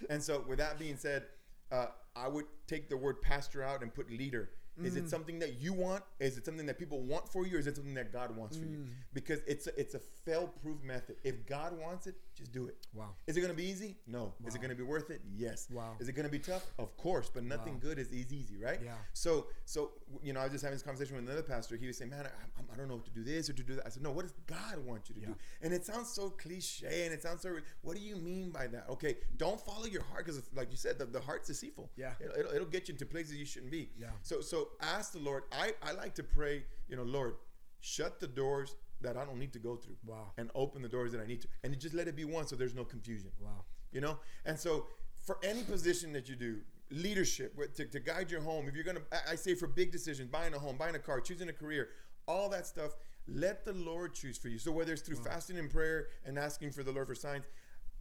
And 0.09 0.23
so, 0.23 0.45
with 0.49 0.59
that 0.59 0.79
being 0.79 0.97
said, 0.97 1.25
uh, 1.71 1.87
I 2.17 2.29
would 2.29 2.47
take 2.67 2.89
the 2.89 2.97
word 2.97 3.21
pastor 3.21 3.63
out 3.63 3.83
and 3.83 3.93
put 3.93 4.11
leader. 4.11 4.51
Is 4.85 4.95
Mm. 4.95 4.99
it 5.05 5.11
something 5.11 5.39
that 5.41 5.61
you 5.61 5.73
want? 5.73 6.05
Is 6.21 6.37
it 6.39 6.45
something 6.45 6.67
that 6.67 6.79
people 6.79 7.03
want 7.03 7.29
for 7.29 7.47
you, 7.47 7.57
or 7.57 7.61
is 7.61 7.67
it 7.67 7.77
something 7.77 7.95
that 7.95 8.13
God 8.13 8.37
wants 8.37 8.57
for 8.57 8.65
you? 8.65 8.79
Mm. 8.79 8.89
Because 9.13 9.41
it's 9.47 9.67
a, 9.67 9.81
it's 9.81 9.95
a 9.95 9.99
fail-proof 10.25 10.83
method. 10.83 11.17
If 11.25 11.47
God 11.47 11.79
wants 11.79 12.07
it, 12.07 12.15
just 12.35 12.53
do 12.53 12.67
it. 12.69 12.77
Wow. 12.95 13.15
Is 13.27 13.37
it 13.37 13.41
going 13.41 13.51
to 13.53 13.57
be 13.57 13.65
easy? 13.65 13.97
No. 14.07 14.25
Wow. 14.41 14.47
Is 14.47 14.55
it 14.55 14.59
going 14.59 14.71
to 14.71 14.77
be 14.77 14.83
worth 14.85 15.11
it? 15.11 15.21
Yes. 15.37 15.69
Wow. 15.71 15.97
Is 15.99 16.09
it 16.09 16.13
going 16.13 16.27
to 16.27 16.31
be 16.31 16.39
tough? 16.39 16.65
Of 16.79 16.97
course. 16.97 17.31
But 17.33 17.45
nothing 17.45 17.75
Wow. 17.75 17.81
good 17.81 17.99
is 17.99 18.13
easy, 18.13 18.37
easy, 18.37 18.57
right? 18.57 18.81
Yeah. 18.83 18.95
So, 19.13 19.49
so 19.65 19.93
you 20.23 20.33
know, 20.33 20.41
I 20.41 20.45
was 20.45 20.53
just 20.53 20.63
having 20.63 20.77
this 20.77 20.83
conversation 20.83 21.17
with 21.17 21.25
another 21.25 21.43
pastor. 21.43 21.77
He 21.77 21.87
was 21.87 21.97
saying, 21.99 22.11
"Man, 22.11 22.27
I, 22.27 22.29
I- 22.29 22.73
I 22.73 22.77
don't 22.77 22.89
know 22.89 22.97
what 22.97 23.07
to 23.07 23.11
do 23.11 23.25
this 23.25 23.49
or 23.51 23.55
to 23.55 23.63
do 23.63 23.75
that." 23.77 23.87
I 23.87 23.89
said, 23.89 24.03
"No. 24.03 24.13
What 24.13 24.23
does 24.23 24.35
God 24.47 24.79
want 24.85 25.09
you 25.09 25.15
to 25.17 25.21
do?" 25.21 25.27
Yeah. 25.29 25.35
And 25.63 25.73
it 25.75 25.85
sounds 25.85 26.11
so 26.11 26.31
cliche, 26.31 27.05
and 27.05 27.13
it 27.15 27.23
sounds 27.23 27.43
so. 27.43 27.57
What 27.83 27.97
do 27.97 28.03
you 28.03 28.17
mean 28.17 28.51
by 28.51 28.67
that? 28.69 28.89
Okay, 28.91 29.17
don't 29.37 29.61
follow 29.61 29.87
your 29.87 30.03
heart 30.03 30.25
because, 30.27 30.43
like 30.55 30.71
you 30.71 30.77
said, 30.77 30.99
the, 30.99 31.07
the 31.07 31.21
heart's 31.21 31.49
deceitful. 31.49 31.91
Yeah. 31.97 32.13
It'll, 32.21 32.39
it'll, 32.39 32.53
it'll 32.55 32.67
get 32.69 32.87
you 32.89 32.93
into 32.93 33.07
places 33.07 33.37
you 33.37 33.45
shouldn't 33.47 33.73
be. 33.73 33.91
Yeah. 33.99 34.09
So, 34.23 34.41
so 34.41 34.68
ask 34.81 35.13
the 35.13 35.19
Lord. 35.19 35.45
I, 35.53 35.73
I 35.83 35.93
like 35.93 36.15
to 36.17 36.23
pray. 36.23 36.65
You 36.89 36.97
know, 36.97 37.03
Lord, 37.05 37.35
shut 37.81 38.21
the 38.21 38.27
doors 38.27 38.77
that 39.01 39.17
I 39.17 39.25
don't 39.25 39.39
need 39.39 39.53
to 39.53 39.59
go 39.59 39.77
through. 39.77 39.97
Wow. 40.05 40.33
And 40.39 40.51
open 40.55 40.83
the 40.83 40.89
doors 40.89 41.13
that 41.13 41.21
I 41.21 41.27
need 41.27 41.43
to, 41.43 41.49
and 41.65 41.79
just 41.79 41.95
let 41.95 42.09
it 42.09 42.17
be 42.17 42.25
one, 42.25 42.47
so 42.47 42.57
there's 42.57 42.75
no 42.75 42.85
confusion 42.85 43.31
Wow. 43.41 43.65
you 43.93 44.01
know 44.01 44.19
and 44.45 44.59
so 44.59 44.87
for 45.27 45.39
any 45.43 45.63
position 45.63 46.13
that 46.13 46.29
you 46.29 46.37
do 46.37 46.59
leadership 46.91 47.55
to, 47.75 47.85
to 47.85 48.01
guide 48.01 48.31
your 48.31 48.41
home 48.41 48.67
if 48.69 48.75
you're 48.75 48.85
gonna 48.85 49.01
I- 49.13 49.33
i 49.33 49.35
say 49.37 49.55
for 49.55 49.67
big 49.67 49.93
decisions 49.93 50.29
buying 50.31 50.55
a 50.55 50.59
home 50.59 50.77
buying 50.77 50.95
a 50.95 50.99
car 50.99 51.21
choosing 51.21 51.49
a 51.49 51.53
career 51.53 51.89
all 52.27 52.49
that 52.51 52.67
stuff 52.67 52.93
let 53.27 53.65
the 53.65 53.73
lord 53.75 54.15
choose 54.15 54.37
for 54.39 54.49
you 54.49 54.59
so 54.59 54.73
whether 54.73 54.93
it's 54.93 55.03
through 55.03 55.17
fasting 55.17 55.59
and 55.59 55.71
prayer 55.71 56.09
and 56.27 56.39
asking 56.39 56.71
for 56.73 56.83
the 56.83 56.91
lord 56.93 57.07
for 57.07 57.15
signs 57.15 57.45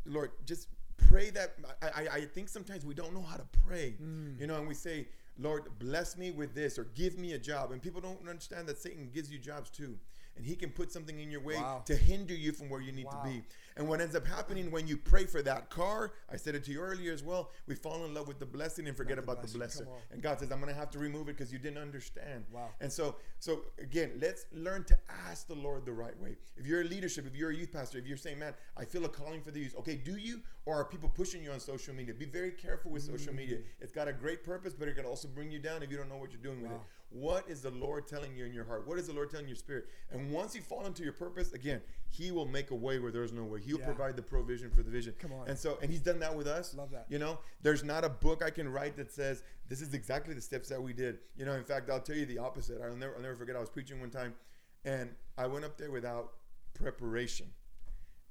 lord 0.05 0.31
just 0.45 0.67
pray 1.09 1.29
that 1.29 1.55
i, 1.81 1.87
I, 1.87 2.07
I 2.15 2.21
think 2.25 2.49
sometimes 2.49 2.85
we 2.85 2.93
don't 2.93 3.13
know 3.13 3.21
how 3.21 3.37
to 3.37 3.45
pray 3.67 3.95
Mm. 4.01 4.39
you 4.39 4.47
know 4.47 4.55
and 4.57 4.67
we 4.67 4.73
say 4.73 5.07
lord 5.39 5.67
bless 5.79 6.17
me 6.17 6.31
with 6.31 6.53
this 6.55 6.77
or 6.77 6.85
give 6.95 7.17
me 7.17 7.33
a 7.33 7.37
job. 7.37 7.71
And 7.71 7.81
people 7.81 8.01
don't 8.01 8.19
understand 8.27 8.67
that 8.67 8.77
satan 8.77 9.09
gives 9.13 9.31
you 9.31 9.39
jobs 9.39 9.69
too 9.69 9.97
and 10.37 10.45
he 10.45 10.55
can 10.55 10.69
put 10.69 10.91
something 10.91 11.19
in 11.19 11.29
your 11.31 11.41
way 11.41 11.55
Wow. 11.55 11.81
to 11.85 11.95
hinder 11.95 12.33
you 12.35 12.51
from 12.51 12.69
where 12.69 12.79
you 12.81 12.91
need 12.91 13.05
Wow. 13.05 13.11
to 13.23 13.29
be 13.29 13.43
and 13.75 13.87
what 13.87 14.01
ends 14.01 14.15
up 14.15 14.25
happening 14.25 14.71
when 14.71 14.87
you 14.87 14.97
pray 14.97 15.25
for 15.25 15.41
that 15.43 15.69
car, 15.69 16.13
I 16.31 16.35
said 16.37 16.55
it 16.55 16.63
to 16.65 16.71
you 16.71 16.79
earlier 16.79 17.13
as 17.13 17.23
well, 17.23 17.51
we 17.67 17.75
fall 17.75 18.05
in 18.05 18.13
love 18.13 18.27
with 18.27 18.39
the 18.39 18.45
blessing 18.45 18.87
and 18.87 18.97
forget 18.97 19.17
the 19.17 19.23
about 19.23 19.41
the 19.45 19.47
blessing, 19.55 19.85
blesser. 19.85 19.89
And 20.11 20.21
God 20.21 20.39
says, 20.39 20.51
I'm 20.51 20.59
going 20.59 20.73
to 20.73 20.79
have 20.79 20.89
to 20.91 20.99
remove 20.99 21.29
it 21.29 21.37
because 21.37 21.53
you 21.53 21.59
didn't 21.59 21.77
understand. 21.77 22.45
Wow. 22.51 22.69
And 22.81 22.91
so, 22.91 23.17
so 23.39 23.65
again, 23.79 24.13
let's 24.19 24.45
learn 24.51 24.83
to 24.85 24.97
ask 25.27 25.47
the 25.47 25.53
Lord 25.55 25.85
the 25.85 25.93
right 25.93 26.17
way. 26.19 26.37
If 26.55 26.65
you're 26.65 26.81
a 26.81 26.85
leadership, 26.85 27.27
if 27.27 27.35
you're 27.35 27.51
a 27.51 27.55
youth 27.55 27.71
pastor, 27.71 27.97
if 27.99 28.07
you're 28.07 28.17
saying, 28.17 28.39
man, 28.39 28.53
I 28.75 28.85
feel 28.85 29.05
a 29.05 29.09
calling 29.09 29.41
for 29.41 29.51
the 29.51 29.59
youth, 29.59 29.75
okay, 29.79 29.95
do 29.95 30.17
you? 30.17 30.41
Or 30.65 30.75
are 30.75 30.85
people 30.85 31.09
pushing 31.09 31.43
you 31.43 31.51
on 31.51 31.59
social 31.59 31.93
media? 31.93 32.13
Be 32.13 32.25
very 32.25 32.51
careful 32.51 32.91
with 32.91 33.03
social 33.03 33.31
Mm. 33.33 33.37
media. 33.37 33.59
It's 33.79 33.91
got 33.91 34.07
a 34.07 34.13
great 34.13 34.43
purpose, 34.43 34.73
but 34.73 34.87
it 34.87 34.95
can 34.95 35.05
also 35.05 35.27
bring 35.27 35.51
you 35.51 35.59
down 35.59 35.83
if 35.83 35.91
you 35.91 35.97
don't 35.97 36.09
know 36.09 36.17
what 36.17 36.31
you're 36.31 36.41
doing 36.41 36.61
with 36.61 36.71
it. 36.71 36.81
What 37.09 37.49
is 37.49 37.61
the 37.61 37.71
Lord 37.71 38.05
telling 38.05 38.35
you 38.35 38.45
in 38.45 38.53
your 38.53 38.65
heart? 38.65 38.85
What 38.85 38.99
is 38.99 39.07
the 39.07 39.13
Lord 39.13 39.29
telling 39.31 39.47
your 39.47 39.55
spirit? 39.55 39.85
And 40.11 40.29
once 40.29 40.53
you 40.53 40.61
fall 40.61 40.85
into 40.85 41.03
your 41.03 41.13
purpose, 41.13 41.53
again, 41.53 41.81
He 42.09 42.31
will 42.31 42.45
make 42.45 42.71
a 42.71 42.75
way 42.75 42.99
where 42.99 43.11
there's 43.11 43.31
no 43.31 43.43
way. 43.45 43.61
He'll 43.61 43.79
Yeah. 43.79 43.85
provide 43.85 44.17
the 44.17 44.21
provision 44.21 44.69
for 44.69 44.83
the 44.83 44.91
vision. 44.91 45.13
Come 45.17 45.31
on. 45.31 45.47
And 45.47 45.57
so, 45.57 45.77
and 45.81 45.89
He's 45.89 46.01
done 46.01 46.19
that 46.19 46.35
with 46.35 46.47
us. 46.47 46.73
Love 46.75 46.91
that. 46.91 47.05
You 47.09 47.17
know, 47.19 47.39
there's 47.61 47.83
not 47.83 48.03
a 48.03 48.09
book 48.09 48.43
I 48.43 48.49
can 48.49 48.67
write 48.67 48.97
that 48.97 49.11
says 49.11 49.41
this 49.69 49.79
is 49.81 49.93
exactly 49.93 50.33
the 50.33 50.41
steps 50.41 50.67
that 50.69 50.81
we 50.81 50.91
did. 50.91 51.19
You 51.37 51.45
know, 51.45 51.53
in 51.53 51.63
fact, 51.63 51.89
I'll 51.89 52.01
tell 52.01 52.17
you 52.17 52.25
the 52.25 52.39
opposite. 52.39 52.81
I'll 52.81 52.95
never, 52.95 53.15
I'll 53.15 53.21
never 53.21 53.35
forget. 53.35 53.55
I 53.55 53.59
was 53.59 53.69
preaching 53.69 54.01
one 54.01 54.09
time, 54.09 54.35
and 54.83 55.15
I 55.37 55.47
went 55.47 55.63
up 55.63 55.77
there 55.77 55.91
without 55.91 56.33
preparation, 56.73 57.47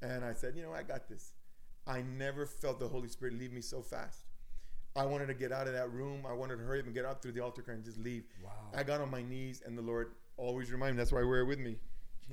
and 0.02 0.22
I 0.24 0.34
said, 0.34 0.54
you 0.54 0.62
know, 0.62 0.72
I 0.72 0.82
got 0.82 1.08
this. 1.08 1.32
I 1.86 2.02
never 2.02 2.44
felt 2.46 2.78
the 2.78 2.88
Holy 2.88 3.08
Spirit 3.08 3.34
leave 3.38 3.52
me 3.52 3.60
so 3.62 3.80
fast. 3.80 4.22
I 4.96 5.04
wanted 5.04 5.26
to 5.26 5.34
get 5.34 5.52
out 5.52 5.66
of 5.66 5.74
that 5.74 5.92
room. 5.92 6.24
I 6.28 6.32
wanted 6.32 6.56
to 6.56 6.62
hurry 6.64 6.80
up 6.80 6.86
and 6.86 6.94
get 6.94 7.04
out 7.04 7.22
through 7.22 7.32
the 7.32 7.40
altar 7.42 7.64
and 7.68 7.84
just 7.84 7.98
leave. 7.98 8.24
Wow. 8.42 8.50
I 8.74 8.82
got 8.82 9.00
on 9.00 9.10
my 9.10 9.22
knees, 9.22 9.62
and 9.64 9.76
the 9.76 9.82
Lord 9.82 10.12
always 10.36 10.70
remind 10.70 10.96
me. 10.96 10.98
That's 10.98 11.12
why 11.12 11.20
I 11.20 11.24
wear 11.24 11.40
it 11.40 11.46
with 11.46 11.58
me. 11.58 11.76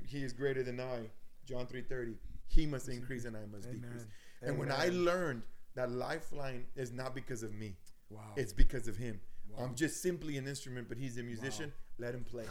He 0.07 0.23
is 0.23 0.33
greater 0.33 0.63
than 0.63 0.79
I. 0.79 1.09
John 1.45 1.67
three 1.67 1.81
thirty. 1.81 2.15
He 2.47 2.65
must 2.65 2.87
increase, 2.89 3.25
and 3.25 3.35
I 3.35 3.45
must 3.51 3.67
Amen. 3.67 3.81
decrease. 3.81 4.05
And 4.41 4.57
when 4.57 4.71
I 4.71 4.87
learned 4.89 5.43
that 5.75 5.91
lifeline 5.91 6.65
is 6.75 6.91
not 6.91 7.13
because 7.15 7.43
of 7.43 7.53
me, 7.53 7.75
Wow. 8.09 8.21
it's 8.35 8.53
because 8.53 8.87
of 8.87 8.95
Him. 8.97 9.19
Wow. 9.49 9.65
I'm 9.65 9.75
just 9.75 10.01
simply 10.01 10.37
an 10.37 10.47
instrument, 10.47 10.87
but 10.87 10.97
He's 10.97 11.17
a 11.17 11.23
musician. 11.23 11.73
Let 11.97 12.13
Him 12.15 12.23
play. 12.23 12.45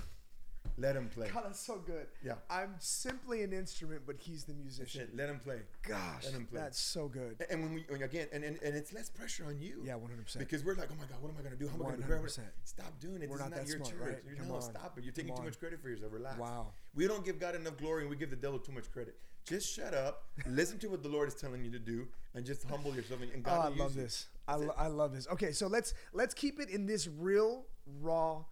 Let 0.78 0.96
Him 0.96 1.08
play. 1.08 1.28
God, 1.32 1.44
that's 1.44 1.60
so 1.60 1.78
good. 1.78 2.06
Yeah. 2.24 2.34
I'm 2.48 2.74
simply 2.78 3.42
an 3.42 3.52
instrument, 3.52 4.02
but 4.06 4.16
he's 4.18 4.44
the 4.44 4.54
musician. 4.54 5.08
Let 5.14 5.28
Him 5.28 5.38
play. 5.38 5.60
Gosh, 5.86 6.24
Let 6.24 6.34
him 6.34 6.46
play. 6.46 6.60
that's 6.60 6.78
so 6.80 7.08
good. 7.08 7.44
And 7.50 7.62
when 7.62 7.74
we 7.74 7.84
when 7.88 8.02
again, 8.02 8.28
and, 8.32 8.42
and, 8.44 8.58
and 8.62 8.76
it's 8.76 8.92
less 8.92 9.08
pressure 9.10 9.44
on 9.46 9.60
you. 9.60 9.82
Yeah, 9.84 9.94
100%. 9.94 10.38
Because 10.38 10.64
we're 10.64 10.74
like, 10.74 10.88
oh 10.90 10.94
my 10.98 11.04
God, 11.06 11.18
what 11.20 11.30
am 11.30 11.36
I 11.38 11.42
going 11.42 11.52
to 11.52 11.58
do? 11.58 11.68
How 11.68 11.74
am 11.74 11.92
I 11.92 12.06
do? 12.06 12.12
it? 12.24 12.38
Stop 12.64 12.98
doing 13.00 13.22
it. 13.22 13.28
We're 13.28 13.38
this 13.38 13.50
not 13.50 13.52
is 13.52 13.56
not 13.58 13.60
that 13.60 13.68
your 13.68 13.84
smart, 13.84 13.90
church. 13.90 14.22
right? 14.26 14.38
Come 14.38 14.48
know, 14.48 14.54
on. 14.56 14.62
stop 14.62 14.94
it. 14.96 15.04
You're 15.04 15.12
taking 15.12 15.36
too 15.36 15.42
much 15.42 15.58
credit 15.58 15.82
for 15.82 15.88
yourself. 15.88 16.12
Relax. 16.12 16.38
Wow. 16.38 16.68
We 16.94 17.06
don't 17.06 17.24
give 17.24 17.38
God 17.38 17.54
enough 17.54 17.76
glory 17.76 18.02
and 18.02 18.10
we 18.10 18.16
give 18.16 18.30
the 18.30 18.36
devil 18.36 18.58
too 18.58 18.72
much 18.72 18.90
credit. 18.92 19.16
Just 19.44 19.74
shut 19.74 19.92
up, 19.92 20.24
listen 20.46 20.78
to 20.78 20.86
what 20.88 21.02
the 21.02 21.08
Lord 21.08 21.26
is 21.26 21.34
telling 21.34 21.64
you 21.64 21.70
to 21.72 21.78
do, 21.80 22.06
and 22.34 22.46
just 22.46 22.62
humble 22.68 22.94
yourself. 22.94 23.22
And, 23.22 23.32
and 23.32 23.42
Oh, 23.46 23.50
God 23.50 23.72
I 23.72 23.76
love 23.76 23.94
this. 23.94 24.28
I, 24.46 24.54
lo- 24.54 24.74
I 24.78 24.86
love 24.86 25.12
this. 25.12 25.26
Okay, 25.32 25.50
so 25.52 25.66
let's 25.66 25.94
let's 26.12 26.32
keep 26.32 26.60
it 26.60 26.70
in 26.70 26.86
this 26.86 27.08
real 27.08 27.64
raw 28.00 28.44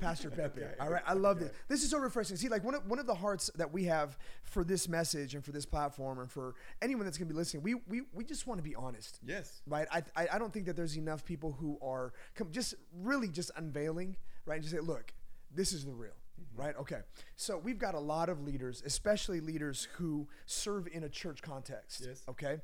Pastor 0.00 0.30
Pepe. 0.30 0.60
Okay, 0.64 0.74
All 0.80 0.90
right, 0.90 1.02
I 1.06 1.14
love 1.14 1.36
okay. 1.38 1.46
this. 1.46 1.54
This 1.68 1.82
is 1.84 1.90
so 1.90 1.98
refreshing. 1.98 2.36
See, 2.36 2.48
like 2.48 2.62
one 2.64 2.74
of 2.74 2.86
one 2.86 2.98
of 2.98 3.06
the 3.06 3.14
hearts 3.14 3.50
that 3.56 3.72
we 3.72 3.84
have 3.84 4.16
for 4.44 4.62
this 4.64 4.88
message 4.88 5.34
and 5.34 5.44
for 5.44 5.50
this 5.52 5.66
platform 5.66 6.18
and 6.20 6.30
for 6.30 6.54
anyone 6.82 7.04
that's 7.04 7.18
going 7.18 7.28
to 7.28 7.34
be 7.34 7.38
listening, 7.38 7.62
we 7.62 7.74
we 7.88 8.02
we 8.12 8.24
just 8.24 8.46
want 8.46 8.58
to 8.58 8.62
be 8.64 8.74
honest. 8.74 9.18
Yes. 9.26 9.62
Right, 9.66 9.88
I, 9.92 10.02
I 10.16 10.28
I 10.34 10.38
don't 10.38 10.52
think 10.52 10.66
that 10.66 10.76
there's 10.76 10.96
enough 10.96 11.24
people 11.24 11.52
who 11.52 11.78
are 11.82 12.12
just 12.52 12.74
really 12.92 13.28
just 13.28 13.50
unveiling, 13.56 14.16
right? 14.46 14.54
And 14.56 14.62
just 14.62 14.74
say, 14.74 14.80
look, 14.80 15.12
this 15.54 15.72
is 15.72 15.84
the 15.84 15.92
real, 15.92 16.12
Mm-hmm. 16.40 16.62
right? 16.62 16.76
Okay, 16.78 17.00
so 17.34 17.58
we've 17.58 17.78
got 17.80 17.94
a 17.96 18.00
lot 18.00 18.28
of 18.28 18.40
leaders, 18.42 18.80
especially 18.86 19.40
leaders 19.40 19.88
who 19.94 20.28
serve 20.46 20.86
in 20.86 21.02
a 21.02 21.08
church 21.08 21.42
context. 21.42 22.04
Yes. 22.06 22.22
Okay, 22.28 22.58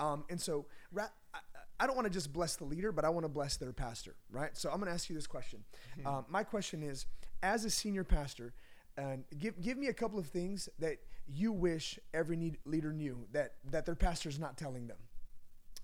um, 0.00 0.24
and 0.28 0.40
so 0.40 0.66
ra- 0.90 1.06
I, 1.80 1.86
don't 1.86 1.96
want 1.96 2.06
to 2.06 2.12
just 2.12 2.32
bless 2.32 2.56
the 2.56 2.64
leader, 2.64 2.92
but 2.92 3.04
I 3.04 3.08
want 3.08 3.24
to 3.24 3.28
bless 3.28 3.56
their 3.56 3.72
pastor, 3.72 4.14
right? 4.30 4.56
So 4.56 4.68
I'm 4.70 4.76
going 4.76 4.86
to 4.88 4.92
ask 4.92 5.08
you 5.08 5.16
this 5.16 5.26
question. 5.26 5.64
Hmm. 6.00 6.06
Um, 6.06 6.24
my 6.28 6.44
question 6.44 6.82
is, 6.82 7.06
as 7.42 7.64
a 7.64 7.70
senior 7.70 8.04
pastor, 8.04 8.52
and 8.96 9.24
give 9.38 9.60
give 9.62 9.78
me 9.78 9.86
a 9.86 9.92
couple 9.94 10.18
of 10.18 10.26
things 10.26 10.68
that 10.78 10.96
you 11.26 11.52
wish 11.52 11.98
every 12.12 12.36
need, 12.36 12.58
leader 12.64 12.92
knew 12.92 13.26
that 13.32 13.54
that 13.70 13.86
their 13.86 13.94
pastor 13.94 14.28
is 14.28 14.38
not 14.38 14.56
telling 14.58 14.88
them. 14.88 14.98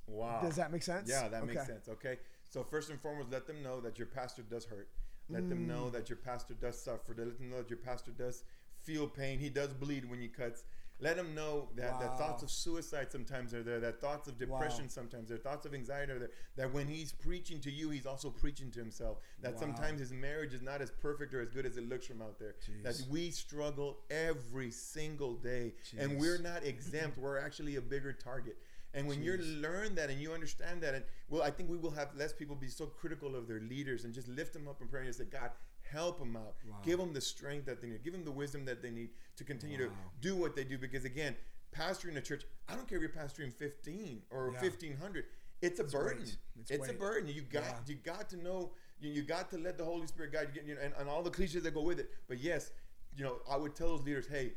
Wow. 0.07 0.41
Does 0.43 0.57
that 0.57 0.71
make 0.71 0.83
sense? 0.83 1.09
Yeah, 1.09 1.29
that 1.29 1.47
makes 1.47 1.63
Okay. 1.63 1.67
sense. 1.73 1.89
Okay. 1.89 2.19
So 2.45 2.63
first 2.63 2.91
and 2.91 3.01
foremost, 3.01 3.31
let 3.31 3.47
them 3.47 3.63
know 3.63 3.81
that 3.81 3.99
your 3.99 4.07
pastor 4.07 4.43
does 4.43 4.65
hurt. 4.67 4.89
Let 5.29 5.49
them 5.49 5.65
Mm. 5.65 5.67
know 5.69 5.91
that 5.91 6.09
your 6.09 6.19
pastor 6.19 6.55
does 6.55 6.81
suffer. 6.81 7.15
Let 7.17 7.39
them 7.39 7.51
know 7.51 7.59
that 7.59 7.71
your 7.71 7.79
pastor 7.79 8.13
does 8.13 8.45
feel 8.83 9.09
pain. 9.09 9.39
He 9.41 9.51
does 9.51 9.73
bleed 9.73 10.05
when 10.09 10.21
he 10.21 10.29
cuts. 10.29 10.65
Let 10.99 11.17
them 11.17 11.35
know 11.35 11.69
that, 11.77 12.01
that 12.01 12.17
thoughts 12.17 12.43
of 12.43 12.51
suicide 12.51 13.13
sometimes 13.13 13.53
are 13.53 13.63
there. 13.63 13.81
That 13.81 14.01
thoughts 14.01 14.29
of 14.29 14.39
depression 14.39 14.85
Wow. 14.85 14.91
sometimes 14.91 15.29
there. 15.29 15.37
Thoughts 15.37 15.67
of 15.67 15.75
anxiety 15.75 16.13
are 16.13 16.19
there. 16.19 16.31
That 16.57 16.73
when 16.73 16.89
he's 16.89 17.13
preaching 17.13 17.61
to 17.61 17.71
you, 17.71 17.91
he's 17.91 18.07
also 18.07 18.31
preaching 18.31 18.71
to 18.71 18.79
himself. 18.79 19.19
That 19.43 19.53
Wow. 19.55 19.61
sometimes 19.61 20.01
his 20.01 20.13
marriage 20.13 20.55
is 20.55 20.63
not 20.63 20.81
as 20.81 20.91
perfect 20.91 21.35
or 21.35 21.43
as 21.43 21.51
good 21.51 21.67
as 21.67 21.77
it 21.77 21.87
looks 21.87 22.07
from 22.07 22.23
out 22.23 22.39
there. 22.39 22.55
That 22.83 22.99
we 23.11 23.31
struggle 23.31 23.99
every 24.09 24.71
single 24.71 25.35
day, 25.35 25.75
and 25.99 26.19
we're 26.19 26.39
not 26.39 26.65
exempt. 26.65 27.19
we're 27.19 27.39
actually 27.39 27.77
a 27.77 27.81
bigger 27.83 28.13
target. 28.15 28.57
And 28.95 29.07
when 29.07 29.23
you 29.23 29.37
learn 29.37 29.95
that 29.97 30.09
and 30.09 30.19
you 30.21 30.33
understand 30.33 30.83
that, 30.83 30.95
and 30.95 31.05
well, 31.29 31.43
I 31.43 31.51
think 31.51 31.69
we 31.69 31.77
will 31.77 31.91
have 31.91 32.15
less 32.15 32.33
people 32.33 32.57
be 32.57 32.69
so 32.69 32.87
critical 32.87 33.37
of 33.37 33.47
their 33.47 33.61
leaders 33.61 34.05
and 34.05 34.15
just 34.15 34.29
lift 34.29 34.55
them 34.55 34.67
up 34.67 34.81
in 34.81 34.89
prayer 34.89 35.03
and 35.03 35.15
say, 35.15 35.25
God, 35.25 35.51
help 35.91 36.19
them 36.19 36.37
out. 36.37 36.55
Wow. 36.69 36.77
Give 36.85 36.99
them 36.99 37.13
the 37.13 37.21
strength 37.21 37.67
that 37.67 37.81
they 37.81 37.89
need. 37.89 38.03
Give 38.05 38.13
them 38.13 38.25
the 38.25 38.31
wisdom 38.33 38.65
that 38.67 38.83
they 38.83 38.91
need 38.91 39.11
to 39.37 39.45
continue 39.45 39.77
to 39.79 39.91
do 40.21 40.37
what 40.37 40.55
they 40.57 40.65
do. 40.65 40.79
Because 40.79 41.05
again, 41.05 41.35
pastoring 41.77 42.17
a 42.17 42.21
church, 42.21 42.45
I 42.69 42.75
don't 42.75 42.89
care 42.89 42.97
if 42.99 43.03
you're 43.03 43.11
pastoring 43.11 43.53
15 43.53 44.23
or 44.31 44.51
Yeah. 44.55 44.61
1500. 44.61 45.25
It's 45.63 45.81
a 45.81 45.85
burden. 45.85 46.19
weight. 46.25 46.37
It's, 46.61 46.71
It's 46.71 46.89
a 46.89 46.93
burden. 46.93 47.29
You 47.29 47.43
got 47.43 47.63
Yeah. 47.65 47.79
you 47.87 47.95
got 47.97 48.29
to 48.31 48.37
know. 48.37 48.73
You, 49.01 49.11
you 49.11 49.23
got 49.23 49.51
to 49.51 49.59
let 49.59 49.77
the 49.79 49.85
Holy 49.85 50.07
Spirit 50.07 50.33
guide 50.33 50.49
you, 50.55 50.63
you 50.67 50.75
know, 50.75 50.81
and, 50.83 50.93
and 50.99 51.09
all 51.09 51.23
the 51.23 51.31
cliches 51.31 51.63
that 51.63 51.75
go 51.75 51.83
with 51.83 51.99
it. 51.99 52.11
But 52.29 52.39
yes, 52.39 52.71
you 53.17 53.25
know, 53.25 53.37
I 53.51 53.57
would 53.57 53.75
tell 53.75 53.89
those 53.97 54.05
leaders, 54.05 54.27
hey, 54.27 54.53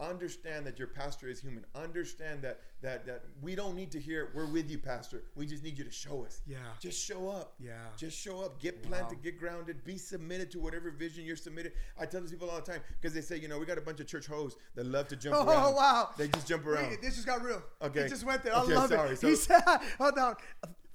Understand 0.00 0.66
that 0.66 0.76
your 0.78 0.88
pastor 0.88 1.28
is 1.28 1.40
human. 1.40 1.64
Understand 1.76 2.42
that 2.42 2.60
that 2.82 3.06
that 3.06 3.22
we 3.40 3.54
don't 3.54 3.76
need 3.76 3.92
to 3.92 4.00
hear 4.00 4.30
we're 4.34 4.44
with 4.46 4.68
you, 4.68 4.76
pastor. 4.78 5.22
We 5.36 5.46
just 5.46 5.62
need 5.62 5.78
you 5.78 5.84
to 5.84 5.90
show 5.90 6.24
us. 6.24 6.40
Yeah. 6.46 6.56
Just 6.80 7.00
show 7.00 7.28
up. 7.28 7.54
Yeah. 7.60 7.74
Just 7.96 8.18
show 8.18 8.40
up. 8.40 8.60
Get 8.60 8.82
planted. 8.82 9.16
Wow. 9.16 9.20
Get 9.22 9.38
grounded. 9.38 9.84
Be 9.84 9.96
submitted 9.96 10.50
to 10.50 10.58
whatever 10.58 10.90
vision 10.90 11.24
you're 11.24 11.36
submitted. 11.36 11.72
I 11.98 12.06
tell 12.06 12.20
these 12.20 12.32
people 12.32 12.50
all 12.50 12.56
the 12.60 12.72
time 12.72 12.80
because 13.00 13.14
they 13.14 13.20
say, 13.20 13.36
you 13.38 13.46
know, 13.46 13.58
we 13.58 13.66
got 13.66 13.78
a 13.78 13.82
bunch 13.82 14.00
of 14.00 14.08
church 14.08 14.26
hoes 14.26 14.56
that 14.74 14.84
love 14.86 15.06
to 15.08 15.16
jump 15.16 15.36
Oh, 15.38 15.46
around. 15.48 15.64
Oh 15.66 15.76
wow. 15.76 16.10
They 16.18 16.26
just 16.26 16.48
jump 16.48 16.66
around. 16.66 16.88
Wait, 16.90 17.00
this 17.00 17.14
just 17.14 17.26
got 17.26 17.40
real. 17.42 17.62
Okay. 17.80 18.00
It 18.00 18.08
just 18.08 18.24
went 18.24 18.42
there. 18.42 18.56
I 18.56 18.62
Okay, 18.62 18.74
love 18.74 18.88
sorry. 18.90 19.10
it. 19.10 19.20
So- 19.20 19.28
he 19.28 19.36
said, 19.36 19.62
hold 19.98 20.18
on. 20.18 20.34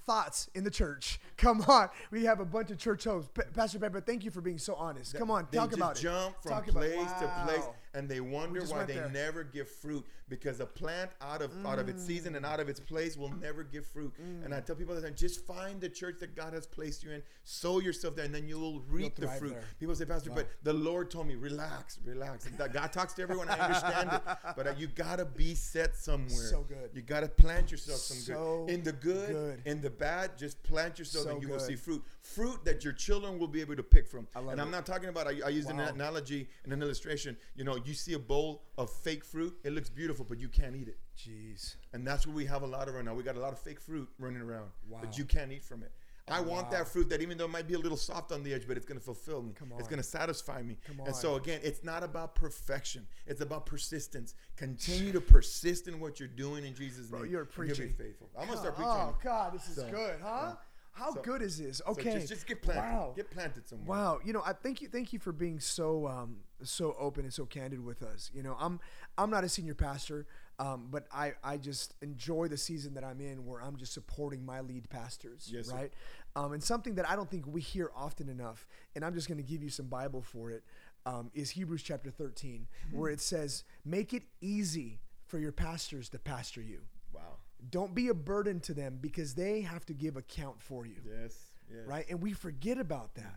Thoughts 0.06 0.50
in 0.56 0.64
the 0.64 0.72
church. 0.72 1.20
Come 1.38 1.62
on. 1.68 1.88
We 2.10 2.26
have 2.26 2.40
a 2.40 2.46
bunch 2.46 2.72
of 2.72 2.80
church 2.80 3.04
hosts. 3.04 3.30
Pa- 3.32 3.44
Pastor 3.54 3.78
Pepe, 3.78 4.00
thank 4.02 4.26
you 4.26 4.32
for 4.32 4.42
being 4.42 4.58
so 4.58 4.74
honest. 4.74 5.16
Come 5.16 5.30
on. 5.30 5.46
Talk 5.52 5.72
about 5.74 5.98
jump 5.98 6.36
it. 6.36 6.42
from 6.42 6.52
Talk 6.52 6.68
about- 6.68 6.82
place 6.84 7.12
to 7.20 7.44
place. 7.46 7.64
And 7.94 8.08
they 8.08 8.20
wonder 8.20 8.62
why 8.66 8.84
they 8.84 8.96
there. 8.96 9.10
never 9.10 9.44
give 9.44 9.68
fruit 9.70 10.06
because 10.28 10.60
a 10.60 10.66
plant 10.66 11.12
out 11.22 11.42
of 11.42 11.52
out 11.66 11.80
of 11.80 11.90
its 11.90 12.04
season 12.04 12.36
and 12.36 12.46
out 12.46 12.60
of 12.60 12.70
its 12.70 12.80
place 12.80 13.18
will 13.18 13.34
never 13.42 13.64
give 13.64 13.86
fruit. 13.86 14.14
Mm. 14.22 14.46
And 14.46 14.54
I 14.54 14.62
tell 14.62 14.76
people 14.76 15.00
time, 15.02 15.14
just 15.16 15.46
find 15.46 15.82
the 15.82 15.90
church 15.90 16.16
that 16.20 16.36
God 16.36 16.54
has 16.54 16.68
placed 16.68 17.04
you 17.04 17.12
in, 17.12 17.24
sow 17.44 17.80
yourself 17.80 18.16
there, 18.16 18.26
and 18.26 18.34
then 18.34 18.48
you 18.48 18.60
will 18.60 18.82
reap 18.82 19.16
the 19.16 19.28
fruit. 19.28 19.54
there. 19.54 19.64
People 19.80 19.96
say, 19.96 20.06
Pastor, 20.06 20.30
but 20.30 20.48
the 20.64 20.74
Lord 20.74 21.10
told 21.10 21.28
me, 21.28 21.36
relax, 21.36 22.00
relax. 22.06 22.48
God 22.48 22.94
talks 22.94 23.14
to 23.14 23.22
everyone. 23.22 23.50
I 23.50 23.60
understand 23.60 24.10
it, 24.14 24.22
but 24.56 24.68
uh, 24.68 24.74
you 24.78 24.88
gotta 24.88 25.26
be 25.26 25.56
set 25.56 25.96
somewhere. 25.96 26.30
So 26.30 26.62
good. 26.68 26.92
You 26.94 27.02
gotta 27.02 27.28
plant 27.28 27.72
yourself 27.72 28.00
some 28.00 28.18
So 28.18 28.66
good. 28.66 28.74
In 28.76 28.84
the 28.84 28.92
good, 28.92 29.30
good. 29.30 29.62
in 29.66 29.82
the 29.82 29.90
bad, 29.90 30.38
just 30.38 30.62
plant 30.64 31.00
yourself, 31.00 31.26
So 31.26 31.32
and 31.32 31.42
you 31.42 31.50
will 31.50 31.58
good. 31.58 31.68
see 31.68 31.76
fruit. 31.76 32.04
Fruit 32.22 32.64
that 32.66 32.84
your 32.84 32.94
children 32.94 33.40
will 33.40 33.48
be 33.48 33.62
able 33.62 33.76
to 33.76 33.84
pick 33.84 34.08
from. 34.08 34.28
And 34.36 34.62
I'm 34.62 34.72
not 34.72 34.86
talking 34.86 35.10
about. 35.10 35.28
I, 35.28 35.36
I 35.46 35.50
use 35.50 35.66
an 35.68 35.80
analogy 35.80 36.48
and 36.64 36.74
an 36.74 36.82
illustration. 36.82 37.36
You 37.56 37.64
know, 37.64 37.79
you 37.86 37.94
see 37.94 38.14
a 38.14 38.20
bowl 38.20 38.64
of 38.78 38.90
fake 38.90 39.24
fruit. 39.26 39.56
It 39.64 39.74
looks 39.74 39.90
beautiful, 39.90 40.26
but 40.28 40.40
you 40.40 40.50
can't 40.50 40.76
eat 40.76 40.88
it. 40.88 40.98
Jeez. 41.18 41.76
And 41.94 42.06
that's 42.06 42.26
what 42.26 42.36
we 42.36 42.46
have 42.46 42.62
a 42.64 42.68
lot 42.68 42.88
of 42.88 42.96
right 42.96 43.04
now. 43.06 43.14
We 43.14 43.24
got 43.24 43.36
a 43.36 43.40
lot 43.40 43.54
of 43.54 43.60
fake 43.60 43.80
fruit 43.80 44.08
running 44.18 44.42
around, 44.42 44.70
Wow. 44.88 45.00
but 45.02 45.18
you 45.18 45.26
can't 45.26 45.52
eat 45.52 45.64
from 45.64 45.84
it. 45.84 45.92
I 46.32 46.40
oh, 46.40 46.44
want 46.44 46.66
Wow. 46.66 46.72
that 46.78 46.88
fruit 46.88 47.10
that 47.10 47.22
even 47.22 47.38
though 47.40 47.46
it 47.46 47.50
might 47.52 47.68
be 47.68 47.74
a 47.74 47.80
little 47.80 47.98
soft 47.98 48.32
on 48.32 48.44
the 48.44 48.54
edge, 48.54 48.68
but 48.68 48.78
it's 48.78 48.86
going 48.86 49.00
to 49.00 49.04
fulfill 49.04 49.42
me. 49.42 49.54
Come 49.54 49.74
It's 49.80 49.88
going 49.88 49.98
to 50.02 50.08
satisfy 50.08 50.62
me. 50.62 50.78
And 51.06 51.16
so 51.16 51.36
again, 51.36 51.60
it's 51.64 51.84
not 51.84 52.04
about 52.04 52.36
perfection. 52.36 53.08
It's 53.26 53.42
about 53.42 53.66
persistence. 53.66 54.36
Continue 54.56 55.12
to 55.14 55.22
persist 55.22 55.88
in 55.88 56.00
what 56.00 56.20
you're 56.20 56.30
doing 56.30 56.66
in 56.66 56.76
Jesus' 56.76 57.08
Bro, 57.08 57.24
name. 57.24 57.32
you're 57.32 57.50
and 57.58 57.68
you'll 57.68 57.78
be 57.78 57.94
faithful. 57.94 58.30
I'm 58.38 58.48
gonna 58.48 58.60
start 58.60 58.76
preaching. 58.76 58.92
Oh, 58.92 59.16
God, 59.24 59.54
this 59.54 59.68
is 59.70 59.76
So, 59.76 59.90
good, 59.90 60.20
huh? 60.22 60.54
How 61.00 61.14
So- 61.14 61.22
good 61.22 61.42
is 61.42 61.58
this? 61.58 61.78
So 61.78 61.86
Okay. 61.92 62.14
just, 62.14 62.28
just 62.28 62.46
get 62.46 62.62
planted. 62.62 62.82
Wow. 62.82 63.14
Get 63.16 63.32
planted 63.32 63.68
somewhere. 63.68 63.88
Wow, 63.88 64.20
you 64.24 64.34
know, 64.34 64.42
I 64.46 64.52
thank 64.52 64.82
you, 64.82 64.90
thank 64.90 65.14
you 65.14 65.20
for 65.20 65.32
being 65.32 65.60
so 65.62 66.08
um, 66.08 66.42
so 66.62 66.94
open 67.00 67.24
and 67.24 67.34
so 67.34 67.46
candid 67.46 67.80
with 67.80 68.04
us. 68.04 68.30
You 68.34 68.44
know, 68.44 68.58
I'm 68.60 68.80
I'm 69.18 69.30
not 69.30 69.46
a 69.46 69.50
senior 69.50 69.76
pastor, 69.76 70.28
um, 70.60 70.88
but 70.92 71.08
I 71.12 71.34
I 71.42 71.56
just 71.58 71.96
enjoy 72.02 72.50
the 72.50 72.58
season 72.58 72.94
that 72.96 73.04
I'm 73.06 73.22
in, 73.22 73.46
where 73.46 73.62
I'm 73.62 73.78
just 73.78 73.94
supporting 73.94 74.46
my 74.46 74.60
lead 74.60 74.90
pastors, 74.90 75.50
Yes, 75.50 75.72
right? 75.72 75.94
Um, 76.36 76.52
and 76.52 76.62
something 76.62 76.96
that 76.96 77.10
I 77.10 77.16
don't 77.16 77.30
think 77.30 77.48
we 77.48 77.62
hear 77.62 77.92
often 77.96 78.28
enough, 78.28 78.68
and 78.94 79.06
I'm 79.06 79.14
just 79.14 79.28
going 79.30 79.38
to 79.38 79.44
give 79.44 79.64
you 79.64 79.70
some 79.70 79.88
Bible 79.88 80.22
for 80.22 80.52
it, 80.52 80.64
um, 81.06 81.32
is 81.34 81.52
Hebrews 81.52 81.82
chapter 81.82 82.12
13, 82.12 82.68
where 82.92 83.10
it 83.10 83.22
says, 83.22 83.64
"Make 83.86 84.14
it 84.14 84.24
easy 84.42 85.00
for 85.26 85.40
your 85.40 85.52
pastors 85.52 86.10
to 86.10 86.20
pastor 86.20 86.62
you. 86.62 86.82
Wow. 87.14 87.38
Don't 87.70 87.94
be 87.94 88.08
a 88.08 88.14
burden 88.14 88.60
to 88.62 88.74
them 88.74 88.98
because 89.02 89.34
they 89.34 89.62
have 89.62 89.86
to 89.88 89.94
give 89.94 90.18
account 90.18 90.62
for 90.62 90.86
you." 90.86 91.02
Yes. 91.06 91.36
Yes. 91.72 91.86
right? 91.88 92.06
And 92.10 92.20
we 92.22 92.34
forget 92.34 92.78
about 92.80 93.14
that. 93.16 93.36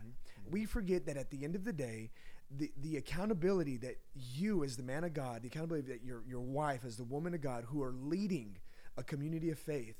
We 0.49 0.65
forget 0.65 1.05
that 1.05 1.17
at 1.17 1.29
the 1.29 1.43
end 1.43 1.55
of 1.55 1.63
the 1.63 1.73
day, 1.73 2.09
the, 2.57 2.71
the 2.81 2.97
accountability 2.97 3.77
that 3.77 3.97
you 4.15 4.63
as 4.63 4.75
the 4.75 4.83
man 4.83 5.03
of 5.03 5.13
God, 5.13 5.41
the 5.43 5.47
accountability 5.47 5.87
that 5.91 6.03
your 6.03 6.23
your 6.27 6.41
wife 6.41 6.83
as 6.85 6.97
the 6.97 7.03
woman 7.03 7.33
of 7.33 7.41
God 7.41 7.65
who 7.65 7.81
are 7.83 7.93
leading 7.93 8.57
a 8.97 9.03
community 9.03 9.49
of 9.49 9.57
faith, 9.57 9.95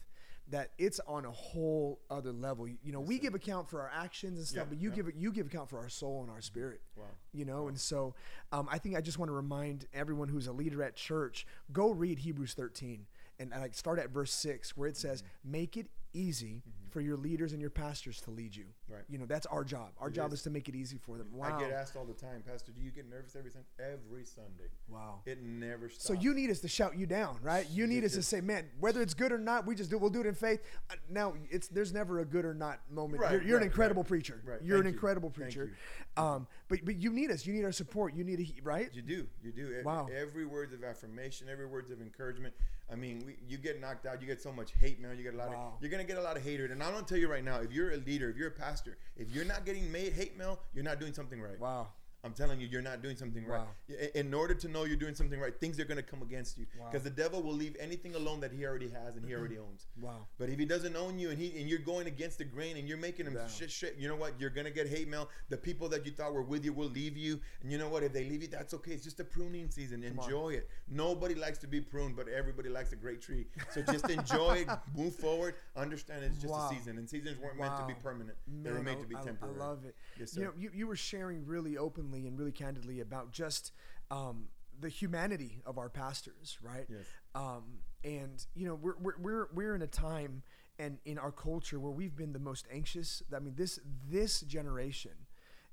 that 0.50 0.72
it's 0.78 1.00
on 1.08 1.26
a 1.26 1.32
whole 1.32 2.00
other 2.10 2.32
level. 2.32 2.68
You 2.68 2.92
know, 2.92 3.00
we 3.00 3.18
give 3.18 3.34
account 3.34 3.70
for 3.70 3.82
our 3.82 3.92
actions 3.94 4.38
and 4.38 4.48
stuff, 4.48 4.66
Yeah, 4.66 4.70
but 4.70 4.78
you 4.80 4.90
yeah. 4.90 4.96
give 4.96 5.12
you 5.16 5.32
give 5.32 5.48
account 5.48 5.70
for 5.70 5.78
our 5.80 5.90
soul 5.90 6.22
and 6.22 6.30
our 6.30 6.42
spirit. 6.42 6.82
Wow. 6.96 7.06
You 7.34 7.46
know, 7.46 7.68
and 7.70 7.80
so 7.80 8.14
um, 8.52 8.68
I 8.72 8.78
think 8.78 8.96
I 8.96 9.02
just 9.02 9.18
want 9.18 9.30
to 9.30 9.34
remind 9.36 9.86
everyone 9.94 10.28
who's 10.28 10.48
a 10.48 10.54
leader 10.54 10.84
at 10.84 10.96
church, 10.96 11.48
go 11.72 11.92
read 11.92 12.20
Hebrews 12.20 12.54
13 12.54 13.06
and 13.44 13.54
uh, 13.54 13.60
like 13.60 13.74
start 13.76 14.00
at 14.00 14.10
verse 14.10 14.32
six 14.32 14.76
where 14.78 14.88
it 14.88 14.98
says, 14.98 15.22
Mm-hmm. 15.22 15.52
"Make 15.52 15.78
it 15.78 15.88
easy 16.16 16.64
for 16.92 17.02
your 17.02 17.18
leaders 17.18 17.54
and 17.54 17.62
your 17.62 17.70
pastors 17.72 18.22
to 18.22 18.32
lead 18.32 18.56
you." 18.56 18.66
Right. 18.88 19.04
You 19.10 19.18
know, 19.18 19.26
that's 19.26 19.46
our 19.48 19.64
job. 19.64 19.90
Our 20.00 20.10
It 20.10 20.14
job 20.14 20.28
is. 20.32 20.40
is 20.40 20.44
to 20.44 20.50
make 20.52 20.70
it 20.70 20.76
easy 20.76 20.98
for 20.98 21.18
them. 21.18 21.28
Wow. 21.34 21.56
I 21.58 21.60
get 21.60 21.72
asked 21.72 21.96
all 21.96 22.06
the 22.06 22.14
time, 22.14 22.44
Pastor, 22.48 22.72
do 22.72 22.82
you 22.82 22.92
get 22.92 23.10
nervous 23.10 23.36
every 23.36 23.50
Sunday? 23.50 23.68
Every 23.80 24.24
Sunday. 24.26 24.70
Wow. 24.88 25.22
It 25.26 25.42
never 25.42 25.90
stops. 25.90 26.06
So 26.06 26.14
you 26.14 26.34
need 26.36 26.52
us 26.52 26.60
to 26.60 26.68
shout 26.68 26.96
you 26.96 27.08
down, 27.08 27.40
right? 27.42 27.68
You 27.72 27.88
need 27.88 28.04
us 28.04 28.14
to 28.14 28.22
say, 28.22 28.42
"Man, 28.42 28.66
whether 28.80 29.02
it's 29.02 29.14
good 29.16 29.32
or 29.32 29.40
not, 29.40 29.66
we 29.66 29.74
just 29.76 29.90
do. 29.90 29.98
We'll 29.98 30.12
do 30.12 30.22
it 30.22 30.28
in 30.28 30.36
faith." 30.36 30.62
Uh, 30.92 30.96
now, 31.10 31.34
it's 31.50 31.68
there's 31.68 31.94
never 31.94 32.20
a 32.20 32.26
good 32.26 32.46
or 32.46 32.54
not 32.54 32.80
moment. 32.92 33.22
Right, 33.22 33.32
you're 33.34 33.44
you're 33.44 33.58
an 33.58 33.64
incredible 33.64 34.04
right, 34.04 34.10
preacher. 34.10 34.42
right. 34.46 34.60
You're 34.62 34.78
an 34.78 34.84
Thank 34.84 34.94
you. 34.94 34.98
incredible 34.98 35.30
Thank 35.30 35.46
preacher. 35.54 35.72
Um, 36.16 36.48
but 36.68 36.80
but 36.86 36.96
you 36.98 37.12
need 37.12 37.32
us. 37.32 37.46
You 37.48 37.54
need 37.54 37.64
our 37.66 37.72
support. 37.72 38.14
You 38.14 38.24
need 38.24 38.40
a 38.40 38.62
right. 38.64 38.90
You 38.94 39.02
do, 39.02 39.26
you 39.44 39.52
do. 39.52 39.66
Every, 39.72 39.84
Wow. 39.84 40.08
Every 40.16 40.46
words 40.46 40.74
of 40.74 40.84
affirmation, 40.84 41.48
every 41.50 41.66
words 41.66 41.90
of 41.90 42.02
encouragement. 42.02 42.54
I 42.94 42.96
mean, 42.96 43.24
we, 43.26 43.36
you 43.50 43.58
get 43.58 43.82
knocked 43.82 44.06
out. 44.06 44.22
You 44.22 44.28
get 44.28 44.40
so 44.42 44.52
much 44.52 44.72
hate, 44.80 45.02
man. 45.02 45.18
You 45.18 45.24
get 45.24 45.34
a 45.34 45.38
lot 45.38 45.50
Wow. 45.50 45.74
of. 45.76 45.82
You're 45.82 45.90
gonna 45.90 46.04
get 46.04 46.18
a 46.18 46.22
lot 46.22 46.38
of 46.38 46.44
hatred. 46.44 46.70
And 46.70 46.84
I'm 46.84 46.94
gonna 46.94 47.06
tell 47.08 47.18
you 47.18 47.28
right 47.30 47.44
now, 47.44 47.58
if 47.58 47.72
you're 47.72 47.92
a 47.92 47.98
leader, 47.98 48.30
if 48.30 48.38
you're 48.38 48.50
a 48.50 48.52
pastor, 48.52 48.98
if 49.18 49.32
you're 49.32 49.46
not 49.46 49.66
getting 49.66 49.92
made 49.92 50.14
hate 50.14 50.38
mail, 50.38 50.60
you're 50.76 50.84
not 50.84 51.00
doing 51.00 51.14
something 51.14 51.42
right. 51.42 51.60
Wow. 51.60 51.88
I'm 52.26 52.32
telling 52.34 52.62
you, 52.62 52.68
you're 52.68 52.82
not 52.82 53.02
doing 53.02 53.18
something 53.18 53.46
right. 53.46 53.60
Wow. 53.60 53.68
I- 53.90 54.12
In 54.18 54.34
order 54.34 54.54
to 54.54 54.68
know 54.70 54.86
you're 54.86 54.96
doing 54.96 55.14
something 55.14 55.40
right, 55.40 55.54
things 55.60 55.78
are 55.80 55.84
going 55.84 55.98
to 55.98 56.04
come 56.04 56.22
against 56.22 56.58
you 56.58 56.66
Wow. 56.80 56.88
because 56.90 57.04
the 57.04 57.10
devil 57.10 57.44
will 57.44 57.54
leave 57.54 57.76
anything 57.80 58.16
alone 58.16 58.40
that 58.40 58.52
he 58.54 58.66
already 58.66 58.88
has 58.90 59.18
and 59.18 59.26
he 59.26 59.34
already 59.36 59.56
mm-hmm. 59.56 59.66
owns. 59.66 59.88
Wow. 60.00 60.28
But 60.38 60.50
if 60.50 60.58
he 60.58 60.66
doesn't 60.66 60.96
own 60.96 61.20
you 61.20 61.32
and 61.32 61.38
he 61.38 61.60
and 61.60 61.70
you're 61.70 61.80
going 61.80 62.08
against 62.08 62.38
the 62.38 62.46
grain 62.46 62.78
and 62.78 62.88
you're 62.88 62.98
making 62.98 63.26
him 63.26 63.34
Yeah. 63.36 63.48
shit, 63.48 63.70
shit, 63.70 63.98
you 63.98 64.08
know 64.08 64.16
what? 64.16 64.40
You're 64.40 64.52
gonna 64.52 64.72
get 64.72 64.88
hate 64.88 65.10
mail. 65.10 65.30
The 65.50 65.58
people 65.58 65.90
that 65.90 66.06
you 66.06 66.14
thought 66.14 66.34
were 66.34 66.44
with 66.44 66.64
you 66.64 66.72
will 66.72 66.88
leave 66.90 67.18
you, 67.18 67.42
and 67.62 67.70
you 67.72 67.78
know 67.78 67.90
what? 67.90 68.04
If 68.04 68.14
they 68.14 68.24
leave 68.24 68.42
you, 68.42 68.48
that's 68.48 68.74
okay. 68.76 68.92
It's 68.94 69.04
just 69.04 69.20
a 69.20 69.26
pruning 69.26 69.70
season. 69.70 70.04
on. 70.06 70.24
Enjoy 70.24 70.52
it. 70.52 70.70
Nobody 70.90 71.36
likes 71.36 71.58
to 71.60 71.68
be 71.68 71.82
pruned, 71.82 72.16
but 72.16 72.30
everybody 72.30 72.70
likes 72.70 72.94
a 72.94 72.96
great 72.96 73.22
tree. 73.22 73.48
So 73.72 73.82
just 73.82 74.10
enjoy 74.10 74.66
it. 74.68 74.70
Move 74.96 75.14
forward. 75.16 75.56
Understand 75.76 76.24
it's 76.24 76.38
just 76.38 76.54
Wow. 76.54 76.70
a 76.70 76.74
season, 76.74 76.98
and 77.00 77.10
seasons 77.10 77.38
weren't 77.40 77.58
meant 77.58 77.76
to 77.78 77.86
be 77.86 77.94
Wow. 77.94 78.00
permanent. 78.02 78.38
they 78.64 78.72
were 78.72 78.82
made 78.82 79.02
to 79.02 79.08
be 79.08 79.16
I- 79.18 79.24
temporary. 79.24 79.56
I 79.56 79.60
love 79.60 79.84
it. 79.84 79.96
Yes, 80.18 80.36
You 80.36 80.42
sir. 80.44 80.46
know, 80.46 80.54
you, 80.58 80.70
you 80.74 80.88
were 80.88 80.96
sharing 80.96 81.46
really 81.46 81.78
openly 81.78 82.13
and 82.22 82.38
really 82.38 82.52
candidly 82.52 83.00
about 83.00 83.32
just 83.32 83.72
um, 84.12 84.48
the 84.80 84.90
humanity 84.90 85.62
of 85.66 85.78
our 85.78 85.90
pastors, 85.90 86.58
right? 86.62 86.86
Yes. 86.90 87.06
Um, 87.36 87.80
and 88.04 88.46
you 88.56 88.68
know, 88.68 88.76
we're, 88.76 88.96
we're 89.00 89.18
we're 89.20 89.48
we're 89.54 89.76
in 89.76 89.82
a 89.82 89.88
time 89.88 90.44
and 90.80 90.98
in 91.06 91.18
our 91.18 91.32
culture 91.32 91.80
where 91.80 91.92
we've 91.92 92.16
been 92.16 92.34
the 92.34 92.40
most 92.40 92.68
anxious. 92.72 93.22
I 93.36 93.40
mean, 93.40 93.56
this 93.56 93.80
this 94.10 94.42
generation 94.42 95.12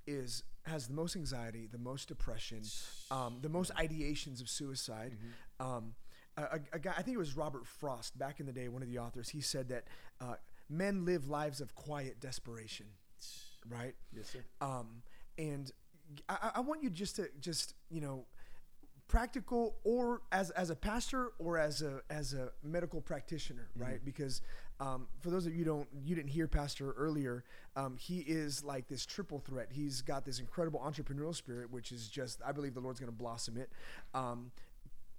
is 0.07 0.42
has 0.64 0.87
the 0.87 0.94
most 0.94 1.16
anxiety, 1.16 1.68
the 1.70 1.79
most 1.79 2.09
depression, 2.09 2.62
um, 3.11 3.38
the 3.40 3.48
most 3.48 3.74
ideations 3.76 4.40
of 4.40 4.48
suicide. 4.48 5.16
Mm-hmm. 5.16 5.66
Um, 5.66 5.94
a, 6.37 6.42
a- 6.42 6.76
a 6.76 6.79
guy, 6.79 6.92
I 6.96 7.03
think 7.03 7.14
it 7.14 7.18
was 7.18 7.37
Robert 7.37 7.66
Frost 7.66 8.18
back 8.18 8.40
in 8.40 8.46
the 8.46 8.53
day, 8.53 8.68
one 8.68 8.83
of 8.83 8.88
the 8.88 8.98
authors. 8.98 9.31
He 9.31 9.40
said 9.40 9.68
that 9.70 9.85
uh, 10.20 10.35
men 10.68 11.05
live 11.05 11.29
lives 11.29 11.61
of 11.61 11.74
quiet 11.74 12.20
desperation, 12.20 12.87
right? 13.68 13.94
Yes, 14.14 14.29
sir. 14.31 14.40
Um, 14.61 15.03
and 15.38 15.72
I, 16.29 16.51
I- 16.57 16.61
want 16.61 16.83
you 16.83 16.90
just 16.90 17.16
to 17.16 17.29
just 17.40 17.75
you 17.90 18.01
know 18.01 18.25
practical 19.09 19.75
or 19.83 20.23
as 20.31 20.51
as 20.51 20.70
a 20.70 20.77
pastor 20.77 21.33
or 21.38 21.59
as 21.59 21.83
a 21.83 22.01
as 22.11 22.33
a 22.33 22.51
medical 22.62 23.01
practitioner 23.01 23.68
right? 23.77 24.01
Because 24.05 24.40
um, 24.79 25.09
for 25.20 25.31
those 25.31 25.46
of 25.46 25.55
you 25.55 25.64
don't 25.64 25.88
you 26.05 26.14
didn't 26.14 26.31
hear 26.31 26.46
pastor 26.46 26.92
earlier 26.92 27.44
um, 27.77 27.96
he 27.99 28.20
is 28.20 28.62
like 28.64 28.87
this 28.88 29.05
triple 29.05 29.38
threat. 29.40 29.68
He's 29.73 30.01
got 30.01 30.25
this 30.25 30.38
incredible 30.38 30.81
entrepreneurial 30.81 31.35
spirit 31.35 31.70
which 31.70 31.90
is 31.92 32.09
just 32.09 32.40
i 32.46 32.53
believe 32.53 32.75
the 32.75 32.81
lord's 32.81 33.01
going 33.01 33.11
to 33.12 33.16
blossom 33.18 33.57
it. 33.57 33.70
Um, 34.14 34.53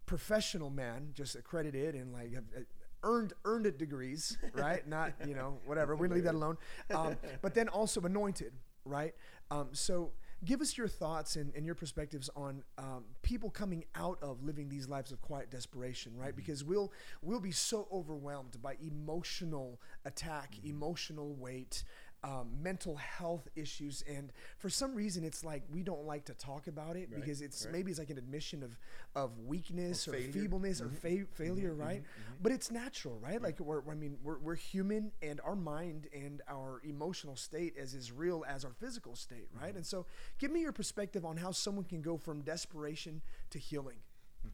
professional 0.05 0.69
man 0.69 1.09
just 1.13 1.35
accredited 1.35 1.95
and 1.95 2.11
like 2.11 2.33
have, 2.33 2.43
uh, 2.55 2.61
earned 3.03 3.33
earned 3.45 3.65
it 3.65 3.77
degrees 3.77 4.37
right? 4.53 4.87
Not 4.87 5.13
you 5.25 5.35
know 5.35 5.59
whatever. 5.65 5.95
We're 5.95 6.07
gonna 6.07 6.15
leave 6.15 6.23
that 6.25 6.35
alone. 6.35 6.57
Um, 6.93 7.15
but 7.41 7.53
then 7.53 7.67
also 7.67 7.99
anointed 8.01 8.53
right? 8.85 9.13
Um, 9.51 9.69
so 9.73 10.11
give 10.43 10.61
us 10.61 10.77
your 10.77 10.87
thoughts 10.87 11.35
and, 11.35 11.53
and 11.55 11.65
your 11.65 11.75
perspectives 11.75 12.29
on 12.35 12.63
um, 12.77 13.03
people 13.21 13.49
coming 13.49 13.85
out 13.95 14.17
of 14.21 14.43
living 14.43 14.69
these 14.69 14.87
lives 14.87 15.11
of 15.11 15.21
quiet 15.21 15.49
desperation 15.51 16.13
right? 16.15 16.35
Because 16.35 16.63
we'll 16.63 16.91
we'll 17.21 17.39
be 17.39 17.51
so 17.51 17.87
overwhelmed 17.91 18.61
by 18.61 18.75
emotional 18.81 19.79
attack 20.05 20.55
emotional 20.63 21.35
weight 21.35 21.83
um, 22.23 22.49
mental 22.61 22.95
health 22.97 23.47
issues 23.55 24.03
and 24.07 24.31
for 24.59 24.69
some 24.69 24.93
reason 24.93 25.23
it's 25.23 25.43
like 25.43 25.63
we 25.73 25.81
don't 25.81 26.05
like 26.05 26.23
to 26.25 26.33
talk 26.35 26.67
about 26.67 26.95
it 26.95 27.09
Right, 27.11 27.19
because 27.19 27.41
it's 27.41 27.65
right. 27.65 27.73
maybe 27.73 27.89
it's 27.89 27.99
like 27.99 28.11
an 28.11 28.19
admission 28.19 28.61
of 28.61 28.77
of 29.15 29.39
weakness 29.39 30.07
Or 30.07 30.11
or, 30.11 30.13
failure. 30.13 30.27
Mm-hmm. 30.29 30.39
feebleness 30.41 30.81
or 30.81 30.89
fa- 30.89 31.25
failure 31.33 31.73
right 31.73 32.03
but 32.43 32.51
it's 32.51 32.69
natural 32.69 33.17
right 33.23 33.41
like 33.41 33.59
we're, 33.59 33.81
i 33.89 33.95
mean 33.95 34.17
we're, 34.23 34.37
we're 34.37 34.53
human 34.55 35.11
and 35.23 35.41
our 35.43 35.55
mind 35.55 36.07
and 36.13 36.43
our 36.47 36.79
emotional 36.83 37.35
state 37.35 37.73
is 37.75 37.95
as 37.95 38.11
real 38.11 38.43
as 38.47 38.63
our 38.65 38.73
physical 38.79 39.15
state 39.15 39.47
right 39.59 39.69
Mm-hmm. 39.69 39.77
and 39.77 39.85
so 39.85 40.05
give 40.37 40.51
me 40.51 40.61
your 40.61 40.71
perspective 40.73 41.25
on 41.25 41.37
how 41.37 41.49
someone 41.51 41.85
can 41.85 42.03
go 42.03 42.17
from 42.17 42.41
desperation 42.41 43.21
to 43.49 43.57
healing 43.57 43.97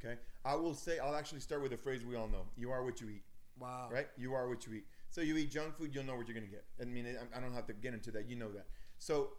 Okay. 0.04 0.16
I 0.44 0.56
will 0.56 0.74
say, 0.74 1.00
I'll 1.00 1.16
actually 1.16 1.40
start 1.40 1.62
with 1.62 1.72
a 1.72 1.78
phrase 1.78 2.06
we 2.06 2.16
all 2.18 2.28
know 2.28 2.44
you 2.58 2.72
are 2.72 2.84
what 2.84 3.00
you 3.00 3.08
eat. 3.10 3.24
Wow. 3.58 3.88
Right? 3.90 4.08
You 4.18 4.34
are 4.34 4.48
what 4.50 4.68
you 4.68 4.74
eat. 4.74 4.86
So 5.18 5.24
you 5.24 5.36
eat 5.36 5.50
junk 5.50 5.76
food, 5.76 5.96
you'll 5.96 6.04
know 6.04 6.16
what 6.16 6.28
you're 6.28 6.36
going 6.36 6.46
to 6.46 6.52
get. 6.52 6.64
I 6.80 6.86
mean, 6.86 7.08
I 7.36 7.40
don't 7.40 7.52
have 7.52 7.66
to 7.66 7.74
get 7.74 7.96
into 7.96 8.12
that. 8.12 8.30
You 8.30 8.36
know 8.36 8.52
that. 8.52 8.68
So 9.00 9.30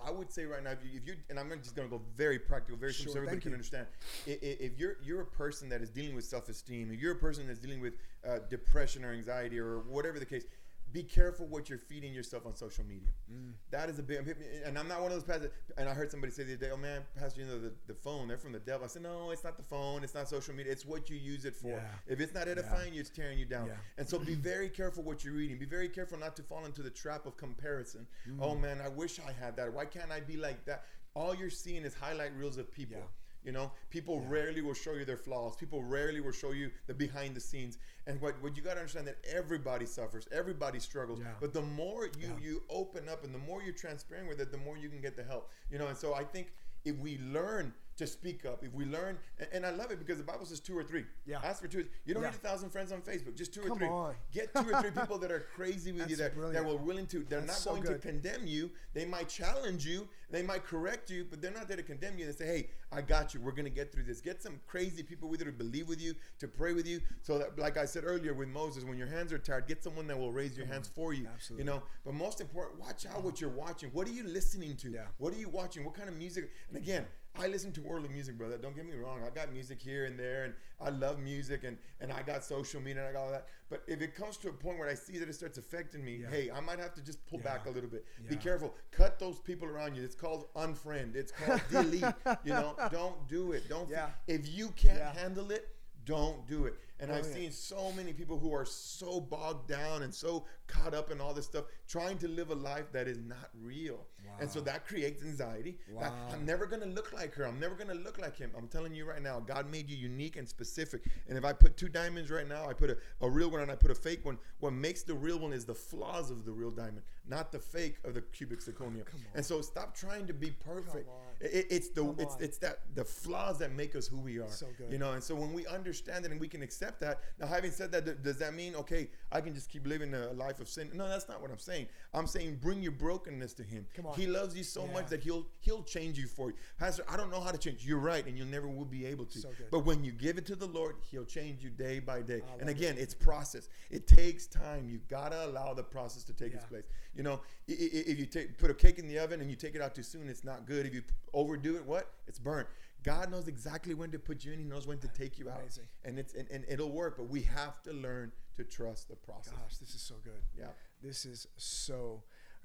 I 0.00 0.12
would 0.12 0.30
say 0.30 0.44
right 0.44 0.62
now, 0.62 0.70
if 0.70 0.78
you, 0.84 1.00
if 1.00 1.04
you 1.04 1.14
and 1.28 1.36
I'm 1.36 1.50
just 1.60 1.74
going 1.74 1.88
to 1.88 1.90
go 1.90 2.00
very 2.16 2.38
practical, 2.38 2.78
very 2.78 2.92
simple, 2.92 3.12
Sure, 3.12 3.22
so 3.22 3.24
everybody 3.24 3.40
can 3.40 3.50
you. 3.50 3.54
understand. 3.56 3.88
If 4.24 4.78
you're 4.78 4.98
you're 5.02 5.22
a 5.22 5.26
person 5.26 5.68
that 5.70 5.82
is 5.82 5.90
dealing 5.90 6.14
with 6.14 6.24
self-esteem, 6.26 6.92
if 6.92 7.00
you're 7.00 7.14
a 7.14 7.18
person 7.18 7.48
that's 7.48 7.58
dealing 7.58 7.80
with 7.80 7.94
uh, 8.24 8.38
depression 8.48 9.04
or 9.04 9.10
anxiety 9.14 9.58
or 9.58 9.80
whatever 9.88 10.20
the 10.20 10.26
case, 10.26 10.44
be 10.92 11.02
careful 11.02 11.46
what 11.46 11.68
you're 11.68 11.78
feeding 11.78 12.12
yourself 12.12 12.46
on 12.46 12.54
social 12.54 12.84
media. 12.84 13.10
Mm. 13.30 13.52
That 13.70 13.88
is 13.90 13.98
a 13.98 14.02
big, 14.02 14.36
and 14.64 14.78
I'm 14.78 14.88
not 14.88 15.02
one 15.02 15.10
of 15.10 15.16
those 15.16 15.24
pastors. 15.24 15.50
And 15.76 15.88
I 15.88 15.94
heard 15.94 16.10
somebody 16.10 16.32
say 16.32 16.44
the 16.44 16.54
other 16.54 16.66
day, 16.66 16.70
"Oh 16.72 16.76
man, 16.76 17.02
pastor, 17.18 17.40
you 17.40 17.46
know 17.46 17.58
the, 17.58 17.72
the 17.86 17.94
phone, 17.94 18.28
they're 18.28 18.38
from 18.38 18.52
the 18.52 18.60
devil." 18.60 18.84
I 18.84 18.88
said, 18.88 19.02
"No, 19.02 19.30
it's 19.30 19.44
not 19.44 19.56
the 19.56 19.62
phone. 19.62 20.04
It's 20.04 20.14
not 20.14 20.28
social 20.28 20.54
media. 20.54 20.72
It's 20.72 20.86
what 20.86 21.10
you 21.10 21.16
use 21.16 21.44
it 21.44 21.56
for. 21.56 21.70
Yeah. 21.70 21.80
If 22.06 22.20
it's 22.20 22.34
not 22.34 22.48
edifying 22.48 22.94
you, 22.94 23.00
it's 23.00 23.10
tearing 23.10 23.38
you 23.38 23.46
down. 23.46 23.66
Yeah. 23.66 23.74
And 23.98 24.08
so 24.08 24.18
be 24.18 24.34
very 24.34 24.68
careful 24.68 25.02
what 25.02 25.24
you're 25.24 25.34
reading. 25.34 25.58
Be 25.58 25.66
very 25.66 25.88
careful 25.88 26.18
not 26.18 26.36
to 26.36 26.42
fall 26.42 26.64
into 26.64 26.82
the 26.82 26.90
trap 26.90 27.26
of 27.26 27.36
comparison. 27.36 28.06
Mm. 28.28 28.38
Oh 28.40 28.54
man, 28.54 28.80
I 28.84 28.88
wish 28.88 29.18
I 29.18 29.32
had 29.32 29.56
that. 29.56 29.72
Why 29.72 29.84
can't 29.84 30.10
I 30.10 30.20
be 30.20 30.36
like 30.36 30.64
that? 30.66 30.84
All 31.14 31.34
you're 31.34 31.50
seeing 31.50 31.84
is 31.84 31.94
highlight 31.94 32.36
reels 32.36 32.58
of 32.58 32.70
people. 32.70 33.00
Yeah. 33.46 33.52
You 33.52 33.58
know, 33.58 33.72
people 33.90 34.20
rarely 34.20 34.60
will 34.60 34.74
show 34.74 34.92
you 34.94 35.04
their 35.04 35.16
flaws. 35.16 35.56
People 35.56 35.82
rarely 35.82 36.20
will 36.20 36.32
show 36.32 36.52
you 36.52 36.70
the 36.86 36.94
behind 36.94 37.34
the 37.34 37.40
scenes. 37.40 37.78
And 38.06 38.20
what, 38.20 38.40
what 38.42 38.56
you 38.56 38.62
got 38.62 38.74
to 38.74 38.80
understand 38.80 39.06
that 39.06 39.18
everybody 39.32 39.86
suffers, 39.86 40.26
everybody 40.32 40.80
struggles. 40.80 41.20
Yeah. 41.20 41.26
But 41.40 41.52
the 41.52 41.62
more 41.62 42.06
you 42.06 42.28
Yeah. 42.28 42.38
you 42.42 42.62
open 42.68 43.08
up 43.08 43.24
and 43.24 43.34
the 43.34 43.38
more 43.38 43.62
you're 43.62 43.72
transparent 43.74 44.28
with 44.28 44.40
it, 44.40 44.50
the 44.52 44.58
more 44.58 44.76
you 44.76 44.88
can 44.88 45.00
get 45.00 45.16
the 45.16 45.24
help. 45.24 45.50
You 45.70 45.78
know, 45.78 45.86
and 45.86 45.96
so 45.96 46.14
I 46.14 46.24
think 46.24 46.52
if 46.84 46.96
we 46.98 47.18
learn 47.18 47.72
to 47.96 48.06
speak 48.06 48.44
up, 48.44 48.62
if 48.62 48.72
we 48.74 48.84
learn, 48.84 49.16
and, 49.38 49.48
and 49.52 49.66
I 49.66 49.70
love 49.70 49.90
it 49.90 49.98
because 49.98 50.18
the 50.18 50.24
Bible 50.24 50.44
says 50.44 50.60
two 50.60 50.76
or 50.76 50.84
three. 50.84 51.04
Yeah. 51.26 51.40
Ask 51.42 51.62
for 51.62 51.68
two. 51.68 51.86
You 52.04 52.14
don't 52.14 52.22
Yeah. 52.22 52.30
need 52.30 52.36
a 52.36 52.38
thousand 52.38 52.70
friends 52.70 52.92
on 52.92 53.00
Facebook, 53.00 53.34
just 53.36 53.54
two 53.54 53.62
or 53.62 53.68
Come 53.68 53.78
three. 53.78 53.88
on. 53.88 54.14
Get 54.32 54.54
two 54.54 54.70
or 54.70 54.80
three 54.82 54.90
people 54.90 55.18
that 55.18 55.30
are 55.32 55.46
crazy 55.54 55.92
with 55.92 56.08
you 56.10 56.16
that, 56.16 56.32
that 56.32 56.34
brilliant. 56.34 56.66
will 56.66 56.78
willing 56.78 57.06
to. 57.06 57.20
They're 57.28 57.40
That's 57.40 57.52
not 57.52 57.56
so 57.58 57.70
going 57.70 57.82
good. 57.82 58.02
to 58.02 58.08
condemn 58.08 58.46
you. 58.46 58.70
They 58.92 59.04
might 59.06 59.28
challenge 59.28 59.86
you. 59.86 60.08
They 60.30 60.42
might 60.42 60.64
correct 60.64 61.08
you, 61.08 61.24
but 61.28 61.40
they're 61.40 61.52
not 61.52 61.68
there 61.68 61.76
to 61.76 61.82
condemn 61.84 62.18
you. 62.18 62.26
They 62.26 62.32
say, 62.32 62.46
"Hey, 62.46 62.70
I 62.90 63.00
got 63.00 63.32
you. 63.32 63.40
We're 63.40 63.52
gonna 63.52 63.70
get 63.70 63.92
through 63.92 64.02
this." 64.04 64.20
Get 64.20 64.42
some 64.42 64.60
crazy 64.66 65.02
people 65.04 65.28
with 65.28 65.38
you 65.40 65.46
to 65.46 65.52
believe 65.52 65.88
with 65.88 66.00
you, 66.00 66.14
to 66.40 66.48
pray 66.48 66.72
with 66.72 66.86
you. 66.86 67.00
So 67.22 67.38
that, 67.38 67.56
like 67.58 67.76
I 67.76 67.84
said 67.84 68.02
earlier 68.04 68.34
with 68.34 68.48
Moses, 68.48 68.82
when 68.84 68.98
your 68.98 69.06
hands 69.06 69.32
are 69.32 69.38
tired, 69.38 69.68
get 69.68 69.84
someone 69.84 70.06
that 70.08 70.18
will 70.18 70.32
raise 70.32 70.56
your 70.56 70.66
hands 70.66 70.88
for 70.92 71.12
you. 71.14 71.28
Absolutely. 71.32 71.64
You 71.64 71.70
know. 71.70 71.82
But 72.04 72.14
most 72.14 72.40
important, 72.40 72.80
watch 72.80 73.06
out 73.06 73.22
what 73.22 73.40
you're 73.40 73.50
watching. 73.50 73.90
What 73.92 74.08
are 74.08 74.12
you 74.12 74.24
listening 74.24 74.76
to? 74.78 74.90
Yeah. 74.90 75.06
What 75.18 75.32
are 75.32 75.38
you 75.38 75.48
watching? 75.48 75.84
What 75.84 75.94
kind 75.94 76.08
of 76.08 76.16
music? 76.16 76.50
And 76.68 76.76
again, 76.76 77.06
I 77.38 77.48
listen 77.48 77.70
to 77.72 77.80
worldly 77.82 78.08
music, 78.08 78.38
brother. 78.38 78.56
Don't 78.56 78.74
get 78.74 78.86
me 78.86 78.94
wrong. 78.96 79.20
I 79.26 79.30
got 79.30 79.52
music 79.52 79.80
here 79.80 80.06
and 80.06 80.18
there, 80.18 80.44
and 80.44 80.54
I 80.80 80.90
love 80.90 81.18
music, 81.18 81.64
and 81.64 81.76
and 82.00 82.12
I 82.12 82.22
got 82.22 82.44
social 82.44 82.80
media, 82.80 83.00
and 83.06 83.10
I 83.10 83.12
got 83.12 83.24
all 83.26 83.30
that. 83.30 83.46
But 83.68 83.82
if 83.86 84.00
it 84.00 84.14
comes 84.14 84.36
to 84.38 84.48
a 84.48 84.52
point 84.52 84.78
where 84.78 84.88
I 84.88 84.94
see 84.94 85.18
that 85.18 85.28
it 85.28 85.34
starts 85.34 85.58
affecting 85.58 86.04
me, 86.04 86.16
Yeah. 86.22 86.30
hey, 86.30 86.50
I 86.50 86.60
might 86.60 86.78
have 86.78 86.94
to 86.94 87.02
just 87.02 87.24
pull 87.26 87.38
back 87.40 87.66
a 87.66 87.70
little 87.70 87.90
bit. 87.90 88.06
Be 88.28 88.36
careful. 88.36 88.74
Cut 88.90 89.18
those 89.18 89.38
people 89.38 89.68
around 89.68 89.96
you. 89.96 90.02
It's 90.02 90.14
called 90.14 90.46
unfriend. 90.54 91.14
It's 91.14 91.32
called 91.32 91.60
delete. 91.70 92.04
You 92.44 92.52
know, 92.54 92.76
don't 92.90 93.28
do 93.28 93.52
it. 93.52 93.68
Don't. 93.68 93.88
Yeah. 93.90 94.10
If 94.26 94.48
you 94.48 94.68
can't 94.70 94.98
Yeah. 94.98 95.12
handle 95.12 95.50
it, 95.50 95.68
don't 96.04 96.46
do 96.46 96.66
it. 96.66 96.74
And 97.00 97.10
oh, 97.10 97.14
I've 97.16 97.22
Brilliant. 97.24 97.52
seen 97.54 97.78
so 97.78 97.92
many 97.92 98.12
people 98.14 98.38
who 98.38 98.54
are 98.54 98.64
so 98.64 99.20
bogged 99.20 99.68
down 99.68 100.02
and 100.02 100.14
so 100.14 100.46
caught 100.68 100.94
up 100.94 101.10
in 101.10 101.20
all 101.20 101.34
this 101.34 101.44
stuff, 101.44 101.64
trying 101.88 102.16
to 102.18 102.28
live 102.28 102.50
a 102.50 102.54
life 102.54 102.90
that 102.92 103.06
is 103.08 103.18
not 103.18 103.50
real. 103.60 104.06
And 104.40 104.50
so 104.50 104.60
that 104.62 104.86
creates 104.86 105.22
anxiety. 105.22 105.78
That 106.00 106.12
I'm 106.32 106.44
never 106.44 106.66
gonna 106.66 106.86
look 106.86 107.12
like 107.12 107.34
her. 107.34 107.44
I'm 107.46 107.58
never 107.60 107.74
gonna 107.74 107.94
look 107.94 108.18
like 108.20 108.36
him. 108.36 108.50
I'm 108.56 108.68
telling 108.68 108.94
you 108.94 109.04
right 109.04 109.22
now, 109.22 109.40
God 109.40 109.70
made 109.70 109.88
you 109.90 109.96
unique 109.96 110.36
and 110.36 110.48
specific. 110.48 111.02
And 111.28 111.36
if 111.38 111.44
I 111.44 111.52
put 111.52 111.76
two 111.76 111.88
diamonds 111.88 112.30
right 112.30 112.48
now, 112.48 112.68
I 112.68 112.72
put 112.72 112.90
a, 112.90 112.96
a 113.20 113.28
real 113.30 113.50
one 113.50 113.60
and 113.62 113.70
I 113.70 113.76
put 113.76 113.90
a 113.90 113.94
fake 113.94 114.24
one. 114.24 114.38
What 114.60 114.72
makes 114.72 115.02
the 115.02 115.14
real 115.14 115.38
one 115.38 115.52
is 115.52 115.64
the 115.64 115.74
flaws 115.74 116.30
of 116.30 116.44
the 116.44 116.52
real 116.52 116.70
diamond, 116.70 117.02
not 117.28 117.52
the 117.52 117.58
fake 117.58 117.96
of 118.04 118.14
the 118.14 118.20
cubic 118.22 118.60
zirconia. 118.60 119.04
And 119.34 119.44
so 119.44 119.60
stop 119.60 119.94
trying 119.94 120.26
to 120.26 120.34
be 120.34 120.50
perfect. 120.50 121.08
It- 121.40 121.66
it's 121.70 121.88
the 121.90 122.02
Come 122.02 122.16
it's 122.18 122.34
on. 122.34 122.42
it's 122.42 122.58
that 122.58 122.78
the 122.94 123.04
flaws 123.04 123.58
that 123.58 123.72
make 123.72 123.94
us 123.94 124.06
who 124.06 124.18
we 124.18 124.38
are. 124.38 124.48
So. 124.48 124.66
You 124.90 124.98
know, 124.98 125.12
and 125.12 125.22
so 125.22 125.34
when 125.34 125.52
we 125.52 125.66
understand 125.66 126.24
it 126.24 126.30
and 126.30 126.40
we 126.40 126.48
can 126.48 126.62
accept 126.62 127.00
that. 127.00 127.20
Now, 127.38 127.46
having 127.46 127.70
said 127.70 127.92
that, 127.92 128.04
th- 128.06 128.22
does 128.22 128.38
that 128.38 128.54
mean 128.54 128.74
okay, 128.76 129.10
I 129.30 129.40
can 129.40 129.54
just 129.54 129.68
keep 129.68 129.86
living 129.86 130.14
a 130.14 130.32
life 130.32 130.60
of 130.60 130.68
sin? 130.68 130.90
No, 130.94 131.06
that's 131.08 131.28
not 131.28 131.42
what 131.42 131.50
I'm 131.50 131.58
saying. 131.58 131.88
I'm 132.14 132.26
saying 132.26 132.56
bring 132.56 132.82
your 132.82 132.92
brokenness 132.92 133.52
to 133.54 133.62
Him. 133.62 133.86
Come 133.94 134.06
on. 134.06 134.14
He 134.16 134.26
loves 134.26 134.56
you 134.56 134.64
so 134.64 134.84
Yeah. 134.86 134.92
much 134.92 135.08
that 135.08 135.20
He'll 135.22 135.46
He'll 135.60 135.82
change 135.82 136.18
you 136.18 136.26
for 136.26 136.50
you. 136.50 136.56
Pastor, 136.78 137.04
I 137.08 137.16
don't 137.16 137.30
know 137.30 137.40
how 137.40 137.50
to 137.50 137.58
change. 137.58 137.84
You're 137.86 137.98
right, 137.98 138.24
and 138.26 138.36
you 138.38 138.44
never 138.44 138.68
will 138.68 138.84
be 138.84 139.04
able 139.06 139.26
to. 139.26 139.38
So. 139.40 139.50
But 139.70 139.80
when 139.80 140.02
you 140.04 140.12
give 140.12 140.38
it 140.38 140.46
to 140.46 140.56
the 140.56 140.66
Lord, 140.66 140.96
He'll 141.10 141.24
change 141.24 141.62
you 141.62 141.70
day 141.70 141.98
by 141.98 142.22
day. 142.22 142.42
And 142.60 142.68
it. 142.68 142.76
again, 142.76 142.96
it's 142.98 143.14
process. 143.14 143.68
It 143.90 144.06
takes 144.06 144.46
time. 144.46 144.88
You 144.88 145.00
gotta 145.08 145.46
allow 145.46 145.74
the 145.74 145.84
process 145.84 146.24
to 146.24 146.32
take 146.32 146.54
its 146.54 146.64
place. 146.64 146.84
You 147.14 147.22
know, 147.22 147.40
if 147.66 148.18
you 148.18 148.26
take 148.26 148.58
put 148.58 148.70
a 148.70 148.74
cake 148.74 148.98
in 148.98 149.08
the 149.08 149.18
oven 149.18 149.40
and 149.40 149.50
you 149.50 149.56
take 149.56 149.74
it 149.74 149.80
out 149.80 149.94
too 149.94 150.02
soon, 150.02 150.28
it's 150.28 150.44
not 150.44 150.66
good. 150.66 150.86
If 150.86 150.94
you 150.94 151.02
overdo 151.32 151.76
it, 151.76 151.84
what? 151.84 152.12
It's 152.26 152.38
burnt. 152.38 152.68
God 153.02 153.30
knows 153.30 153.46
exactly 153.46 153.94
when 153.94 154.10
to 154.10 154.18
put 154.18 154.44
you 154.44 154.52
in. 154.52 154.58
He 154.58 154.64
knows 154.64 154.86
when 154.86 154.98
to 154.98 155.08
take 155.08 155.38
you 155.38 155.48
out, 155.48 155.60
Amazing. 155.60 155.84
and 156.04 156.18
it's 156.18 156.34
and, 156.34 156.48
and 156.50 156.64
it'll 156.68 156.90
work. 156.90 157.16
But 157.16 157.28
we 157.28 157.42
have 157.42 157.80
to 157.84 157.92
learn 157.92 158.32
to 158.56 158.64
trust 158.64 159.08
the 159.08 159.14
process. 159.16 159.52
Gosh, 159.52 159.76
this 159.76 159.94
is 159.94 160.00
so 160.00 160.16
good. 160.24 160.42
Yeah. 160.58 160.66
This 161.02 161.24
is 161.24 161.46
so 161.56 162.24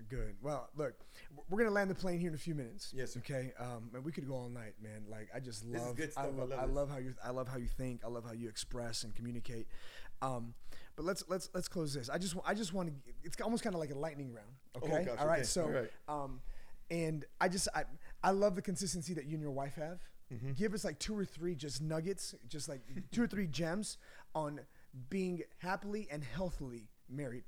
good. 0.10 0.36
Well, 0.42 0.70
look, 0.76 0.94
we're 1.50 1.60
gonna 1.60 1.72
land 1.72 1.90
the 1.90 1.96
plane 1.96 2.20
here 2.20 2.30
in 2.30 2.36
a 2.36 2.40
few 2.40 2.56
minutes. 2.56 2.94
Yes, 2.96 3.14
sir. 3.14 3.20
Okay. 3.20 3.54
Um, 3.60 3.90
and 3.94 4.04
we 4.04 4.12
could 4.12 4.28
go 4.28 4.36
all 4.36 4.50
night, 4.50 4.74
man. 4.82 5.04
Like 5.10 5.30
I 5.34 5.40
just 5.40 5.72
This 5.72 5.82
is 5.82 5.88
love. 5.88 5.96
good 5.98 6.10
I 6.10 6.12
stuff. 6.12 6.26
I 6.26 6.30
love. 6.30 6.50
love 6.50 6.60
I 6.60 6.66
love 6.66 6.90
how 6.90 6.98
you. 6.98 7.14
I 7.24 7.30
love 7.32 7.48
how 7.48 7.58
you 7.58 7.68
think. 7.68 8.02
I 8.06 8.08
love 8.08 8.26
how 8.26 8.34
you 8.34 8.50
express 8.50 9.04
and 9.04 9.14
communicate. 9.16 9.68
Um, 10.22 10.54
but 10.96 11.06
let's 11.06 11.24
let's 11.30 11.50
let's 11.54 11.68
close 11.68 11.94
this. 11.94 12.10
I 12.10 12.18
just 12.18 12.36
I 12.46 12.54
just 12.54 12.74
want 12.74 12.90
to. 12.90 12.94
It's 13.24 13.40
almost 13.42 13.64
kind 13.64 13.74
of 13.76 13.80
like 13.80 13.92
a 13.92 13.98
lightning 13.98 14.34
round. 14.34 14.52
Okay. 14.78 15.02
Oh, 15.02 15.06
gosh, 15.06 15.20
all 15.20 15.28
right. 15.28 15.38
okay, 15.40 15.44
So, 15.44 15.64
all 15.64 15.70
right. 15.70 15.92
um, 16.08 16.42
and 16.90 17.26
I 17.40 17.48
just 17.50 17.68
I 17.74 17.84
I 18.24 18.32
love 18.32 18.56
the 18.56 18.62
consistency 18.62 19.14
that 19.16 19.26
you 19.26 19.34
and 19.34 19.42
your 19.42 19.52
wife 19.52 19.76
have. 19.76 20.00
Mm-hmm. 20.34 20.52
Give 20.54 20.74
us 20.74 20.86
like 20.86 20.98
two 21.00 21.18
or 21.18 21.26
three 21.26 21.56
just 21.56 21.82
nuggets, 21.82 22.36
just 22.48 22.70
like 22.70 22.82
two 23.12 23.24
or 23.24 23.28
three 23.28 23.48
gems 23.48 23.98
on 24.36 24.62
being 25.10 25.42
happily 25.58 26.08
and 26.12 26.24
healthily 26.24 26.88
married. 27.10 27.44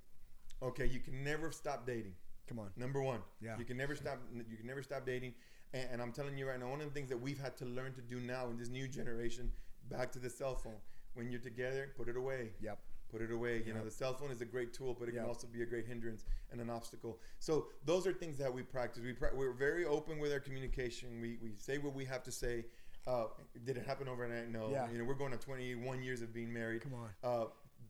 Okay, 0.62 0.86
you 0.86 0.99
can 0.99 1.24
never 1.24 1.51
stop 1.51 1.86
dating. 1.86 2.14
Come 2.48 2.60
on. 2.60 2.70
Number 2.76 3.02
one, 3.02 3.22
Yeah. 3.41 3.58
you 3.58 3.66
can 3.66 3.78
never 3.78 3.96
stop. 3.96 4.20
You 4.34 4.58
can 4.58 4.68
never 4.68 4.84
stop 4.84 5.06
dating. 5.06 5.34
And, 5.74 5.88
and 5.94 6.02
I'm 6.02 6.12
telling 6.12 6.38
you 6.38 6.48
right 6.48 6.60
now, 6.60 6.70
one 6.70 6.82
of 6.82 6.88
the 6.88 6.94
things 6.94 7.10
that 7.10 7.20
we've 7.20 7.39
had 7.39 7.56
to 7.58 7.66
learn 7.66 7.94
to 7.94 8.02
do 8.02 8.20
now 8.20 8.50
in 8.50 8.58
this 8.58 8.70
new 8.70 8.88
generation, 8.88 9.52
back 9.89 10.12
to 10.14 10.20
the 10.20 10.30
cell 10.30 10.56
phone. 10.56 10.78
When 11.14 11.30
you're 11.30 11.39
together, 11.41 11.91
put 11.96 12.08
it 12.10 12.18
away. 12.18 12.52
Yep. 12.62 12.80
Put 13.12 13.22
it 13.22 13.32
away. 13.32 13.62
You 13.66 13.74
know, 13.76 13.84
the 13.84 13.91
cell 13.91 14.16
phone 14.16 14.32
is 14.32 14.41
a 14.41 14.46
great 14.46 14.74
tool, 14.74 14.96
but 15.00 15.08
it 15.08 15.14
Yep. 15.14 15.24
can 15.24 15.30
also 15.30 15.48
be 15.48 15.62
a 15.62 15.66
great 15.66 15.86
hindrance 15.86 16.26
and 16.52 16.60
an 16.60 16.70
obstacle. 16.72 17.20
So 17.39 17.68
those 17.86 18.08
are 18.08 18.14
things 18.14 18.38
that 18.39 18.52
we 18.52 18.64
practice. 18.64 19.04
We 19.04 19.14
pra- 19.14 19.36
we're 19.36 19.52
very 19.54 19.86
open 19.86 20.18
with 20.20 20.32
our 20.34 20.39
communication. 20.39 21.22
We, 21.22 21.38
we 21.41 21.54
say 21.56 21.78
what 21.78 21.94
we 21.94 22.06
have 22.06 22.24
to 22.24 22.32
say. 22.32 22.66
Uh, 23.06 23.26
did 23.66 23.78
it 23.78 23.86
happen 23.86 24.08
overnight? 24.08 24.50
No. 24.50 24.70
Yeah. 24.72 24.89
You 24.91 24.98
know, 24.98 25.04
we're 25.04 25.14
going 25.14 25.34
on 25.34 25.39
21 25.39 26.02
years 26.02 26.22
of 26.24 26.34
being 26.34 26.52
married. 26.52 26.82
Come 26.82 26.94
on. 26.96 27.10
Uh, 27.24 27.46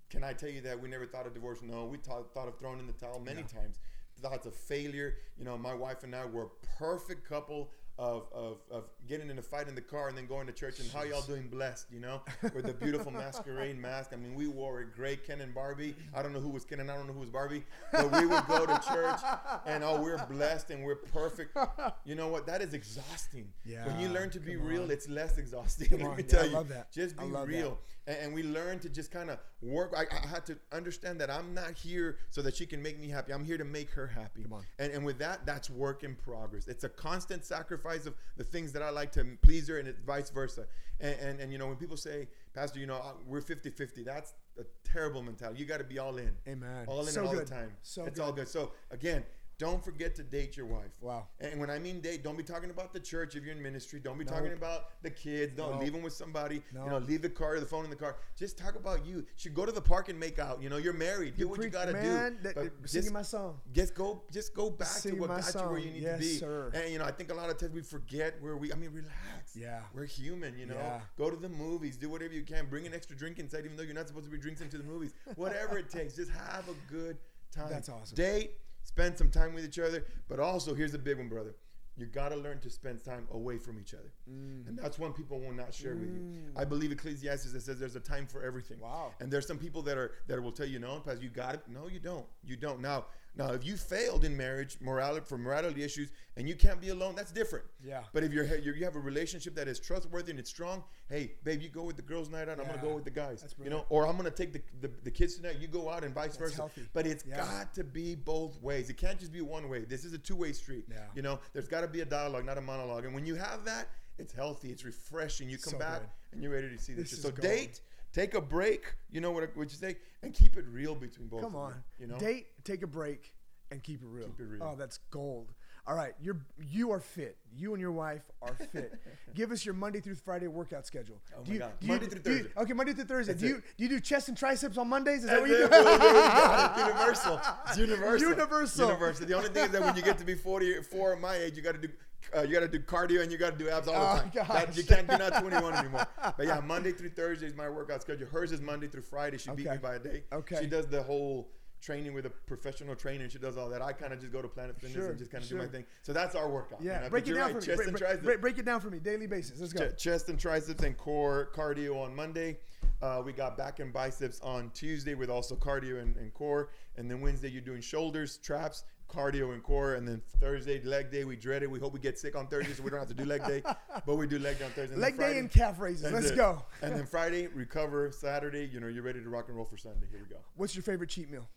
can 0.09 0.23
I 0.23 0.33
tell 0.33 0.49
you 0.49 0.59
that 0.61 0.79
we 0.79 0.89
never 0.89 1.05
thought 1.05 1.25
of 1.25 1.33
divorce? 1.33 1.61
No, 1.61 1.85
we 1.85 1.97
thought, 1.97 2.33
thought 2.33 2.47
of 2.49 2.59
throwing 2.59 2.79
in 2.79 2.87
the 2.87 2.93
towel 2.93 3.19
many 3.19 3.41
Yeah. 3.41 3.61
times. 3.61 3.79
Thoughts 4.23 4.47
of 4.47 4.55
failure. 4.55 5.17
You 5.37 5.43
know, 5.43 5.57
my 5.57 5.73
wife 5.73 6.03
and 6.03 6.15
I 6.15 6.25
were 6.25 6.43
a 6.43 6.67
perfect 6.79 7.27
couple 7.27 7.71
of, 7.99 8.27
of, 8.33 8.57
of 8.71 8.85
getting 9.07 9.29
in 9.29 9.37
a 9.37 9.41
fight 9.41 9.67
in 9.67 9.75
the 9.75 9.81
car 9.81 10.07
and 10.07 10.17
then 10.17 10.25
going 10.25 10.47
to 10.47 10.53
church 10.53 10.79
and 10.79 10.89
how 10.91 11.03
y'all 11.03 11.21
doing 11.21 11.47
blessed, 11.47 11.87
you 11.91 11.99
know, 11.99 12.21
with 12.55 12.65
the 12.65 12.73
beautiful 12.73 13.11
masquerade 13.11 13.77
mask. 13.79 14.11
I 14.13 14.15
mean, 14.15 14.35
we 14.35 14.47
wore 14.47 14.81
it 14.81 14.95
gray, 14.95 15.15
Ken 15.15 15.41
and 15.41 15.53
Barbie. 15.53 15.95
I 16.13 16.21
don't 16.21 16.33
know 16.33 16.39
who 16.39 16.49
was 16.49 16.65
Ken 16.65 16.79
and 16.79 16.89
I 16.89 16.95
don't 16.95 17.07
know 17.07 17.13
who 17.13 17.19
was 17.19 17.29
Barbie, 17.29 17.63
but 17.91 18.11
we 18.11 18.25
would 18.25 18.47
go 18.47 18.65
to 18.65 18.79
church 18.87 19.19
and 19.65 19.83
oh, 19.83 20.01
we're 20.01 20.23
blessed 20.25 20.69
and 20.69 20.83
we're 20.83 20.95
perfect. 20.95 21.57
You 22.05 22.15
know 22.15 22.27
what? 22.27 22.45
That 22.45 22.61
is 22.61 22.73
exhausting. 22.73 23.49
Yeah. 23.65 23.85
When 23.87 23.99
you 23.99 24.09
learn 24.09 24.29
to 24.31 24.39
be 24.39 24.55
real, 24.55 24.91
it's 24.91 25.09
less 25.09 25.37
exhausting. 25.37 25.89
Come 25.89 25.99
Let 25.99 26.07
on. 26.11 26.17
me 26.17 26.23
Yeah, 26.23 26.29
tell 26.29 26.43
I 26.43 26.47
you. 26.47 26.53
love 26.53 26.69
that. 26.69 26.91
Just 26.91 27.19
I 27.19 27.25
be 27.25 27.31
real 27.31 27.77
and, 28.07 28.17
and 28.17 28.33
we 28.33 28.43
learn 28.43 28.79
to 28.79 28.89
just 28.89 29.11
kind 29.11 29.29
of 29.29 29.39
work. 29.61 29.93
I, 29.95 30.03
I 30.15 30.27
had 30.27 30.45
to 30.47 30.57
understand 30.71 31.19
that 31.21 31.29
I'm 31.29 31.53
not 31.53 31.73
here 31.73 32.17
so 32.29 32.41
that 32.41 32.55
she 32.55 32.65
can 32.65 32.81
make 32.81 32.99
me 32.99 33.09
happy. 33.09 33.33
I'm 33.33 33.45
here 33.45 33.57
to 33.57 33.65
make 33.65 33.89
her 33.91 34.07
happy. 34.07 34.43
Come 34.43 34.53
on. 34.53 34.63
And, 34.79 34.91
and 34.91 35.05
with 35.05 35.19
that, 35.19 35.45
that's 35.45 35.69
work 35.69 36.03
in 36.03 36.15
progress. 36.15 36.67
It's 36.67 36.83
a 36.83 36.89
constant 36.89 37.45
sacrifice 37.45 38.05
of 38.05 38.15
the 38.37 38.43
things 38.43 38.71
that 38.73 38.81
I 38.81 38.89
like 38.93 39.11
to 39.13 39.25
please 39.41 39.67
her 39.67 39.77
and 39.79 39.87
it, 39.87 39.97
vice 40.05 40.29
versa. 40.29 40.65
And, 40.99 41.15
and, 41.19 41.39
and, 41.39 41.51
you 41.51 41.57
know, 41.57 41.67
when 41.67 41.75
people 41.75 41.97
say, 41.97 42.27
Pastor, 42.53 42.79
you 42.79 42.85
know, 42.87 43.01
we're 43.27 43.41
50 43.41 43.69
50, 43.71 44.03
that's 44.03 44.33
a 44.59 44.63
terrible 44.83 45.21
mentality. 45.21 45.59
You 45.59 45.65
got 45.65 45.79
to 45.79 45.83
be 45.83 45.99
all 45.99 46.17
in. 46.17 46.31
Amen. 46.47 46.85
All 46.87 47.01
in 47.01 47.07
So 47.07 47.25
all 47.25 47.33
good. 47.33 47.47
the 47.47 47.51
time. 47.51 47.71
So 47.81 48.05
it's 48.05 48.17
good. 48.19 48.23
all 48.23 48.31
good. 48.31 48.47
So, 48.47 48.71
again, 48.91 49.23
Don't 49.59 49.83
forget 49.83 50.15
to 50.15 50.23
date 50.23 50.57
your 50.57 50.65
wife. 50.65 50.91
Wow. 50.99 51.27
And 51.39 51.59
when 51.59 51.69
I 51.69 51.77
mean 51.79 52.01
date, 52.01 52.23
don't 52.23 52.35
be 52.35 52.43
talking 52.43 52.69
about 52.71 52.91
the 52.91 52.99
church 52.99 53.35
if 53.35 53.43
you're 53.43 53.53
in 53.55 53.61
ministry. 53.61 53.99
Don't 53.99 54.17
be 54.17 54.25
Nope. 54.25 54.33
talking 54.35 54.53
about 54.53 55.01
the 55.03 55.11
kids. 55.11 55.53
Don't 55.53 55.73
Nope. 55.73 55.81
leave 55.83 55.93
them 55.93 56.01
with 56.01 56.13
somebody. 56.13 56.63
You 56.73 56.79
know, 56.89 56.97
leave 56.97 57.21
the 57.21 57.29
car, 57.29 57.55
or 57.55 57.59
the 57.59 57.65
phone 57.65 57.83
in 57.83 57.89
the 57.89 57.95
car. 57.95 58.17
Just 58.35 58.57
talk 58.57 58.75
about 58.75 59.05
you. 59.05 59.25
Should 59.35 59.53
go 59.53 59.65
to 59.65 59.71
the 59.71 59.81
park 59.81 60.09
and 60.09 60.19
make 60.19 60.39
out. 60.39 60.61
You 60.61 60.69
know, 60.69 60.77
you're 60.77 60.91
married. 60.93 61.37
Do 61.37 61.47
what 61.47 61.61
you 61.61 61.69
gotta 61.69 61.93
man, 61.93 62.39
do. 62.41 62.53
that- 62.53 62.83
just- 62.85 63.11
my 63.11 63.21
song. 63.21 63.61
Just 63.71 63.93
go, 63.93 64.23
just 64.31 64.53
go 64.55 64.69
back 64.71 64.87
Sing 64.87 65.15
to 65.15 65.21
what 65.21 65.29
got 65.29 65.53
you 65.53 65.61
where 65.69 65.77
you 65.77 65.91
need 65.91 66.01
Yes, 66.03 66.19
to 66.19 66.25
be. 66.25 66.37
sir. 66.37 66.71
And 66.73 66.91
you 66.91 66.97
know, 66.99 67.05
I 67.05 67.11
think 67.11 67.31
a 67.31 67.35
lot 67.35 67.49
of 67.49 67.57
times 67.57 67.73
we 67.73 67.81
forget 67.81 68.41
where 68.41 68.57
we. 68.57 68.73
I 68.73 68.75
mean, 68.75 68.91
relax. 68.91 69.55
Yeah. 69.55 69.81
we're 69.93 70.05
human. 70.05 70.57
You 70.57 70.65
know, 70.65 70.75
Yeah. 70.75 71.01
go 71.17 71.29
to 71.29 71.37
the 71.37 71.49
movies, 71.49 71.95
do 71.95 72.09
whatever 72.09 72.33
you 72.33 72.43
can. 72.43 72.65
Bring 72.69 72.87
an 72.87 72.93
extra 72.93 73.15
drink 73.15 73.37
inside, 73.39 73.65
even 73.65 73.77
though 73.77 73.83
you're 73.83 73.93
not 73.93 74.07
supposed 74.07 74.25
to 74.25 74.31
be 74.31 74.37
drinking 74.39 74.69
to 74.69 74.77
the 74.77 74.83
movies. 74.83 75.13
Whatever 75.35 75.77
it 75.77 75.89
takes, 75.89 76.15
just 76.15 76.31
have 76.31 76.67
a 76.67 76.73
good 76.91 77.17
time. 77.51 77.69
That's 77.69 77.87
awesome. 77.89 78.15
Date, 78.15 78.57
spend 78.83 79.17
some 79.17 79.29
time 79.29 79.53
with 79.53 79.65
each 79.65 79.79
other, 79.79 80.05
but 80.27 80.39
also 80.39 80.73
here's 80.73 80.91
the 80.91 80.97
big 80.99 81.17
one, 81.17 81.29
brother. 81.29 81.55
You 81.95 82.07
gotta 82.07 82.35
learn 82.35 82.59
to 82.61 82.71
spend 82.71 83.03
time 83.03 83.27
away 83.31 83.59
from 83.59 83.79
each 83.79 83.93
other, 83.93 84.11
Mm. 84.27 84.67
and 84.67 84.77
that's 84.79 84.97
one 84.97 85.13
people 85.13 85.39
will 85.39 85.51
not 85.53 85.73
share 85.73 85.95
with 85.95 86.09
you. 86.09 86.41
I 86.55 86.65
believe 86.65 86.91
Ecclesiastes 86.91 87.51
that 87.53 87.61
says 87.61 87.79
there's 87.79 87.95
a 87.95 87.99
time 87.99 88.25
for 88.25 88.43
everything. 88.43 88.79
Wow. 88.79 89.13
And 89.19 89.31
there's 89.31 89.45
some 89.45 89.59
people 89.59 89.83
that 89.83 89.95
are 89.97 90.11
that 90.27 90.41
will 90.41 90.51
tell 90.51 90.65
you 90.65 90.79
no, 90.79 90.99
Pastor, 91.01 91.21
you 91.23 91.29
got 91.29 91.53
it. 91.55 91.61
No, 91.67 91.87
you 91.87 91.99
don't. 91.99 92.25
You 92.43 92.55
don't. 92.57 92.81
Now, 92.81 93.05
now, 93.35 93.51
if 93.51 93.65
you 93.65 93.75
failed 93.77 94.25
in 94.25 94.37
marriage, 94.37 94.77
morality 94.79 95.25
for 95.27 95.37
morality 95.39 95.83
issues, 95.83 96.09
and 96.37 96.47
you 96.47 96.55
can't 96.55 96.79
be 96.79 96.89
alone, 96.89 97.15
that's 97.15 97.31
different. 97.31 97.65
Yeah. 97.83 98.03
But 98.13 98.23
if 98.23 98.31
you're, 98.31 98.45
you're 98.57 98.75
you 98.75 98.85
have 98.85 98.95
a 98.95 98.99
relationship 98.99 99.55
that 99.55 99.67
is 99.67 99.79
trustworthy 99.79 100.29
and 100.31 100.39
it's 100.39 100.49
strong, 100.51 100.83
hey, 101.09 101.33
babe, 101.43 101.61
you 101.61 101.69
go 101.69 101.81
with 101.83 101.95
the 101.95 102.03
girls' 102.03 102.29
night 102.29 102.47
out. 102.47 102.59
I'm 102.59 102.67
gonna 102.67 102.77
go 102.81 102.93
with 102.93 103.05
the 103.05 103.09
guys. 103.11 103.41
That's 103.41 103.55
you 103.63 103.71
know, 103.71 103.85
or 103.89 104.05
I'm 104.07 104.17
gonna 104.17 104.29
take 104.29 104.53
the, 104.53 104.61
the, 104.81 104.91
the 105.03 105.11
kids 105.11 105.35
tonight. 105.35 105.57
You 105.59 105.67
go 105.67 105.89
out 105.89 106.03
and 106.03 106.13
vice 106.13 106.37
versa. 106.37 106.57
healthy. 106.57 106.83
But 106.93 107.07
it's 107.07 107.25
Yeah. 107.25 107.37
got 107.37 107.73
to 107.75 107.83
be 107.83 108.13
both 108.15 108.61
ways. 108.61 108.89
It 108.89 108.97
can't 108.97 109.19
just 109.19 109.33
be 109.33 109.41
one 109.41 109.67
way. 109.67 109.79
This 109.85 110.05
is 110.05 110.13
a 110.13 110.19
two 110.19 110.35
way 110.35 110.53
street. 110.53 110.85
Yeah. 110.91 110.97
You 111.15 111.23
know, 111.23 111.39
there's 111.53 111.67
got 111.67 111.81
to 111.81 111.87
be 111.87 112.01
a 112.01 112.05
dialogue, 112.05 112.45
not 112.45 112.57
a 112.57 112.61
monologue. 112.61 113.05
And 113.05 113.13
when 113.15 113.25
you 113.25 113.33
have 113.35 113.65
that, 113.65 113.87
it's 114.19 114.31
healthy. 114.33 114.69
It's 114.69 114.85
refreshing. 114.85 115.49
You 115.49 115.57
come 115.57 115.73
So 115.73 115.79
back 115.79 116.01
good. 116.01 116.09
and 116.33 116.43
you're 116.43 116.51
ready 116.53 116.69
to 116.69 116.77
see 116.77 116.93
this. 116.93 117.09
This 117.09 117.21
So 117.23 117.29
gold. 117.31 117.41
date, 117.41 117.81
take 118.13 118.33
a 118.35 118.41
break. 118.41 118.93
You 119.11 119.21
know 119.21 119.31
what 119.31 119.55
what 119.55 119.69
you 119.71 119.77
say, 119.77 119.97
and 120.21 120.33
keep 120.33 120.55
it 120.57 120.65
real 120.71 120.95
between 120.95 121.27
both. 121.27 121.41
Come 121.41 121.55
of 121.55 121.61
on. 121.61 121.73
you. 121.99 122.05
You 122.07 122.11
know, 122.13 122.19
Date, 122.19 122.47
take 122.63 122.83
a 122.83 122.87
break, 122.87 123.33
and 123.71 123.83
keep 123.83 124.01
it 124.01 124.07
real. 124.07 124.27
Keep 124.27 124.39
it 124.39 124.43
real. 124.45 124.63
Oh, 124.63 124.75
that's 124.77 124.99
gold. 125.11 125.51
All 125.85 125.95
right, 125.97 126.13
you're 126.21 126.37
you 126.71 126.91
are 126.91 127.01
fit. 127.01 127.35
You 127.53 127.73
and 127.73 127.81
your 127.81 127.91
wife 127.91 128.21
are 128.41 128.55
fit. 128.71 128.93
Give 129.35 129.51
us 129.51 129.65
your 129.65 129.73
Monday 129.75 129.99
through 129.99 130.15
Friday 130.15 130.47
workout 130.47 130.85
schedule. 130.87 131.19
Oh 131.37 131.43
Do 131.43 131.49
my 131.49 131.53
you- 131.55 131.59
God. 131.59 131.71
do 131.81 131.85
you- 131.87 131.91
Monday 131.91 132.05
through 132.07 132.19
do 132.21 132.31
you- 132.31 132.37
Thursday. 132.43 132.61
okay, 132.61 132.73
Monday 132.73 132.93
through 132.93 133.03
Thursday. 133.03 133.33
That's 133.33 133.41
do 133.41 133.47
you 133.49 133.55
it. 133.57 133.63
do 133.77 133.83
you 133.83 133.89
do 133.89 133.99
chest 133.99 134.29
and 134.29 134.37
triceps 134.37 134.77
on 134.77 134.87
Mondays? 134.87 135.25
Is 135.25 135.29
that 135.29 135.41
That's 135.41 135.41
what 135.41 135.49
you 135.49 135.55
it, 135.57 135.61
do? 135.63 135.67
bro, 135.67 135.83
dude. 135.83 136.01
You 136.03 136.09
got 136.13 136.77
it. 136.79 136.81
Universal. 136.87 137.41
It's 137.67 137.77
universal. 137.77 138.29
Universal. 138.29 138.85
Universal. 138.87 139.25
The 139.27 139.33
only 139.33 139.49
thing 139.49 139.65
is 139.65 139.71
that 139.71 139.81
when 139.81 139.95
you 139.97 140.01
get 140.03 140.17
to 140.19 140.23
be 140.25 140.35
44 140.35 141.17
my 141.17 141.35
age, 141.35 141.57
you 141.57 141.61
got 141.61 141.73
to 141.73 141.77
do 141.85 141.89
uh, 142.35 142.41
you 142.41 142.53
got 142.53 142.59
to 142.61 142.67
do 142.67 142.79
cardio 142.79 143.21
and 143.21 143.31
you 143.31 143.37
got 143.37 143.57
to 143.57 143.63
do 143.63 143.69
abs 143.69 143.87
all 143.87 143.95
Oh, 143.95 144.15
the 144.15 144.21
time. 144.21 144.31
gosh. 144.33 144.47
That, 144.47 144.77
you 144.77 144.83
can't. 144.83 145.07
You're 145.09 145.17
not 145.19 145.39
21 145.41 145.73
anymore. 145.75 146.05
But 146.37 146.45
yeah, 146.47 146.59
Monday 146.59 146.91
through 146.91 147.09
Thursday 147.11 147.47
is 147.47 147.55
my 147.55 147.69
workout 147.69 148.01
schedule. 148.01 148.27
Hers 148.27 148.51
is 148.51 148.61
Monday 148.61 148.87
through 148.87 149.01
Friday. 149.03 149.37
She 149.37 149.51
beat 149.51 149.69
me 149.69 149.77
by 149.77 149.95
a 149.95 149.99
day. 149.99 150.23
Okay. 150.31 150.57
She 150.61 150.67
does 150.67 150.87
the 150.87 151.01
whole 151.03 151.49
training 151.81 152.13
with 152.13 152.25
a 152.25 152.29
professional 152.29 152.95
trainer. 152.95 153.29
She 153.29 153.39
does 153.39 153.57
all 153.57 153.67
that. 153.69 153.81
I 153.81 153.91
kind 153.91 154.13
of 154.13 154.19
just 154.21 154.31
go 154.31 154.41
to 154.41 154.47
Planet 154.47 154.75
Fitness 154.79 154.93
Sure, 154.93 155.09
and 155.09 155.17
just 155.19 155.31
kind 155.31 155.43
of 155.43 155.49
do 155.49 155.57
my 155.57 155.67
thing. 155.67 155.83
So 156.01 156.13
that's 156.13 156.33
our 156.33 156.49
workout. 156.49 156.81
Yeah, 156.81 157.01
know? 157.01 157.09
break 157.09 157.25
But 157.25 157.31
it 157.31 157.35
down 157.35 157.43
right, 157.43 157.51
for 157.53 157.59
me. 157.59 157.65
Chest 157.65 157.75
Break, 157.77 157.87
and 157.89 157.97
triceps. 157.97 158.23
break- 158.23 158.41
break 158.41 158.57
it 158.57 158.65
down 158.65 158.79
for 158.79 158.89
me. 158.89 158.99
Daily 158.99 159.27
basis. 159.27 159.59
Let's 159.59 159.73
go. 159.73 159.89
Ch- 159.89 159.97
chest 160.01 160.29
and 160.29 160.39
triceps 160.39 160.81
and 160.83 160.97
core 160.97 161.49
cardio 161.53 162.01
on 162.01 162.15
Monday. 162.15 162.59
Uh, 163.01 163.21
we 163.25 163.33
got 163.33 163.57
back 163.57 163.79
and 163.79 163.91
biceps 163.91 164.39
on 164.39 164.69
Tuesday 164.73 165.13
with 165.13 165.29
also 165.29 165.55
cardio 165.57 166.01
and, 166.01 166.15
and 166.15 166.33
core. 166.33 166.69
And 166.95 167.11
then 167.11 167.19
Wednesday, 167.19 167.49
you're 167.49 167.61
doing 167.61 167.81
shoulders, 167.81 168.37
traps, 168.37 168.85
cardio, 169.13 169.53
and 169.53 169.61
core. 169.63 169.95
And 169.95 170.07
then 170.07 170.21
Thursday, 170.39 170.81
leg 170.83 171.11
day. 171.11 171.23
We 171.23 171.35
dread 171.35 171.63
it. 171.63 171.69
We 171.69 171.79
hope 171.79 171.93
we 171.93 171.99
get 171.99 172.17
sick 172.19 172.35
on 172.35 172.47
Thursday 172.47 172.73
so 172.73 172.83
we 172.83 172.89
don't 172.89 172.99
have 172.99 173.07
to 173.09 173.13
do 173.13 173.25
leg 173.25 173.45
day. 173.45 173.61
But 174.05 174.15
we 174.15 174.27
do 174.27 174.39
leg 174.39 174.59
day 174.59 174.65
on 174.65 174.71
Thursday. 174.71 174.93
And 174.93 175.01
Leg 175.01 175.17
day 175.17 175.37
and 175.37 175.51
calf 175.51 175.79
raises. 175.79 176.11
Let's 176.11 176.31
it. 176.31 176.35
go. 176.35 176.63
And 176.81 176.95
then 176.95 177.05
Friday, 177.05 177.47
recover. 177.47 178.11
Saturday, 178.11 178.65
you 178.71 178.79
know, 178.79 178.87
you're 178.87 179.03
ready 179.03 179.21
to 179.21 179.29
rock 179.29 179.45
and 179.47 179.55
roll 179.55 179.65
for 179.65 179.77
Sunday. 179.77 180.07
Here 180.09 180.19
we 180.21 180.33
go. 180.33 180.41
What's 180.55 180.75
your 180.75 180.83
favorite 180.83 181.09
cheat 181.09 181.29
meal? 181.29 181.47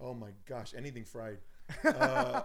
Oh 0.00 0.14
my 0.14 0.30
gosh, 0.48 0.74
anything 0.76 1.04
fried. 1.04 1.38
Uh, 1.84 2.40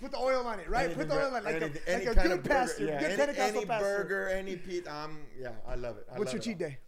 Put 0.00 0.12
the 0.12 0.18
oil 0.18 0.46
on 0.46 0.60
it, 0.60 0.70
right? 0.70 0.84
anything 0.84 1.08
Put 1.08 1.08
the 1.08 1.16
oil 1.20 1.30
on 1.34 1.36
it 1.38 1.44
like 1.44 1.54
anything- 1.56 1.82
a, 1.88 1.90
any 1.90 2.06
like 2.06 2.16
a 2.24 2.28
good 2.28 2.44
pastor. 2.44 2.84
Yeah, 2.84 3.00
good 3.00 3.06
any, 3.10 3.16
Pentecostal 3.16 3.56
any 3.56 3.66
pastor. 3.66 3.84
burger, 4.04 4.28
any 4.28 4.56
pizza. 4.56 4.94
Um, 4.94 5.18
yeah, 5.36 5.48
I 5.66 5.74
love 5.74 5.96
it. 5.96 6.06
I 6.12 6.18
What's 6.18 6.32
love 6.32 6.34
your 6.34 6.40
it 6.54 6.56
cheat 6.58 6.62
all. 6.62 6.68
day? 6.68 6.78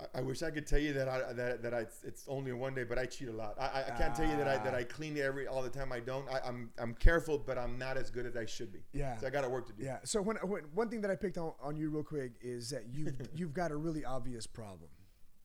I, 0.00 0.18
I 0.18 0.22
wish 0.22 0.42
I 0.42 0.50
could 0.50 0.66
tell 0.66 0.78
you 0.78 0.92
that 0.94 1.08
I 1.08 1.32
that, 1.32 1.62
that 1.62 1.74
I 1.74 1.86
it's 2.04 2.24
only 2.28 2.50
a 2.50 2.56
one 2.56 2.74
day, 2.74 2.84
but 2.84 2.98
I 2.98 3.06
cheat 3.06 3.28
a 3.28 3.32
lot. 3.32 3.56
I, 3.58 3.66
I, 3.66 3.84
I 3.88 3.98
can't 3.98 4.14
tell 4.14 4.28
you 4.28 4.36
that 4.36 4.48
I 4.48 4.58
that 4.58 4.74
Ah. 4.74 4.78
I 4.78 4.84
clean 4.84 5.18
every 5.18 5.46
all 5.46 5.62
the 5.62 5.68
time. 5.68 5.92
I 5.92 6.00
don't. 6.00 6.28
I, 6.28 6.40
I'm 6.46 6.70
I'm 6.78 6.94
careful, 6.94 7.38
but 7.38 7.58
I'm 7.58 7.78
not 7.78 7.96
as 7.96 8.10
good 8.10 8.26
as 8.26 8.36
I 8.36 8.46
should 8.46 8.72
be. 8.72 8.80
Yeah. 8.92 9.16
So 9.18 9.26
I 9.26 9.30
got 9.30 9.42
to 9.42 9.48
work 9.48 9.66
to 9.66 9.72
do. 9.72 9.84
Yeah. 9.84 9.98
So 10.04 10.22
when, 10.22 10.36
when 10.36 10.64
one 10.74 10.88
thing 10.88 11.00
that 11.02 11.10
I 11.10 11.16
picked 11.16 11.38
on, 11.38 11.52
on 11.62 11.76
you 11.76 11.90
real 11.90 12.02
quick 12.02 12.32
is 12.40 12.70
that 12.70 12.86
you 12.90 13.12
you've 13.34 13.54
got 13.54 13.70
a 13.70 13.76
really 13.76 14.04
obvious 14.04 14.46
problem. 14.46 14.90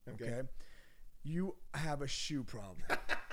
Okay. 0.09 0.25
Okay. 0.25 0.41
You 1.23 1.55
have 1.73 2.01
a 2.01 2.07
shoe 2.07 2.43
problem. 2.43 2.77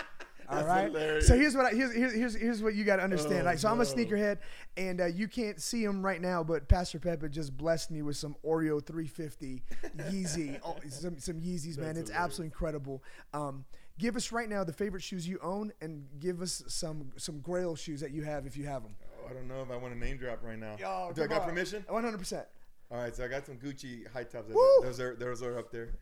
All 0.48 0.64
right. 0.64 0.84
hilarious. 0.92 1.26
So 1.26 1.36
here's 1.36 1.56
what 1.56 1.66
I, 1.66 1.70
here's, 1.70 1.92
here's 1.94 2.34
here's 2.34 2.62
what 2.62 2.74
you 2.74 2.84
got 2.84 2.96
to 2.96 3.02
understand. 3.02 3.42
Oh, 3.42 3.44
like, 3.44 3.58
so 3.58 3.68
I'm 3.68 3.80
a 3.80 3.84
sneakerhead, 3.84 4.38
and 4.76 5.00
uh, 5.00 5.06
you 5.06 5.28
can't 5.28 5.60
see 5.60 5.82
him 5.84 6.04
right 6.04 6.20
now, 6.20 6.42
but 6.44 6.68
Pastor 6.68 6.98
Pepe 6.98 7.28
just 7.28 7.56
blessed 7.56 7.90
me 7.90 8.02
with 8.02 8.16
some 8.16 8.36
Oreo 8.44 8.84
350 8.84 9.62
Yeezy, 10.10 10.60
oh, 10.64 10.76
some 10.88 11.18
some 11.18 11.40
Yeezys, 11.40 11.76
man. 11.78 11.86
That's 11.94 11.98
It's 12.00 12.10
hilarious. 12.10 12.12
absolutely 12.12 12.46
incredible. 12.46 13.02
Um, 13.32 13.64
give 13.98 14.16
us 14.16 14.32
right 14.32 14.48
now 14.48 14.64
the 14.64 14.72
favorite 14.72 15.02
shoes 15.02 15.26
you 15.26 15.38
own, 15.42 15.72
and 15.80 16.06
give 16.20 16.40
us 16.42 16.62
some 16.68 17.10
some 17.16 17.40
Grail 17.40 17.74
shoes 17.76 18.00
that 18.00 18.10
you 18.10 18.22
have 18.22 18.46
if 18.46 18.56
you 18.56 18.64
have 18.66 18.82
them. 18.82 18.94
Oh, 19.22 19.28
I 19.30 19.32
don't 19.32 19.48
know 19.48 19.62
if 19.62 19.70
I 19.70 19.76
want 19.76 19.94
to 19.94 19.98
name 19.98 20.16
drop 20.18 20.40
right 20.42 20.58
now. 20.58 20.76
Do 21.14 21.22
I 21.22 21.26
got 21.26 21.42
on. 21.42 21.48
permission? 21.48 21.84
100. 21.88 22.18
percent 22.18 22.46
All 22.90 22.98
right. 22.98 23.14
So 23.14 23.24
I 23.24 23.28
got 23.28 23.46
some 23.46 23.56
Gucci 23.56 24.06
high 24.12 24.24
tops. 24.24 24.52
Those 24.82 25.00
are 25.00 25.14
those 25.14 25.42
are 25.42 25.58
up 25.58 25.70
there. 25.70 25.94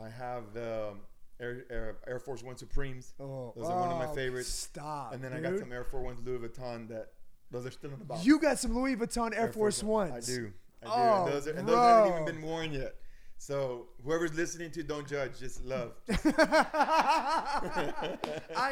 I 0.00 0.08
have 0.08 0.52
the 0.54 0.90
um, 0.90 1.00
Air, 1.40 1.64
Air, 1.70 1.96
Air 2.06 2.18
Force 2.18 2.42
One 2.42 2.56
Supremes. 2.56 3.14
Oh, 3.20 3.52
Those 3.56 3.66
are 3.66 3.80
one 3.80 3.90
of 3.90 3.98
my 3.98 4.06
oh, 4.06 4.14
favorites. 4.14 4.48
Stop. 4.48 5.14
And 5.14 5.22
then 5.22 5.32
I 5.32 5.40
got 5.40 5.58
some 5.58 5.72
Air 5.72 5.84
Force 5.84 6.04
Ones 6.04 6.20
Louis 6.24 6.38
Vuitton 6.38 6.88
that 6.88 7.08
those 7.50 7.66
are 7.66 7.70
still 7.70 7.90
in 7.90 7.98
the 7.98 8.04
box. 8.04 8.24
You 8.24 8.38
got 8.38 8.58
some 8.58 8.74
Louis 8.74 8.96
Vuitton 8.96 9.36
Air, 9.36 9.52
Force, 9.52 9.82
One. 9.82 10.10
Ones. 10.10 10.30
I 10.30 10.32
do. 10.32 10.52
I 10.82 10.86
do. 10.86 10.92
Oh, 10.92 11.24
and 11.24 11.32
those, 11.32 11.46
are, 11.46 11.50
and 11.52 11.68
those 11.68 11.76
haven't 11.76 12.12
even 12.12 12.24
been 12.24 12.42
worn 12.42 12.72
yet. 12.72 12.94
So 13.40 13.86
whoever's 14.04 14.34
listening 14.34 14.70
to, 14.72 14.82
don't 14.82 15.08
judge, 15.08 15.38
just 15.38 15.64
love. 15.64 15.92
I 16.14 18.18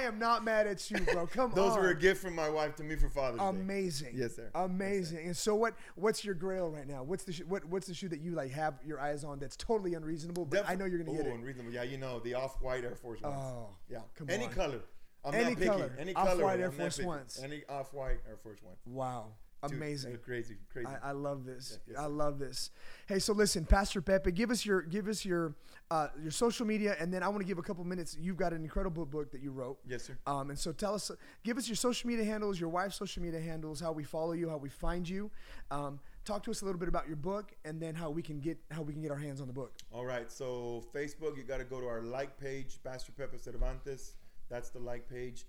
am 0.03 0.19
not 0.19 0.45
mad 0.45 0.67
at 0.67 0.91
you, 0.91 0.99
bro. 0.99 1.27
Come 1.27 1.53
Those 1.55 1.71
on. 1.71 1.77
Those 1.77 1.79
were 1.79 1.89
a 1.89 1.99
gift 1.99 2.21
from 2.21 2.35
my 2.35 2.51
wife 2.51 2.77
to 2.77 2.85
me 2.85 2.95
for 2.95 3.09
Father's 3.09 3.41
Day. 3.41 3.47
amazing. 3.47 4.13
Yes, 4.15 4.37
sir. 4.37 4.51
Amazing. 4.55 5.25
And 5.25 5.35
so, 5.35 5.55
what 5.55 5.73
what's 5.95 6.23
your 6.23 6.35
grail 6.35 6.69
right 6.69 6.87
now? 6.87 7.03
What's 7.03 7.25
the 7.25 7.33
sh- 7.33 7.45
what 7.49 7.65
what's 7.65 7.87
the 7.87 7.95
shoe 7.95 8.11
that 8.11 8.21
you 8.21 8.33
like 8.33 8.51
have 8.51 8.75
your 8.85 9.01
eyes 9.01 9.25
on 9.25 9.39
that's 9.39 9.57
totally 9.57 9.95
unreasonable? 9.95 10.45
But 10.45 10.69
I 10.69 10.75
know 10.75 10.85
you're 10.85 11.03
gonna 11.03 11.17
get 11.17 11.27
oh, 11.27 11.31
it. 11.31 11.37
unreasonable. 11.37 11.73
Yeah, 11.73 11.85
you 11.85 11.97
know 11.97 12.21
the 12.21 12.35
off-white 12.35 12.85
Air 12.85 12.95
Force 12.95 13.23
Ones. 13.23 13.37
Oh, 13.39 13.71
yeah, 13.89 14.01
come 14.17 14.29
any 14.29 14.45
on. 14.45 14.53
color. 14.53 14.81
I'm 15.25 15.35
Any 15.35 15.45
not 15.45 15.55
picky. 15.55 15.67
color. 15.67 15.97
Any 15.99 16.15
Off-white. 16.15 16.61
Air 16.61 16.71
Force. 16.71 17.01
Ones. 17.01 17.41
Any 17.43 17.63
off-white 17.71 18.19
Air 18.29 18.37
Force 18.43 18.59
One. 18.63 18.77
Wow. 18.85 19.29
Dude, 19.67 19.77
Amazing. 19.77 20.11
they're 20.11 20.19
crazy, 20.19 20.57
crazy. 20.73 20.87
I, 20.87 21.09
I 21.09 21.13
love 21.13 21.45
this. 21.45 21.79
Yeah, 21.87 21.95
yes, 21.95 22.03
I 22.03 22.07
love 22.07 22.39
this. 22.39 22.71
Hey, 23.07 23.19
so 23.19 23.33
listen, 23.33 23.65
Pastor 23.65 24.01
Pepe, 24.01 24.31
give 24.31 24.51
us 24.53 24.65
your 24.65 24.83
give 24.83 25.09
us 25.09 25.25
your 25.25 25.57
uh, 25.91 26.09
your 26.23 26.31
social 26.31 26.65
media, 26.65 26.95
and 27.01 27.13
then 27.13 27.25
I 27.25 27.29
want 27.29 27.41
to 27.41 27.47
give 27.47 27.59
a 27.59 27.63
couple 27.63 27.83
minutes. 27.85 28.17
You've 28.21 28.37
got 28.37 28.53
an 28.53 28.63
incredible 28.63 29.05
book 29.05 29.33
that 29.33 29.41
you 29.41 29.51
wrote. 29.51 29.79
yes, 29.87 30.05
sir. 30.05 30.17
Um, 30.27 30.51
and 30.51 30.59
so 30.59 30.71
tell 30.71 30.95
us, 30.95 31.11
give 31.43 31.59
us 31.59 31.67
your 31.67 31.77
social 31.77 32.09
media 32.09 32.25
handles, 32.25 32.61
your 32.61 32.69
wife's 32.69 32.97
social 32.97 33.23
media 33.23 33.41
handles, 33.41 33.81
how 33.81 33.91
we 33.91 34.05
follow 34.05 34.33
you, 34.33 34.49
how 34.49 34.59
we 34.59 34.69
find 34.69 35.09
you. 35.09 35.31
Um, 35.73 35.99
talk 36.25 36.45
to 36.45 36.51
us 36.53 36.63
a 36.63 36.65
little 36.65 36.79
bit 36.79 36.89
about 36.89 37.09
your 37.09 37.17
book, 37.17 37.53
and 37.65 37.81
then 37.83 37.97
how 37.97 38.11
we 38.11 38.23
can 38.23 38.39
get 38.39 38.59
how 38.71 38.83
we 38.83 38.93
can 38.93 39.03
get 39.03 39.11
our 39.11 39.17
hands 39.17 39.41
on 39.41 39.49
the 39.49 39.53
book. 39.53 39.73
All 39.91 40.07
right. 40.07 40.31
So 40.31 40.85
Facebook, 40.95 41.37
you 41.37 41.43
got 41.43 41.59
to 41.59 41.65
go 41.65 41.81
to 41.81 41.87
our 41.87 42.03
like 42.03 42.39
page, 42.39 42.79
Pastor 42.85 43.11
Pepe 43.11 43.39
Cervantes. 43.39 44.15
That's 44.49 44.71
the 44.71 44.79
like 44.79 45.09
page. 45.11 45.47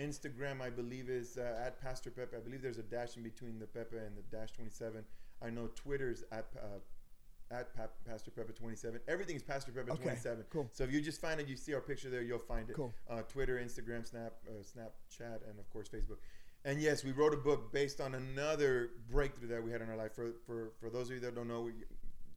Instagram, 0.00 0.60
I 0.60 0.70
believe, 0.70 1.08
is 1.08 1.36
uh, 1.38 1.62
at 1.64 1.80
Pastor 1.80 2.10
Pepe. 2.10 2.36
I 2.36 2.40
believe 2.40 2.62
there's 2.62 2.78
a 2.78 2.82
dash 2.82 3.16
in 3.16 3.22
between 3.22 3.58
the 3.58 3.66
Pepe 3.66 3.96
and 3.96 4.16
the 4.16 4.22
dash 4.36 4.52
27. 4.52 5.04
I 5.42 5.50
know 5.50 5.68
Twitter's 5.74 6.24
at 6.32 6.46
uh, 6.56 7.54
at 7.54 7.74
pa- 7.76 7.88
Pastor 8.08 8.30
Pepe 8.30 8.52
27. 8.52 9.00
Everything 9.08 9.34
is 9.36 9.42
Pastor 9.42 9.72
Pepe 9.72 9.90
Okay, 9.90 10.02
27. 10.02 10.44
cool. 10.50 10.68
So 10.72 10.84
if 10.84 10.92
you 10.92 11.00
just 11.00 11.20
find 11.20 11.40
it, 11.40 11.48
you 11.48 11.56
see 11.56 11.74
our 11.74 11.80
picture 11.80 12.08
there, 12.08 12.22
you'll 12.22 12.38
find 12.38 12.70
it. 12.70 12.76
Cool. 12.76 12.92
Uh, 13.08 13.22
Twitter, 13.22 13.56
Instagram, 13.62 14.06
Snap, 14.06 14.34
uh, 14.48 14.62
Snapchat, 14.62 15.48
and 15.48 15.58
of 15.58 15.68
course 15.70 15.88
Facebook. 15.88 16.18
And 16.64 16.80
yes, 16.80 17.02
we 17.04 17.12
wrote 17.12 17.32
a 17.34 17.38
book 17.38 17.72
based 17.72 18.00
on 18.00 18.14
another 18.14 18.90
breakthrough 19.10 19.48
that 19.48 19.62
we 19.64 19.70
had 19.72 19.80
in 19.82 19.88
our 19.90 19.96
life. 19.96 20.14
For 20.14 20.32
for 20.46 20.72
for 20.80 20.90
those 20.90 21.08
of 21.08 21.14
you 21.14 21.20
that 21.20 21.34
don't 21.34 21.48
know, 21.48 21.62
we, 21.62 21.72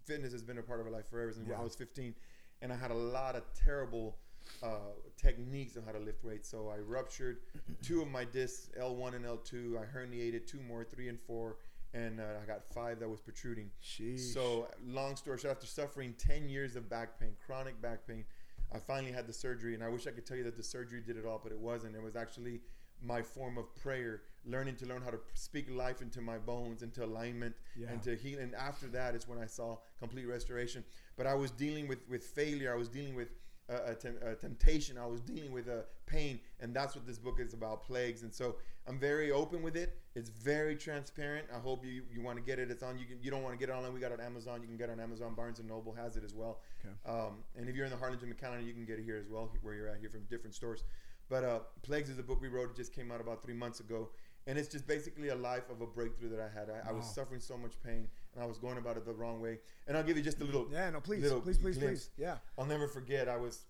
fitness 0.06 0.32
has 0.34 0.44
been 0.44 0.58
a 0.58 0.64
part 0.64 0.80
of 0.80 0.86
our 0.88 0.92
life 0.92 1.10
forever 1.10 1.32
since 1.32 1.48
Yeah. 1.48 1.60
I 1.60 1.64
was 1.64 1.76
15, 1.76 2.16
and 2.62 2.72
I 2.74 2.76
had 2.76 2.90
a 2.92 2.96
lot 2.96 3.36
of 3.36 3.44
terrible 3.54 4.18
uh, 4.62 4.78
techniques 5.18 5.78
on 5.78 5.84
how 5.84 5.92
to 5.92 6.00
lift 6.00 6.24
weights. 6.24 6.50
So 6.50 6.70
I 6.70 6.78
ruptured 6.80 7.38
two 7.82 8.02
of 8.02 8.08
my 8.10 8.26
discs, 8.26 8.70
L1 8.80 9.16
and 9.16 9.26
L2. 9.26 9.78
I 9.78 9.86
herniated 9.98 10.46
two 10.48 10.60
more, 10.62 10.84
three 10.84 11.10
and 11.10 11.20
four, 11.20 11.58
and 11.94 12.20
uh, 12.20 12.24
I 12.42 12.46
got 12.46 12.64
five 12.74 13.00
that 13.00 13.10
was 13.10 13.20
protruding. 13.22 13.70
Sheesh. 13.84 14.34
So 14.34 14.68
long 14.86 15.16
story 15.16 15.38
short, 15.38 15.52
after 15.54 15.68
suffering 15.68 16.14
10 16.18 16.50
years 16.50 16.76
of 16.76 16.90
back 16.90 17.20
pain, 17.20 17.32
chronic 17.46 17.82
back 17.82 18.08
pain, 18.08 18.26
I 18.74 18.80
finally 18.80 19.12
had 19.12 19.28
the 19.28 19.34
surgery, 19.34 19.76
and 19.76 19.84
I 19.84 19.90
wish 19.90 20.08
I 20.08 20.12
could 20.12 20.26
tell 20.26 20.38
you 20.38 20.44
that 20.46 20.58
the 20.58 20.64
surgery 20.64 21.02
did 21.06 21.18
it 21.18 21.26
all, 21.26 21.40
but 21.42 21.52
it 21.52 21.60
wasn't. 21.60 21.96
It 21.96 22.02
was 22.02 22.16
actually 22.16 22.62
my 23.06 23.22
form 23.22 23.58
of 23.58 23.76
prayer, 23.76 24.22
learning 24.46 24.78
to 24.78 24.86
learn 24.86 25.02
how 25.02 25.10
to 25.12 25.20
speak 25.34 25.70
life 25.70 26.02
into 26.02 26.22
my 26.22 26.38
bones, 26.38 26.82
into 26.82 27.04
alignment, 27.04 27.54
Yeah. 27.76 27.88
and 27.92 28.02
to 28.04 28.16
heal. 28.16 28.40
And 28.40 28.56
after 28.56 28.88
that 28.88 29.14
is 29.14 29.28
when 29.28 29.38
I 29.38 29.46
saw 29.46 29.78
complete 30.00 30.26
restoration. 30.26 30.84
But 31.18 31.28
I 31.28 31.34
was 31.36 31.52
dealing 31.52 31.88
with 31.88 32.00
with 32.10 32.24
failure. 32.24 32.74
I 32.74 32.78
was 32.78 32.88
dealing 32.90 33.14
with 33.14 33.28
a, 33.70 33.96
tem- 33.96 34.20
a 34.26 34.36
temptation. 34.36 34.98
I 34.98 35.06
was 35.06 35.22
dealing 35.22 35.52
with 35.52 35.68
a 35.68 35.86
pain, 36.06 36.40
and 36.60 36.74
that's 36.74 36.96
what 36.96 37.06
this 37.06 37.18
book 37.18 37.40
is 37.40 37.54
about, 37.54 37.84
plagues. 37.84 38.24
And 38.24 38.34
so 38.34 38.56
I'm 38.88 39.00
very 39.00 39.32
open 39.32 39.62
with 39.62 39.76
it. 39.76 39.98
It's 40.16 40.30
very 40.30 40.76
transparent. 40.76 41.48
I 41.54 41.60
hope 41.60 41.86
you 41.86 42.04
you 42.12 42.22
want 42.22 42.38
to 42.38 42.44
get 42.44 42.60
it. 42.60 42.70
It's 42.70 42.84
on. 42.84 42.98
You 42.98 43.06
can, 43.06 43.18
you 43.22 43.32
don't 43.32 43.44
want 43.44 43.54
to 43.54 43.60
get 43.60 43.74
it 43.74 43.76
online. 43.76 43.94
We 43.94 44.00
got 44.00 44.12
it 44.12 44.20
on 44.20 44.26
Amazon. 44.26 44.62
You 44.62 44.68
can 44.68 44.78
get 44.78 44.90
it 44.90 44.94
on 44.94 45.00
Amazon. 45.00 45.34
Barnes 45.34 45.60
and 45.60 45.68
Noble 45.68 45.94
has 45.94 46.18
it 46.18 46.24
as 46.24 46.34
well. 46.34 46.60
Okay. 46.86 46.94
Um, 47.06 47.38
and 47.56 47.70
if 47.70 47.76
you're 47.76 47.86
in 47.86 47.92
the 47.92 47.98
Harlingen 47.98 48.34
County, 48.34 48.64
you 48.64 48.74
can 48.74 48.86
get 48.86 49.00
it 49.00 49.04
here 49.04 49.18
as 49.18 49.28
well, 49.28 49.52
where 49.62 49.74
you're 49.74 49.88
at 49.88 50.00
here 50.00 50.10
from 50.10 50.24
different 50.30 50.54
stores. 50.54 50.84
But 51.30 51.44
uh, 51.44 51.60
Plagues 51.82 52.10
is 52.10 52.20
a 52.20 52.24
book 52.24 52.42
we 52.42 52.50
wrote. 52.50 52.72
It 52.72 52.76
just 52.76 52.94
came 52.94 53.12
out 53.12 53.22
about 53.22 53.42
three 53.42 53.56
months 53.56 53.80
ago. 53.80 54.10
And 54.46 54.58
it's 54.58 54.68
just 54.68 54.86
basically 54.86 55.30
a 55.30 55.36
life 55.36 55.70
of 55.70 55.80
a 55.80 55.88
breakthrough 55.88 56.30
that 56.30 56.40
I 56.42 56.50
had. 56.50 56.70
I, 56.70 56.90
I 56.90 56.92
was 56.92 57.06
suffering 57.06 57.40
so 57.40 57.58
much 57.58 57.82
pain, 57.82 58.10
and 58.34 58.44
I 58.44 58.48
was 58.48 58.58
going 58.58 58.78
about 58.78 58.98
it 58.98 59.06
the 59.06 59.14
wrong 59.14 59.40
way. 59.42 59.60
And 59.88 59.96
I'll 59.98 60.04
give 60.04 60.18
you 60.18 60.24
just 60.24 60.40
a 60.42 60.44
little. 60.44 60.68
Yeah, 60.72 60.90
no, 60.90 61.00
please, 61.00 61.22
little 61.24 61.42
please, 61.42 61.58
please, 61.58 61.78
glimpse. 61.78 62.10
please. 62.16 62.24
Yeah. 62.24 62.38
I'll 62.58 62.66
never 62.66 62.88
forget. 62.88 63.28
I 63.30 63.38
was, 63.38 63.66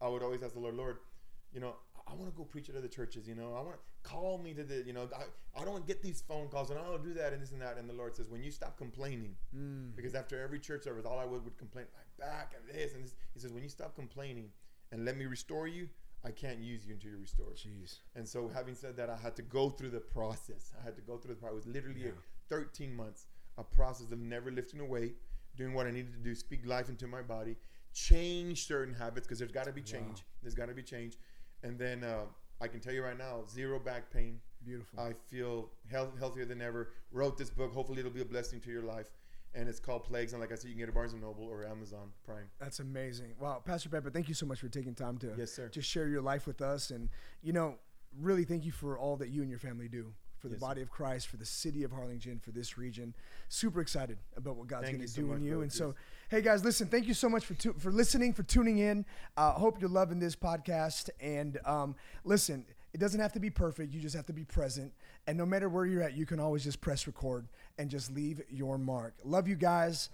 I 0.00 0.08
would 0.08 0.22
always 0.22 0.42
ask 0.42 0.54
the 0.54 0.60
Lord, 0.60 0.74
Lord, 0.74 0.96
you 1.52 1.60
know, 1.60 1.74
I 2.06 2.14
want 2.14 2.30
to 2.30 2.36
go 2.36 2.44
preach 2.44 2.68
at 2.70 2.76
other 2.76 2.88
churches. 2.88 3.28
You 3.28 3.34
know, 3.34 3.54
I 3.54 3.60
want 3.60 3.74
to 3.76 4.08
call 4.08 4.38
me 4.38 4.54
to 4.54 4.64
the, 4.64 4.82
you 4.86 4.92
know, 4.92 5.08
I, 5.14 5.60
I 5.60 5.64
don't 5.64 5.86
get 5.86 6.02
these 6.02 6.22
phone 6.22 6.48
calls 6.48 6.70
and 6.70 6.78
I'll 6.78 6.96
do 6.98 7.12
that 7.14 7.32
and 7.32 7.42
this 7.42 7.52
and 7.52 7.60
that. 7.60 7.76
And 7.76 7.88
the 7.88 7.92
Lord 7.94 8.16
says, 8.16 8.28
when 8.28 8.42
you 8.42 8.50
stop 8.50 8.76
complaining, 8.78 9.34
Mm. 9.56 9.94
because 9.94 10.14
after 10.14 10.40
every 10.42 10.58
church 10.58 10.84
service, 10.84 11.04
all 11.04 11.18
I 11.18 11.24
would 11.24 11.44
would 11.44 11.58
complain, 11.58 11.84
my 11.94 12.24
back 12.26 12.54
and 12.56 12.74
this 12.74 12.94
and 12.94 13.04
this. 13.04 13.14
He 13.34 13.40
says, 13.40 13.52
when 13.52 13.62
you 13.62 13.68
stop 13.68 13.94
complaining 13.94 14.48
and 14.92 15.04
let 15.04 15.16
me 15.16 15.26
restore 15.26 15.66
you, 15.68 15.88
I 16.24 16.30
can't 16.32 16.58
use 16.58 16.84
you 16.86 16.94
until 16.94 17.10
you're 17.10 17.20
restored. 17.20 17.56
Jeez. 17.56 17.98
And 18.16 18.26
so, 18.26 18.48
having 18.52 18.74
said 18.74 18.96
that, 18.96 19.08
I 19.08 19.16
had 19.16 19.36
to 19.36 19.42
go 19.42 19.70
through 19.70 19.90
the 19.90 20.00
process. 20.00 20.72
I 20.80 20.84
had 20.84 20.96
to 20.96 21.02
go 21.02 21.16
through 21.16 21.34
the 21.34 21.40
process. 21.40 21.52
It 21.52 21.66
was 21.68 21.74
literally 21.74 22.00
Yeah. 22.06 22.10
13 22.48 22.92
months, 22.96 23.26
a 23.58 23.64
process 23.64 24.10
of 24.12 24.18
never 24.18 24.50
lifting 24.50 24.80
a 24.80 24.84
weight, 24.84 25.16
doing 25.56 25.74
what 25.74 25.86
I 25.86 25.90
needed 25.90 26.12
to 26.14 26.20
do, 26.20 26.34
speak 26.34 26.66
life 26.66 26.88
into 26.88 27.06
my 27.06 27.22
body, 27.22 27.56
change 27.92 28.66
certain 28.66 28.94
habits 28.94 29.26
because 29.26 29.38
there's 29.38 29.52
got 29.52 29.64
to 29.66 29.72
be 29.72 29.82
change. 29.82 30.24
There's 30.42 30.54
got 30.54 30.68
to 30.68 30.74
be 30.74 30.82
change. 30.82 31.16
And 31.62 31.78
then 31.78 32.04
uh, 32.04 32.24
I 32.60 32.68
can 32.68 32.80
tell 32.80 32.92
you 32.92 33.02
right 33.02 33.18
now, 33.18 33.40
zero 33.50 33.78
back 33.78 34.10
pain. 34.12 34.40
Beautiful. 34.64 35.00
I 35.00 35.12
feel 35.28 35.70
health, 35.90 36.10
healthier 36.18 36.44
than 36.44 36.60
ever. 36.60 36.90
Wrote 37.12 37.38
this 37.38 37.50
book. 37.50 37.72
Hopefully, 37.72 38.00
it'll 38.00 38.10
be 38.12 38.22
a 38.22 38.24
blessing 38.24 38.60
to 38.60 38.70
your 38.70 38.82
life. 38.82 39.10
And 39.54 39.68
it's 39.68 39.80
called 39.80 40.04
Plagues. 40.04 40.32
And 40.32 40.40
like 40.40 40.52
I 40.52 40.56
said, 40.56 40.64
you 40.68 40.72
can 40.72 40.80
get 40.80 40.84
it 40.84 40.88
at 40.88 40.94
Barnes 40.94 41.12
and 41.14 41.22
Noble 41.22 41.44
or 41.44 41.64
Amazon 41.64 42.10
Prime. 42.24 42.44
That's 42.60 42.80
amazing. 42.80 43.34
Wow, 43.40 43.62
Pastor 43.64 43.88
Pepe, 43.88 44.10
thank 44.10 44.28
you 44.28 44.34
so 44.34 44.46
much 44.46 44.60
for 44.60 44.68
taking 44.68 44.94
time 44.94 45.16
to 45.18 45.32
Yes, 45.38 45.52
sir. 45.52 45.68
to 45.68 45.80
share 45.80 46.06
your 46.08 46.20
life 46.20 46.46
with 46.46 46.60
us, 46.60 46.90
and 46.90 47.08
you 47.42 47.52
know, 47.52 47.76
really 48.20 48.44
thank 48.44 48.64
you 48.64 48.72
for 48.72 48.98
all 48.98 49.16
that 49.16 49.30
you 49.30 49.40
and 49.40 49.50
your 49.50 49.58
family 49.58 49.88
do 49.88 50.12
for 50.38 50.48
the 50.48 50.54
Yes, 50.54 50.60
body 50.60 50.82
of 50.82 50.90
Christ, 50.90 51.26
for 51.28 51.36
the 51.36 51.44
city 51.44 51.82
of 51.84 51.90
Harlingen, 51.92 52.38
for 52.38 52.50
this 52.50 52.78
region. 52.78 53.14
Super 53.48 53.80
excited 53.80 54.18
about 54.36 54.56
what 54.56 54.66
God's 54.68 54.88
going 54.88 55.00
to 55.00 55.08
so 55.08 55.22
do 55.22 55.32
in 55.32 55.42
you. 55.42 55.50
brother. 55.50 55.62
And 55.64 55.72
so, 55.72 55.94
hey 56.30 56.40
guys, 56.42 56.64
listen, 56.64 56.86
thank 56.88 57.06
you 57.06 57.14
so 57.14 57.28
much 57.28 57.44
for 57.44 57.54
tu- 57.54 57.74
for 57.78 57.90
listening, 57.92 58.32
for 58.32 58.42
tuning 58.42 58.78
in. 58.78 59.04
I 59.36 59.50
hope 59.50 59.80
you're 59.80 59.90
loving 59.90 60.18
this 60.18 60.36
podcast. 60.36 61.10
And 61.20 61.58
um, 61.64 61.94
listen, 62.24 62.64
it 62.94 62.98
doesn't 62.98 63.20
have 63.20 63.32
to 63.32 63.40
be 63.40 63.50
perfect. 63.50 63.92
You 63.92 64.00
just 64.00 64.16
have 64.16 64.26
to 64.26 64.32
be 64.32 64.44
present. 64.44 64.92
And 65.26 65.36
no 65.36 65.44
matter 65.44 65.68
where 65.68 65.84
you're 65.86 66.02
at, 66.02 66.16
you 66.16 66.24
can 66.26 66.40
always 66.40 66.64
just 66.64 66.80
press 66.80 67.06
record 67.06 67.46
and 67.76 67.90
just 67.90 68.10
leave 68.12 68.40
your 68.48 68.78
mark. 68.78 69.14
Love 69.24 69.46
you 69.48 69.56
guys. 69.56 70.08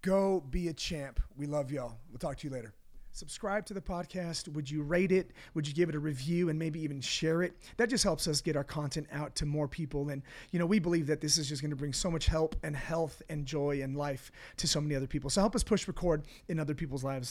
Go 0.00 0.40
be 0.40 0.68
a 0.68 0.72
champ. 0.72 1.20
We 1.36 1.46
love 1.46 1.70
y'all. 1.70 1.98
We'll 2.10 2.18
talk 2.18 2.38
to 2.38 2.46
you 2.46 2.52
later. 2.52 2.72
Subscribe 3.14 3.64
to 3.66 3.74
the 3.74 3.80
podcast. 3.80 4.48
Would 4.48 4.68
you 4.68 4.82
rate 4.82 5.12
it? 5.12 5.30
Would 5.54 5.68
you 5.68 5.72
give 5.72 5.88
it 5.88 5.94
a 5.94 6.00
review 6.00 6.48
and 6.48 6.58
maybe 6.58 6.80
even 6.80 7.00
share 7.00 7.44
it? 7.44 7.54
That 7.76 7.88
just 7.88 8.02
helps 8.02 8.26
us 8.26 8.40
get 8.40 8.56
our 8.56 8.64
content 8.64 9.06
out 9.12 9.36
to 9.36 9.46
more 9.46 9.68
people. 9.68 10.08
And, 10.08 10.20
you 10.50 10.58
know, 10.58 10.66
we 10.66 10.80
believe 10.80 11.06
that 11.06 11.20
this 11.20 11.38
is 11.38 11.48
just 11.48 11.62
going 11.62 11.70
to 11.70 11.76
bring 11.76 11.92
so 11.92 12.10
much 12.10 12.26
help 12.26 12.56
and 12.64 12.74
health 12.74 13.22
and 13.28 13.46
joy 13.46 13.82
and 13.82 13.96
life 13.96 14.32
to 14.56 14.66
so 14.66 14.80
many 14.80 14.96
other 14.96 15.06
people. 15.06 15.30
So 15.30 15.40
help 15.40 15.54
us 15.54 15.62
push 15.62 15.86
record 15.86 16.24
in 16.48 16.58
other 16.58 16.74
people's 16.74 17.04
lives. 17.04 17.28